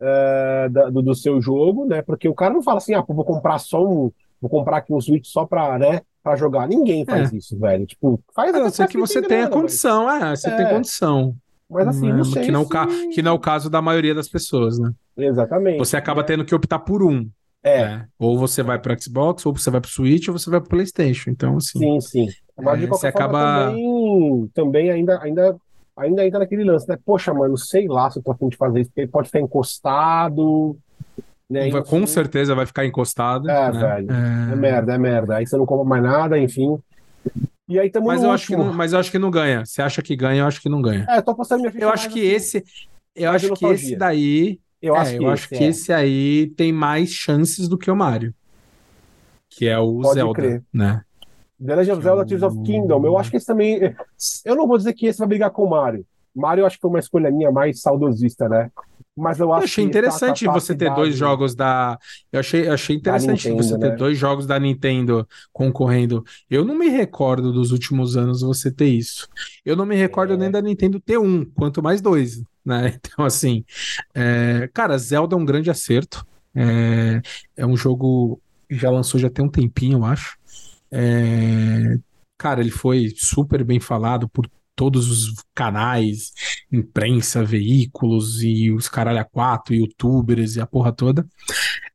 é, 0.00 0.68
da, 0.70 0.90
do, 0.90 1.02
do, 1.02 1.14
seu 1.14 1.40
jogo, 1.40 1.86
né? 1.86 2.02
Porque 2.02 2.28
o 2.28 2.34
cara 2.34 2.54
não 2.54 2.62
fala 2.62 2.78
assim, 2.78 2.94
ah, 2.94 3.04
vou 3.06 3.24
comprar 3.24 3.58
só 3.58 3.84
um, 3.84 4.12
vou 4.40 4.50
comprar 4.50 4.78
aqui 4.78 4.92
um 4.92 5.00
Switch 5.00 5.26
só 5.26 5.44
para, 5.44 5.78
né? 5.78 6.00
Para 6.22 6.36
jogar. 6.36 6.68
Ninguém 6.68 7.04
faz 7.04 7.32
é. 7.32 7.36
isso, 7.36 7.58
velho. 7.58 7.86
Tipo, 7.86 8.20
faz. 8.34 8.54
A 8.54 8.60
não 8.60 8.70
ser 8.70 8.88
que 8.88 8.98
você 8.98 9.20
tenha 9.20 9.48
condição, 9.48 10.04
mas... 10.04 10.22
é, 10.22 10.36
você 10.36 10.56
tem 10.56 10.66
é. 10.66 10.70
condição. 10.70 11.34
Mas 11.68 11.88
assim, 11.88 12.08
não, 12.08 12.18
não 12.18 12.24
sei 12.24 12.44
que 12.44 12.52
não, 12.52 12.64
se... 12.64 13.08
que 13.08 13.22
não 13.22 13.32
é 13.32 13.34
o 13.34 13.40
caso 13.40 13.68
da 13.68 13.82
maioria 13.82 14.14
das 14.14 14.28
pessoas, 14.28 14.78
né? 14.78 14.92
Exatamente. 15.16 15.78
Você 15.78 15.96
acaba 15.96 16.22
tendo 16.22 16.44
que 16.44 16.54
optar 16.54 16.78
por 16.78 17.02
um. 17.02 17.28
É. 17.62 17.84
Né? 17.84 18.08
Ou 18.18 18.38
você 18.38 18.62
vai 18.62 18.78
para 18.78 18.98
Xbox, 18.98 19.44
ou 19.44 19.52
você 19.52 19.70
vai 19.70 19.80
para 19.80 19.90
Switch, 19.90 20.28
ou 20.28 20.38
você 20.38 20.48
vai 20.50 20.60
para 20.60 20.70
PlayStation. 20.70 21.30
Então, 21.30 21.56
assim. 21.56 21.78
Sim, 21.78 22.00
sim. 22.00 22.28
Mas 22.56 22.82
é, 22.82 22.86
você 22.86 23.06
acaba... 23.08 23.66
também, 23.66 24.50
também 24.54 24.90
ainda, 24.90 25.20
ainda, 25.20 25.56
ainda 25.96 26.26
entra 26.26 26.38
naquele 26.38 26.64
lance, 26.64 26.88
né? 26.88 26.96
Poxa, 27.04 27.34
mano, 27.34 27.56
sei 27.58 27.86
lá 27.88 28.10
se 28.10 28.18
eu 28.18 28.22
tô 28.22 28.32
afim 28.32 28.48
de 28.48 28.56
fazer 28.56 28.80
isso, 28.80 28.90
porque 28.90 29.02
ele 29.02 29.10
pode 29.10 29.28
ficar 29.28 29.40
encostado. 29.40 30.76
Né? 31.48 31.70
Vai, 31.70 31.84
com 31.84 32.06
certeza 32.06 32.54
vai 32.54 32.66
ficar 32.66 32.84
encostado. 32.86 33.48
É, 33.48 33.72
né? 33.72 33.80
velho. 33.80 34.10
É... 34.10 34.52
é 34.52 34.56
merda, 34.56 34.94
é 34.94 34.98
merda. 34.98 35.36
Aí 35.36 35.46
você 35.46 35.56
não 35.56 35.66
compra 35.66 35.84
mais 35.84 36.02
nada, 36.02 36.38
enfim. 36.38 36.78
E 37.68 37.80
aí 37.80 37.90
mas 38.00 38.22
eu 38.22 38.30
acho 38.30 38.46
que 38.46 38.56
não, 38.56 38.72
Mas 38.72 38.92
eu 38.92 38.98
acho 39.00 39.10
que 39.10 39.18
não 39.18 39.30
ganha. 39.30 39.64
Você 39.64 39.82
acha 39.82 40.00
que 40.00 40.14
ganha, 40.14 40.42
eu 40.42 40.46
acho 40.46 40.62
que 40.62 40.68
não 40.68 40.80
ganha. 40.80 41.04
É, 41.08 41.20
tô 41.20 41.34
passando 41.34 41.62
minha 41.62 41.72
Eu 41.76 41.90
acho 41.90 42.08
que 42.10 42.20
assim, 42.20 42.58
esse. 42.58 42.64
Eu 43.14 43.30
acho 43.32 43.52
que 43.54 43.66
esse 43.66 43.96
daí. 43.96 44.60
Eu 44.80 44.94
é, 44.94 44.98
acho 44.98 45.10
que, 45.10 45.16
eu 45.16 45.22
esse, 45.22 45.32
acho 45.32 45.48
que 45.48 45.54
é. 45.56 45.68
esse 45.68 45.92
aí 45.92 46.46
tem 46.56 46.72
mais 46.72 47.10
chances 47.10 47.68
do 47.68 47.78
que 47.78 47.90
o 47.90 47.96
Mario. 47.96 48.34
Que 49.48 49.66
é 49.66 49.78
o 49.78 50.00
Pode 50.00 50.14
Zelda, 50.14 50.34
crer. 50.34 50.64
né? 50.72 51.02
The 51.64 51.74
Legend 51.74 51.98
of 51.98 52.02
Zelda 52.02 52.26
Tears 52.26 52.42
of 52.42 52.62
Kingdom. 52.62 53.04
Eu 53.06 53.18
acho 53.18 53.30
que 53.30 53.36
esse 53.36 53.46
também. 53.46 53.94
Eu 54.44 54.54
não 54.54 54.66
vou 54.66 54.76
dizer 54.76 54.92
que 54.92 55.06
esse 55.06 55.18
vai 55.18 55.28
brigar 55.28 55.50
com 55.50 55.64
o 55.64 55.70
Mario. 55.70 56.04
Mario, 56.34 56.62
eu 56.62 56.66
acho 56.66 56.76
que 56.76 56.82
foi 56.82 56.90
uma 56.90 56.98
escolha 56.98 57.30
minha 57.30 57.50
mais 57.50 57.80
saudosista, 57.80 58.48
né? 58.48 58.70
Mas 59.16 59.40
eu 59.40 59.50
acho 59.50 59.62
eu 59.62 59.64
achei 59.64 59.84
interessante 59.84 60.44
você 60.44 60.74
ter 60.74 60.94
dois 60.94 61.16
jogos 61.16 61.54
da. 61.54 61.98
Eu 62.30 62.40
achei, 62.40 62.68
achei 62.68 62.96
interessante 62.96 63.48
Nintendo, 63.48 63.62
você 63.62 63.78
ter 63.78 63.88
né? 63.88 63.96
dois 63.96 64.18
jogos 64.18 64.46
da 64.46 64.60
Nintendo 64.60 65.26
concorrendo. 65.50 66.22
Eu 66.50 66.66
não 66.66 66.76
me 66.76 66.90
recordo 66.90 67.50
dos 67.50 67.72
últimos 67.72 68.14
anos 68.14 68.42
você 68.42 68.70
ter 68.70 68.88
isso. 68.88 69.26
Eu 69.64 69.74
não 69.74 69.86
me 69.86 69.96
recordo 69.96 70.34
é. 70.34 70.36
nem 70.36 70.50
da 70.50 70.60
Nintendo 70.60 71.00
ter 71.00 71.16
um, 71.16 71.46
quanto 71.46 71.82
mais 71.82 72.02
dois. 72.02 72.42
Né? 72.66 72.98
Então, 73.06 73.24
assim. 73.24 73.64
É... 74.14 74.68
Cara, 74.74 74.98
Zelda 74.98 75.36
é 75.36 75.38
um 75.38 75.44
grande 75.44 75.70
acerto. 75.70 76.26
É, 76.54 77.22
é 77.56 77.66
um 77.66 77.76
jogo 77.76 78.40
que 78.68 78.76
já 78.76 78.90
lançou 78.90 79.20
já 79.20 79.30
tem 79.30 79.44
um 79.44 79.50
tempinho, 79.50 79.98
eu 79.98 80.04
acho. 80.04 80.36
É... 80.90 81.98
Cara, 82.38 82.60
ele 82.60 82.70
foi 82.70 83.12
super 83.16 83.64
bem 83.64 83.80
falado 83.80 84.28
por 84.28 84.50
todos 84.76 85.10
os 85.10 85.34
canais, 85.54 86.32
imprensa, 86.70 87.42
veículos 87.42 88.42
e 88.42 88.70
os 88.70 88.88
caralho 88.88 89.18
a 89.18 89.24
quatro, 89.24 89.74
youtubers 89.74 90.54
e 90.54 90.60
a 90.60 90.66
porra 90.66 90.92
toda. 90.92 91.26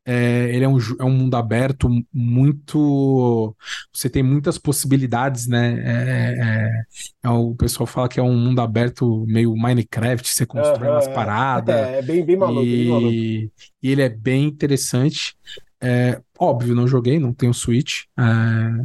É, 0.04 0.50
ele 0.52 0.64
é 0.64 0.68
um, 0.68 0.78
é 0.98 1.04
um 1.04 1.12
mundo 1.12 1.36
aberto 1.36 1.88
muito. 2.12 3.54
Você 3.92 4.10
tem 4.10 4.22
muitas 4.22 4.58
possibilidades, 4.58 5.46
né? 5.46 5.74
É, 5.78 6.34
é, 6.40 7.28
é 7.28 7.30
o 7.30 7.54
pessoal 7.54 7.86
fala 7.86 8.08
que 8.08 8.18
é 8.18 8.22
um 8.22 8.36
mundo 8.36 8.60
aberto 8.60 9.24
meio 9.28 9.56
Minecraft, 9.56 10.28
você 10.28 10.44
constrói 10.44 10.90
umas 10.90 11.06
paradas. 11.06 11.76
É, 11.76 11.98
é 11.98 12.02
bem, 12.02 12.24
bem 12.24 12.36
maluco, 12.36 12.66
e, 12.66 12.76
bem 12.76 12.88
maluco. 12.88 13.12
E 13.14 13.50
ele 13.82 14.02
é 14.02 14.08
bem 14.08 14.44
interessante. 14.44 15.36
É, 15.80 16.20
óbvio, 16.36 16.74
não 16.74 16.88
joguei, 16.88 17.20
não 17.20 17.32
tenho 17.32 17.54
Switch. 17.54 18.02
É, 18.18 18.84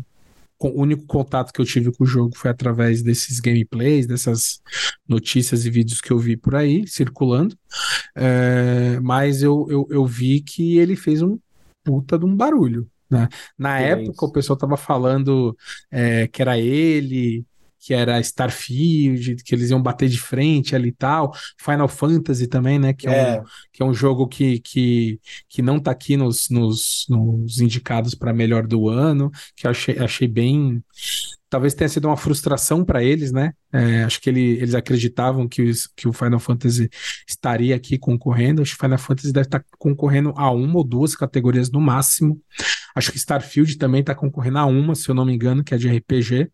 o 0.60 0.82
único 0.82 1.06
contato 1.06 1.52
que 1.54 1.62
eu 1.62 1.66
tive 1.66 1.92
com 1.92 2.04
o 2.04 2.08
jogo 2.08 2.36
foi 2.36 2.50
através 2.50 3.04
desses 3.04 3.40
gameplays, 3.40 4.08
dessas 4.08 4.62
notícias 5.08 5.66
e 5.66 5.70
vídeos 5.70 6.02
que 6.02 6.12
eu 6.12 6.18
vi 6.18 6.36
por 6.36 6.56
aí 6.56 6.88
circulando. 6.88 7.56
É, 8.16 9.00
mas 9.02 9.44
eu, 9.44 9.68
eu, 9.70 9.88
eu 9.90 10.06
vi 10.06 10.42
que 10.42 10.78
ele 10.78 10.96
fez 10.96 11.22
um 11.22 11.38
puta 11.84 12.18
de 12.18 12.26
um 12.26 12.36
barulho. 12.36 12.90
Né? 13.10 13.30
Na 13.58 13.80
é 13.80 13.92
época, 13.92 14.12
isso. 14.12 14.26
o 14.26 14.32
pessoal 14.32 14.58
tava 14.58 14.76
falando 14.76 15.56
é, 15.92 16.28
que 16.28 16.42
era 16.42 16.60
ele, 16.60 17.46
que 17.88 17.94
era 17.94 18.20
Starfield, 18.20 19.38
que 19.46 19.56
eles 19.56 19.70
iam 19.70 19.82
bater 19.82 20.10
de 20.10 20.20
frente 20.20 20.76
ali 20.76 20.90
e 20.90 20.92
tal. 20.92 21.32
Final 21.58 21.88
Fantasy 21.88 22.46
também, 22.46 22.78
né? 22.78 22.92
Que 22.92 23.08
é, 23.08 23.36
é. 23.36 23.40
Um, 23.40 23.44
que 23.72 23.82
é 23.82 23.86
um 23.86 23.94
jogo 23.94 24.28
que, 24.28 24.60
que, 24.60 25.22
que 25.48 25.62
não 25.62 25.80
tá 25.80 25.92
aqui 25.92 26.18
nos, 26.18 26.50
nos, 26.50 27.06
nos 27.08 27.62
indicados 27.62 28.14
para 28.14 28.34
melhor 28.34 28.68
do 28.68 28.90
ano, 28.90 29.32
que 29.56 29.66
eu 29.66 29.72
achei, 29.72 29.98
achei 30.00 30.28
bem. 30.28 30.84
Talvez 31.50 31.74
tenha 31.74 31.88
sido 31.88 32.10
uma 32.10 32.18
frustração 32.18 32.84
para 32.84 33.02
eles, 33.02 33.32
né? 33.32 33.54
É, 33.72 34.04
acho 34.04 34.20
que 34.20 34.30
ele, 34.30 34.58
eles 34.58 34.76
acreditavam 34.76 35.48
que, 35.48 35.62
os, 35.62 35.88
que 35.88 36.10
o 36.10 36.14
Final 36.14 36.42
Fantasy 36.42 36.90
estaria 37.26 37.74
aqui 37.74 37.98
concorrendo. 37.98 38.62
Acho 38.62 38.72
que 38.72 38.84
o 38.84 38.86
Final 38.86 38.98
Fantasy 38.98 39.32
deve 39.32 39.48
estar 39.48 39.60
tá 39.60 39.66
concorrendo 39.80 40.34
a 40.36 40.52
uma 40.52 40.76
ou 40.76 40.84
duas 40.84 41.16
categorias 41.16 41.72
no 41.72 41.80
máximo. 41.80 42.38
Acho 42.94 43.14
que 43.14 43.18
Starfield 43.18 43.78
também 43.78 44.02
está 44.02 44.14
concorrendo 44.14 44.58
a 44.58 44.66
uma, 44.66 44.94
se 44.94 45.08
eu 45.08 45.16
não 45.16 45.24
me 45.24 45.34
engano, 45.34 45.64
que 45.64 45.74
é 45.74 45.78
de 45.78 45.88
RPG. 45.88 46.52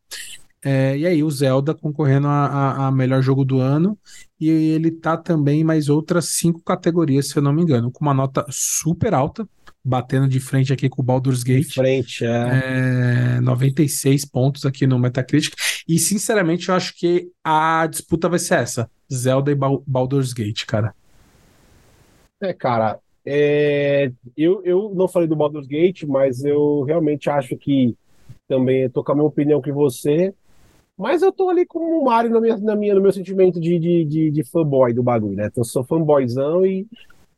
É, 0.63 0.97
e 0.97 1.05
aí, 1.05 1.23
o 1.23 1.29
Zelda 1.29 1.73
concorrendo 1.73 2.27
a, 2.27 2.45
a, 2.45 2.87
a, 2.87 2.91
melhor 2.91 3.21
jogo 3.21 3.43
do 3.43 3.59
ano. 3.59 3.97
E 4.39 4.49
ele 4.49 4.91
tá 4.91 5.17
também 5.17 5.61
em 5.61 5.63
mais 5.63 5.89
outras 5.89 6.29
cinco 6.29 6.61
categorias, 6.61 7.29
se 7.29 7.37
eu 7.37 7.43
não 7.43 7.51
me 7.51 7.61
engano, 7.61 7.91
com 7.91 8.03
uma 8.03 8.13
nota 8.13 8.45
super 8.49 9.13
alta, 9.13 9.47
batendo 9.83 10.27
de 10.27 10.39
frente 10.39 10.71
aqui 10.71 10.87
com 10.87 11.01
o 11.01 11.05
Baldur's 11.05 11.43
Gate. 11.43 11.67
De 11.67 11.73
frente, 11.73 12.25
é. 12.25 13.37
é 13.37 13.41
96 13.41 14.25
pontos 14.25 14.65
aqui 14.65 14.87
no 14.87 14.97
Metacritic. 14.97 15.53
E, 15.87 15.99
sinceramente, 15.99 16.69
eu 16.69 16.75
acho 16.75 16.97
que 16.97 17.29
a 17.43 17.85
disputa 17.87 18.29
vai 18.29 18.39
ser 18.39 18.55
essa: 18.55 18.89
Zelda 19.11 19.51
e 19.51 19.55
Baldur's 19.55 20.31
Gate, 20.31 20.65
cara. 20.65 20.95
É, 22.41 22.53
cara, 22.53 22.99
é, 23.25 24.11
eu, 24.35 24.61
eu 24.63 24.93
não 24.95 25.07
falei 25.07 25.27
do 25.27 25.35
Baldur's 25.35 25.67
Gate, 25.67 26.03
mas 26.03 26.43
eu 26.43 26.83
realmente 26.83 27.29
acho 27.29 27.57
que 27.57 27.95
também 28.47 28.89
tô 28.89 29.03
com 29.03 29.11
a 29.11 29.15
mesma 29.15 29.29
opinião 29.29 29.61
que 29.61 29.71
você. 29.71 30.33
Mas 30.97 31.21
eu 31.21 31.31
tô 31.31 31.49
ali 31.49 31.65
como 31.65 31.99
o 31.99 32.05
Mario 32.05 32.31
na 32.31 32.39
minha, 32.39 32.57
na 32.57 32.75
minha, 32.75 32.95
no 32.95 33.01
meu 33.01 33.11
sentimento 33.11 33.59
de, 33.59 33.79
de, 33.79 34.05
de, 34.05 34.31
de 34.31 34.43
fanboy 34.43 34.93
do 34.93 35.01
bagulho, 35.03 35.35
né? 35.35 35.47
Então, 35.47 35.61
eu 35.61 35.65
sou 35.65 35.83
fanboyzão 35.83 36.65
e. 36.65 36.87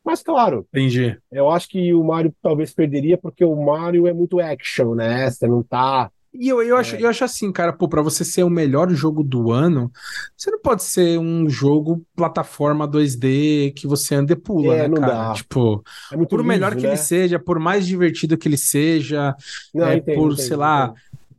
Mas 0.03 0.22
claro, 0.22 0.68
Entendi. 0.72 1.18
eu 1.32 1.49
acho 1.49 1.68
que 1.68 1.91
o 1.91 2.03
Mario 2.03 2.32
talvez 2.39 2.72
perderia 2.72 3.18
porque 3.18 3.43
o 3.43 3.56
Mario 3.56 4.06
é 4.06 4.14
muito 4.14 4.39
action, 4.39 4.93
né? 4.93 5.30
Você 5.32 5.47
não 5.47 5.64
tá. 5.64 6.12
E 6.39 6.49
eu, 6.49 6.62
eu, 6.62 6.76
acho, 6.76 6.95
é. 6.95 7.01
eu 7.01 7.08
acho 7.08 7.24
assim, 7.24 7.51
cara, 7.51 7.72
pô, 7.72 7.88
pra 7.88 8.01
você 8.01 8.26
ser 8.26 8.43
o 8.43 8.49
melhor 8.49 8.89
jogo 8.91 9.24
do 9.24 9.51
ano, 9.51 9.91
você 10.36 10.51
não 10.51 10.60
pode 10.60 10.84
ser 10.84 11.18
um 11.18 11.49
jogo 11.49 12.06
plataforma 12.16 12.88
2D 12.88 13.74
que 13.74 13.88
você 13.88 14.16
anda 14.16 14.34
e 14.34 14.36
pula, 14.36 14.76
é, 14.76 14.88
né, 14.88 14.99
cara? 14.99 15.14
Dá. 15.14 15.34
Tipo, 15.34 15.84
é 16.12 16.18
por 16.18 16.38
liso, 16.38 16.43
melhor 16.43 16.76
que 16.76 16.84
né? 16.84 16.89
ele 16.89 16.97
seja, 16.97 17.39
por 17.39 17.58
mais 17.58 17.88
divertido 17.88 18.38
que 18.38 18.47
ele 18.47 18.58
seja, 18.58 19.34
não, 19.74 19.88
é, 19.88 19.97
entendo, 19.97 20.16
por, 20.16 20.34
entendo, 20.34 20.41
sei 20.41 20.58
lá, 20.58 20.93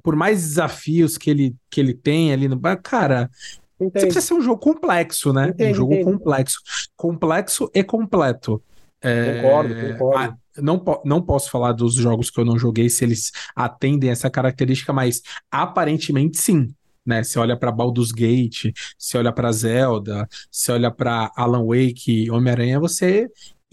por 0.07 0.15
mais 0.15 0.41
desafios 0.41 1.19
que 1.19 1.29
ele, 1.29 1.57
que 1.69 1.81
ele 1.81 1.93
tem 1.93 2.33
ali 2.33 2.47
no. 2.47 2.61
Cara, 2.81 3.29
Entendi. 3.75 3.91
Você 3.93 4.07
precisa 4.07 4.21
ser 4.25 4.35
um 4.35 4.41
jogo 4.41 4.61
complexo, 4.61 5.33
né? 5.33 5.49
Entendi, 5.49 5.73
um 5.73 5.75
jogo 5.75 5.95
entendi. 5.95 6.13
complexo. 6.13 6.61
Complexo 6.97 7.71
e 7.75 7.83
completo. 7.83 8.63
É, 9.03 9.43
concordo, 9.43 9.75
concordo. 9.75 10.17
A, 10.17 10.63
não, 10.63 10.85
não 11.05 11.21
posso 11.21 11.51
falar 11.51 11.73
dos 11.73 11.95
jogos 11.95 12.31
que 12.31 12.39
eu 12.39 12.45
não 12.45 12.57
joguei 12.57 12.89
se 12.89 13.05
eles 13.05 13.33
atendem 13.55 14.09
essa 14.09 14.31
característica, 14.31 14.93
mas 14.93 15.23
aparentemente 15.51 16.39
sim. 16.39 16.73
Né? 17.05 17.25
Você 17.25 17.41
olha 17.41 17.57
para 17.57 17.73
Baldur's 17.73 18.13
Gate, 18.13 18.73
você 18.97 19.19
olha 19.19 19.33
para 19.33 19.51
Zelda, 19.51 20.29
você 20.49 20.71
olha 20.71 20.91
para 20.91 21.33
Alan 21.37 21.67
Wake, 21.67 22.31
Homem-Aranha, 22.31 22.79
você 22.79 23.29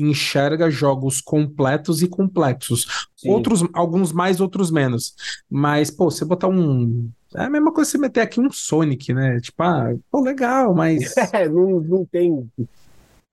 enxerga 0.10 0.70
jogos 0.70 1.22
completos 1.22 2.02
e 2.02 2.08
complexos. 2.08 3.08
Sim. 3.16 3.30
Outros, 3.30 3.64
alguns 3.74 4.12
mais, 4.12 4.40
outros 4.40 4.72
menos. 4.72 5.16
Mas, 5.50 5.90
pô, 5.90 6.10
você 6.10 6.26
botar 6.26 6.48
um. 6.48 7.10
É 7.36 7.46
a 7.46 7.50
mesma 7.50 7.72
coisa 7.72 7.90
você 7.90 7.98
meter 7.98 8.22
aqui 8.22 8.40
um 8.40 8.52
Sonic, 8.52 9.14
né? 9.14 9.40
Tipo, 9.40 9.64
ah, 9.64 9.94
pô, 10.12 10.22
legal, 10.22 10.74
mas. 10.74 11.14
É, 11.34 11.48
não, 11.48 11.80
não 11.80 12.06
tem. 12.06 12.50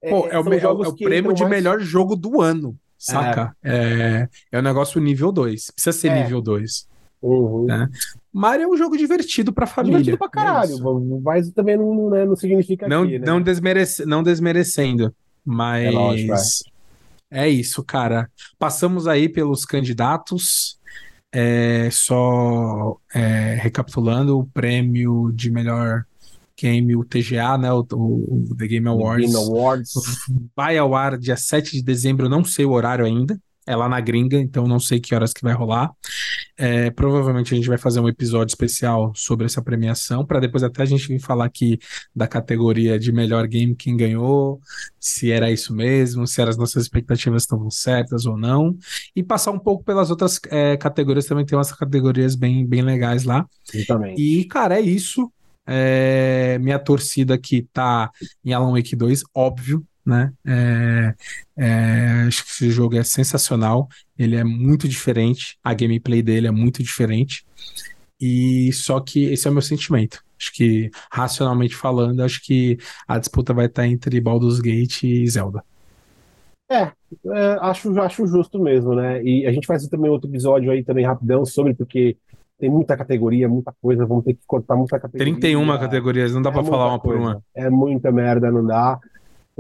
Pô, 0.09 0.27
é, 0.29 0.35
é 0.35 0.39
o, 0.41 0.53
é, 0.53 0.59
é 0.59 0.68
o 0.89 0.95
prêmio 0.97 1.35
de 1.35 1.43
mais... 1.43 1.51
melhor 1.51 1.81
jogo 1.81 2.16
do 2.16 2.41
ano, 2.41 2.77
saca? 2.99 3.55
É, 3.62 3.75
é, 3.75 4.29
é 4.53 4.59
o 4.59 4.62
negócio 4.62 5.01
nível 5.01 5.31
2. 5.31 5.71
Precisa 5.73 5.93
ser 5.93 6.09
é. 6.09 6.23
nível 6.23 6.41
2. 6.41 6.89
Uhum. 7.23 7.66
Né? 7.66 7.89
Mario 8.33 8.64
é 8.64 8.68
um 8.68 8.77
jogo 8.77 8.97
divertido 8.97 9.53
pra 9.53 9.66
família. 9.66 9.99
Divertido 9.99 10.18
pra 10.18 10.29
caralho, 10.29 10.75
é 10.75 11.21
mas 11.23 11.51
também 11.51 11.77
não, 11.77 12.11
né, 12.11 12.25
não 12.25 12.37
significa 12.37 12.89
não, 12.89 13.03
aqui, 13.03 13.18
né? 13.18 13.27
não, 13.27 13.41
desmerece, 13.41 14.07
não 14.07 14.23
desmerecendo. 14.23 15.14
Mas 15.51 15.87
é, 15.87 15.91
lógico, 15.91 16.35
é. 17.31 17.45
é 17.45 17.49
isso, 17.49 17.83
cara. 17.83 18.31
Passamos 18.59 19.07
aí 19.07 19.29
pelos 19.29 19.65
candidatos. 19.65 20.79
É, 21.33 21.89
só 21.93 22.99
é, 23.15 23.55
recapitulando 23.55 24.37
o 24.37 24.47
prêmio 24.47 25.31
de 25.33 25.49
melhor 25.49 26.05
game, 26.61 26.97
o 26.97 27.05
TGA, 27.05 27.57
né, 27.57 27.73
o, 27.73 27.87
o 27.93 28.55
The 28.59 28.67
Game 28.67 28.89
Awards, 28.89 29.33
Game 29.33 29.47
Awards 29.47 29.93
vai 30.55 30.77
ao 30.77 30.95
ar 30.95 31.17
dia 31.17 31.37
7 31.37 31.73
de 31.77 31.83
dezembro, 31.83 32.29
não 32.29 32.45
sei 32.45 32.67
o 32.67 32.73
horário 32.73 33.05
ainda, 33.05 33.41
é 33.71 33.77
lá 33.77 33.89
na 33.89 34.01
gringa, 34.01 34.37
então 34.37 34.66
não 34.66 34.81
sei 34.81 34.99
que 34.99 35.14
horas 35.14 35.33
que 35.33 35.43
vai 35.43 35.55
rolar. 35.55 35.93
É, 36.57 36.91
provavelmente 36.91 37.55
a 37.55 37.57
gente 37.57 37.68
vai 37.68 37.79
fazer 37.79 38.01
um 38.01 38.09
episódio 38.09 38.51
especial 38.51 39.12
sobre 39.14 39.47
essa 39.47 39.62
premiação, 39.62 40.27
para 40.27 40.41
depois 40.41 40.64
até 40.64 40.83
a 40.83 40.87
gente 40.87 41.07
vir 41.07 41.21
falar 41.21 41.45
aqui 41.45 41.79
da 42.14 42.27
categoria 42.27 42.99
de 42.99 43.12
melhor 43.12 43.47
game, 43.47 43.77
quem 43.77 43.97
ganhou, 43.97 44.61
se 44.99 45.31
era 45.31 45.51
isso 45.51 45.73
mesmo, 45.73 46.27
se 46.27 46.43
as 46.43 46.57
nossas 46.57 46.83
expectativas 46.83 47.45
estavam 47.45 47.71
certas 47.71 48.27
ou 48.27 48.37
não, 48.37 48.77
e 49.14 49.23
passar 49.23 49.53
um 49.53 49.59
pouco 49.59 49.85
pelas 49.85 50.11
outras 50.11 50.41
é, 50.51 50.77
categorias, 50.77 51.27
também 51.27 51.47
tem 51.47 51.57
umas 51.57 51.71
categorias 51.71 52.35
bem, 52.35 52.66
bem 52.66 52.83
legais 52.83 53.23
lá. 53.23 53.47
Exatamente. 53.73 54.21
E, 54.21 54.45
cara, 54.47 54.79
é 54.79 54.81
isso. 54.81 55.31
É, 55.64 56.59
minha 56.59 56.81
torcida 56.81 57.35
aqui 57.35 57.68
tá 57.73 58.11
em 58.45 58.53
Alan 58.53 58.73
Wake 58.73 58.97
2, 58.97 59.23
óbvio, 59.33 59.87
né? 60.11 60.33
É, 60.47 61.15
é, 61.57 62.25
acho 62.27 62.45
que 62.45 62.51
esse 62.51 62.71
jogo 62.71 62.97
é 62.97 63.03
sensacional. 63.03 63.89
Ele 64.19 64.37
é 64.37 64.45
muito 64.45 64.89
diferente. 64.89 65.59
A 65.65 65.73
gameplay 65.73 66.23
dele 66.23 66.47
é 66.47 66.51
muito 66.51 66.83
diferente. 66.83 67.45
E 68.21 68.71
só 68.73 69.01
que 69.01 69.25
esse 69.25 69.49
é 69.49 69.51
o 69.51 69.55
meu 69.55 69.63
sentimento. 69.63 70.23
Acho 70.39 70.53
que, 70.53 70.91
racionalmente 71.11 71.75
falando, 71.75 72.23
acho 72.23 72.43
que 72.43 72.79
a 73.07 73.19
disputa 73.19 73.55
vai 73.55 73.67
estar 73.67 73.87
entre 73.87 74.21
Baldur's 74.21 74.61
Gate 74.61 75.05
e 75.05 75.29
Zelda. 75.29 75.65
É, 76.71 76.83
é, 76.83 77.59
acho, 77.61 77.99
acho 78.01 78.27
justo 78.27 78.59
mesmo, 78.59 78.95
né? 78.95 79.23
E 79.23 79.47
a 79.47 79.53
gente 79.53 79.67
faz 79.67 79.87
também 79.89 80.11
outro 80.11 80.31
episódio 80.31 80.71
aí 80.71 80.85
também 80.85 81.05
rapidão 81.05 81.45
sobre, 81.45 81.75
porque 81.75 82.17
tem 82.61 82.71
muita 82.71 82.97
categoria, 82.97 83.49
muita 83.49 83.75
coisa, 83.83 84.07
vamos 84.07 84.25
ter 84.25 84.35
que 84.35 84.41
cortar 84.47 84.77
muita 84.77 85.01
categoria. 85.01 85.33
31 85.35 85.67
categorias, 85.79 86.35
não 86.35 86.43
dá 86.43 86.51
é 86.51 86.53
para 86.53 86.63
falar 86.63 86.89
uma 86.89 87.01
coisa. 87.01 87.19
por 87.19 87.29
uma. 87.29 87.43
É 87.55 87.71
muita 87.71 88.13
merda, 88.13 88.53
não 88.53 88.65
dá. 88.65 89.01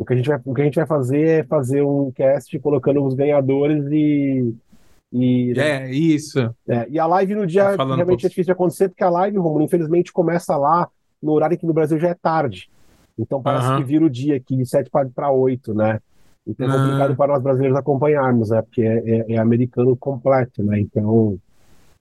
O 0.00 0.04
que 0.06 0.14
a 0.14 0.16
gente 0.16 0.30
vai, 0.30 0.40
o 0.42 0.54
que 0.54 0.62
a 0.62 0.64
gente 0.64 0.76
vai 0.76 0.86
fazer 0.86 1.28
é 1.28 1.44
fazer 1.44 1.82
um 1.82 2.10
cast 2.10 2.58
colocando 2.60 3.04
os 3.04 3.12
ganhadores 3.12 3.84
e. 3.92 4.54
e 5.12 5.52
né? 5.54 5.90
É, 5.90 5.90
isso. 5.90 6.38
É, 6.66 6.86
e 6.88 6.98
a 6.98 7.06
live 7.06 7.34
no 7.34 7.46
dia 7.46 7.76
tá 7.76 7.84
realmente 7.84 8.24
é 8.24 8.28
difícil 8.30 8.46
de 8.46 8.52
acontecer, 8.52 8.88
porque 8.88 9.04
a 9.04 9.10
live, 9.10 9.36
Romulo, 9.36 9.62
infelizmente 9.62 10.10
começa 10.10 10.56
lá 10.56 10.88
no 11.22 11.32
horário 11.32 11.58
que 11.58 11.66
no 11.66 11.74
Brasil 11.74 11.98
já 11.98 12.08
é 12.08 12.14
tarde. 12.14 12.70
Então 13.18 13.42
parece 13.42 13.68
uhum. 13.68 13.76
que 13.76 13.84
vira 13.84 14.02
o 14.02 14.08
dia 14.08 14.36
aqui 14.36 14.56
de 14.56 14.64
7 14.64 14.90
para 15.14 15.30
8, 15.30 15.74
né? 15.74 16.00
Então 16.46 16.66
é 16.66 16.72
complicado 16.72 17.10
uhum. 17.10 17.16
para 17.16 17.32
nós 17.34 17.42
brasileiros 17.42 17.76
acompanharmos, 17.76 18.48
né? 18.48 18.62
Porque 18.62 18.80
é, 18.80 19.02
é, 19.04 19.32
é, 19.34 19.38
americano 19.38 19.94
completo, 19.94 20.62
né? 20.62 20.80
Então 20.80 21.38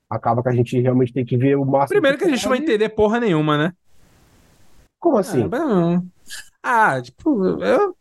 acaba 0.09 0.41
que 0.41 0.47
a 0.47 0.53
gente 0.53 0.79
realmente 0.79 1.11
tem 1.11 1.25
que 1.25 1.35
ver 1.35 1.57
o 1.57 1.65
máximo. 1.65 1.99
Primeiro 1.99 2.17
que, 2.17 2.23
que 2.23 2.31
a 2.31 2.33
gente 2.33 2.43
não 2.45 2.51
vai 2.51 2.59
entender 2.59 2.87
porra 2.87 3.19
nenhuma, 3.19 3.57
né? 3.57 3.73
Como 5.01 5.17
assim? 5.17 5.49
Ah, 5.51 6.01
ah, 6.63 7.01
tipo, 7.01 7.43
eu. 7.63 7.95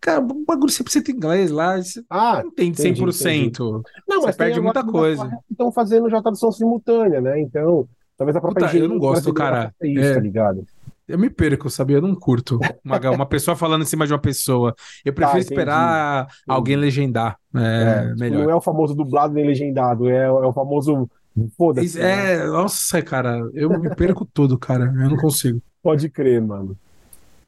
Cara, 0.00 0.20
o 0.20 0.44
bagulho 0.44 0.70
100% 0.70 1.08
inglês 1.08 1.50
lá. 1.50 1.76
Ah, 2.10 2.42
não 2.44 2.50
tem 2.50 2.70
100%. 2.72 3.46
Entendi. 3.46 3.82
Não, 4.06 4.22
mas 4.22 4.36
perde 4.36 4.60
muita 4.60 4.84
coisa. 4.84 5.30
Estão 5.50 5.72
fazendo 5.72 6.10
já 6.10 6.20
tradução 6.20 6.52
simultânea, 6.52 7.22
né? 7.22 7.40
Então, 7.40 7.88
talvez 8.18 8.36
a 8.36 8.40
própria 8.40 8.66
Puta, 8.66 8.78
Eu 8.78 8.88
não 8.88 8.98
gosto, 8.98 9.32
cara. 9.32 9.74
Isso, 9.82 10.04
é, 10.04 10.14
tá 10.14 10.20
ligado? 10.20 10.66
Eu 11.08 11.18
me 11.18 11.30
perco, 11.30 11.70
sabia? 11.70 11.96
Eu 11.96 12.02
não 12.02 12.14
curto 12.14 12.58
uma, 12.84 12.98
uma 13.16 13.26
pessoa 13.26 13.56
falando 13.56 13.82
em 13.82 13.86
cima 13.86 14.06
de 14.06 14.12
uma 14.12 14.18
pessoa. 14.18 14.74
Eu 15.04 15.12
tá, 15.14 15.16
prefiro 15.16 15.44
tá, 15.44 15.50
esperar 15.50 16.22
entendi. 16.24 16.42
alguém 16.48 16.76
legendar. 16.76 17.38
É, 17.54 17.60
é, 17.60 18.06
tipo, 18.06 18.20
melhor. 18.20 18.44
Não 18.44 18.50
é 18.50 18.54
o 18.54 18.60
famoso 18.60 18.94
dublado 18.94 19.32
nem 19.32 19.46
legendado, 19.46 20.08
é, 20.08 20.24
é 20.24 20.30
o 20.30 20.52
famoso. 20.52 21.08
Foda-se. 21.56 22.00
É, 22.00 22.38
né? 22.38 22.46
nossa, 22.46 23.02
cara, 23.02 23.40
eu 23.54 23.68
me 23.80 23.94
perco 23.96 24.24
tudo, 24.24 24.58
cara. 24.58 24.84
Eu 24.84 25.10
não 25.10 25.16
consigo. 25.16 25.60
Pode 25.82 26.08
crer, 26.08 26.40
mano. 26.40 26.76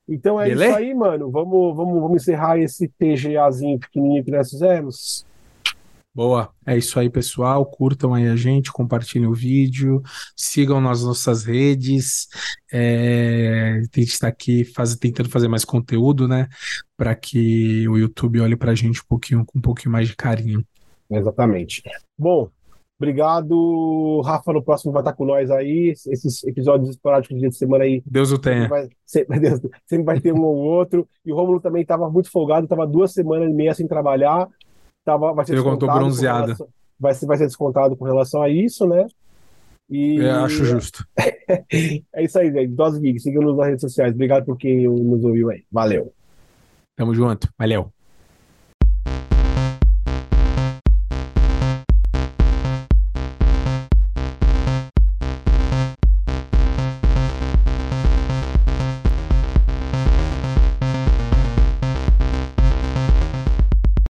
Então 0.08 0.40
é 0.40 0.48
Beleza? 0.48 0.66
isso 0.66 0.78
aí, 0.78 0.94
mano. 0.94 1.30
Vamos, 1.30 1.76
vamos, 1.76 2.00
vamos 2.00 2.22
encerrar 2.22 2.58
esse 2.58 2.88
TGAzinho 2.88 3.78
pequenininho 3.78 4.24
que 4.24 4.30
nós 4.30 4.50
fizemos. 4.50 5.26
Boa. 6.14 6.50
É 6.64 6.74
isso 6.74 6.98
aí, 6.98 7.10
pessoal. 7.10 7.66
Curtam 7.66 8.14
aí 8.14 8.26
a 8.26 8.36
gente, 8.36 8.72
compartilhem 8.72 9.28
o 9.28 9.34
vídeo, 9.34 10.00
sigam 10.34 10.80
nas 10.80 11.02
nossas 11.02 11.44
redes. 11.44 12.26
É... 12.72 13.80
A 13.94 14.00
gente 14.00 14.12
está 14.12 14.28
aqui 14.28 14.64
faz... 14.64 14.96
tentando 14.96 15.28
fazer 15.28 15.46
mais 15.46 15.62
conteúdo, 15.62 16.26
né? 16.26 16.48
Para 16.96 17.14
que 17.14 17.86
o 17.86 17.98
YouTube 17.98 18.40
olhe 18.40 18.56
para 18.56 18.72
a 18.72 18.74
gente 18.74 19.00
um 19.00 19.06
pouquinho, 19.06 19.44
com 19.44 19.58
um 19.58 19.60
pouquinho 19.62 19.92
mais 19.92 20.08
de 20.08 20.16
carinho. 20.16 20.64
Exatamente. 21.10 21.82
Bom, 22.18 22.48
Obrigado, 22.98 24.22
Rafa. 24.24 24.52
No 24.52 24.62
próximo 24.62 24.92
vai 24.92 25.02
estar 25.02 25.12
com 25.12 25.26
nós 25.26 25.50
aí. 25.50 25.90
Esses 25.90 26.42
episódios 26.44 26.90
esporádicos 26.90 27.34
de 27.34 27.40
dia 27.40 27.50
de 27.50 27.56
semana 27.56 27.84
aí. 27.84 28.02
Deus 28.06 28.32
o 28.32 28.38
tenha. 28.38 28.68
Vai, 28.68 28.88
sempre, 29.04 29.38
Deus, 29.40 29.60
sempre 29.86 30.04
vai 30.04 30.20
ter 30.20 30.32
um 30.32 30.42
ou 30.42 30.56
outro. 30.56 31.06
E 31.24 31.32
o 31.32 31.36
Romulo 31.36 31.60
também 31.60 31.82
estava 31.82 32.08
muito 32.10 32.30
folgado, 32.30 32.64
estava 32.64 32.86
duas 32.86 33.12
semanas 33.12 33.50
e 33.50 33.52
meia 33.52 33.74
sem 33.74 33.86
trabalhar. 33.86 34.48
Tava, 35.04 35.32
vai 35.34 35.44
ser 35.44 35.52
descontado 35.54 35.92
bronzeada. 35.92 36.44
Relação, 36.46 36.68
vai, 36.98 37.14
ser, 37.14 37.26
vai 37.26 37.36
ser 37.36 37.46
descontado 37.46 37.96
com 37.96 38.04
relação 38.04 38.42
a 38.42 38.48
isso, 38.48 38.86
né? 38.86 39.06
E... 39.88 40.20
É, 40.20 40.30
acho 40.30 40.64
justo. 40.64 41.06
é 41.16 42.24
isso 42.24 42.38
aí, 42.38 42.50
gente. 42.50 42.68
Dose 42.68 42.98
Geek. 42.98 43.20
Siga-nos 43.20 43.56
nas 43.56 43.66
redes 43.66 43.82
sociais. 43.82 44.14
Obrigado 44.14 44.46
por 44.46 44.56
quem 44.56 44.88
nos 44.88 45.22
ouviu 45.22 45.50
aí. 45.50 45.64
Valeu. 45.70 46.12
Tamo 46.96 47.14
junto. 47.14 47.48
Valeu. 47.58 47.92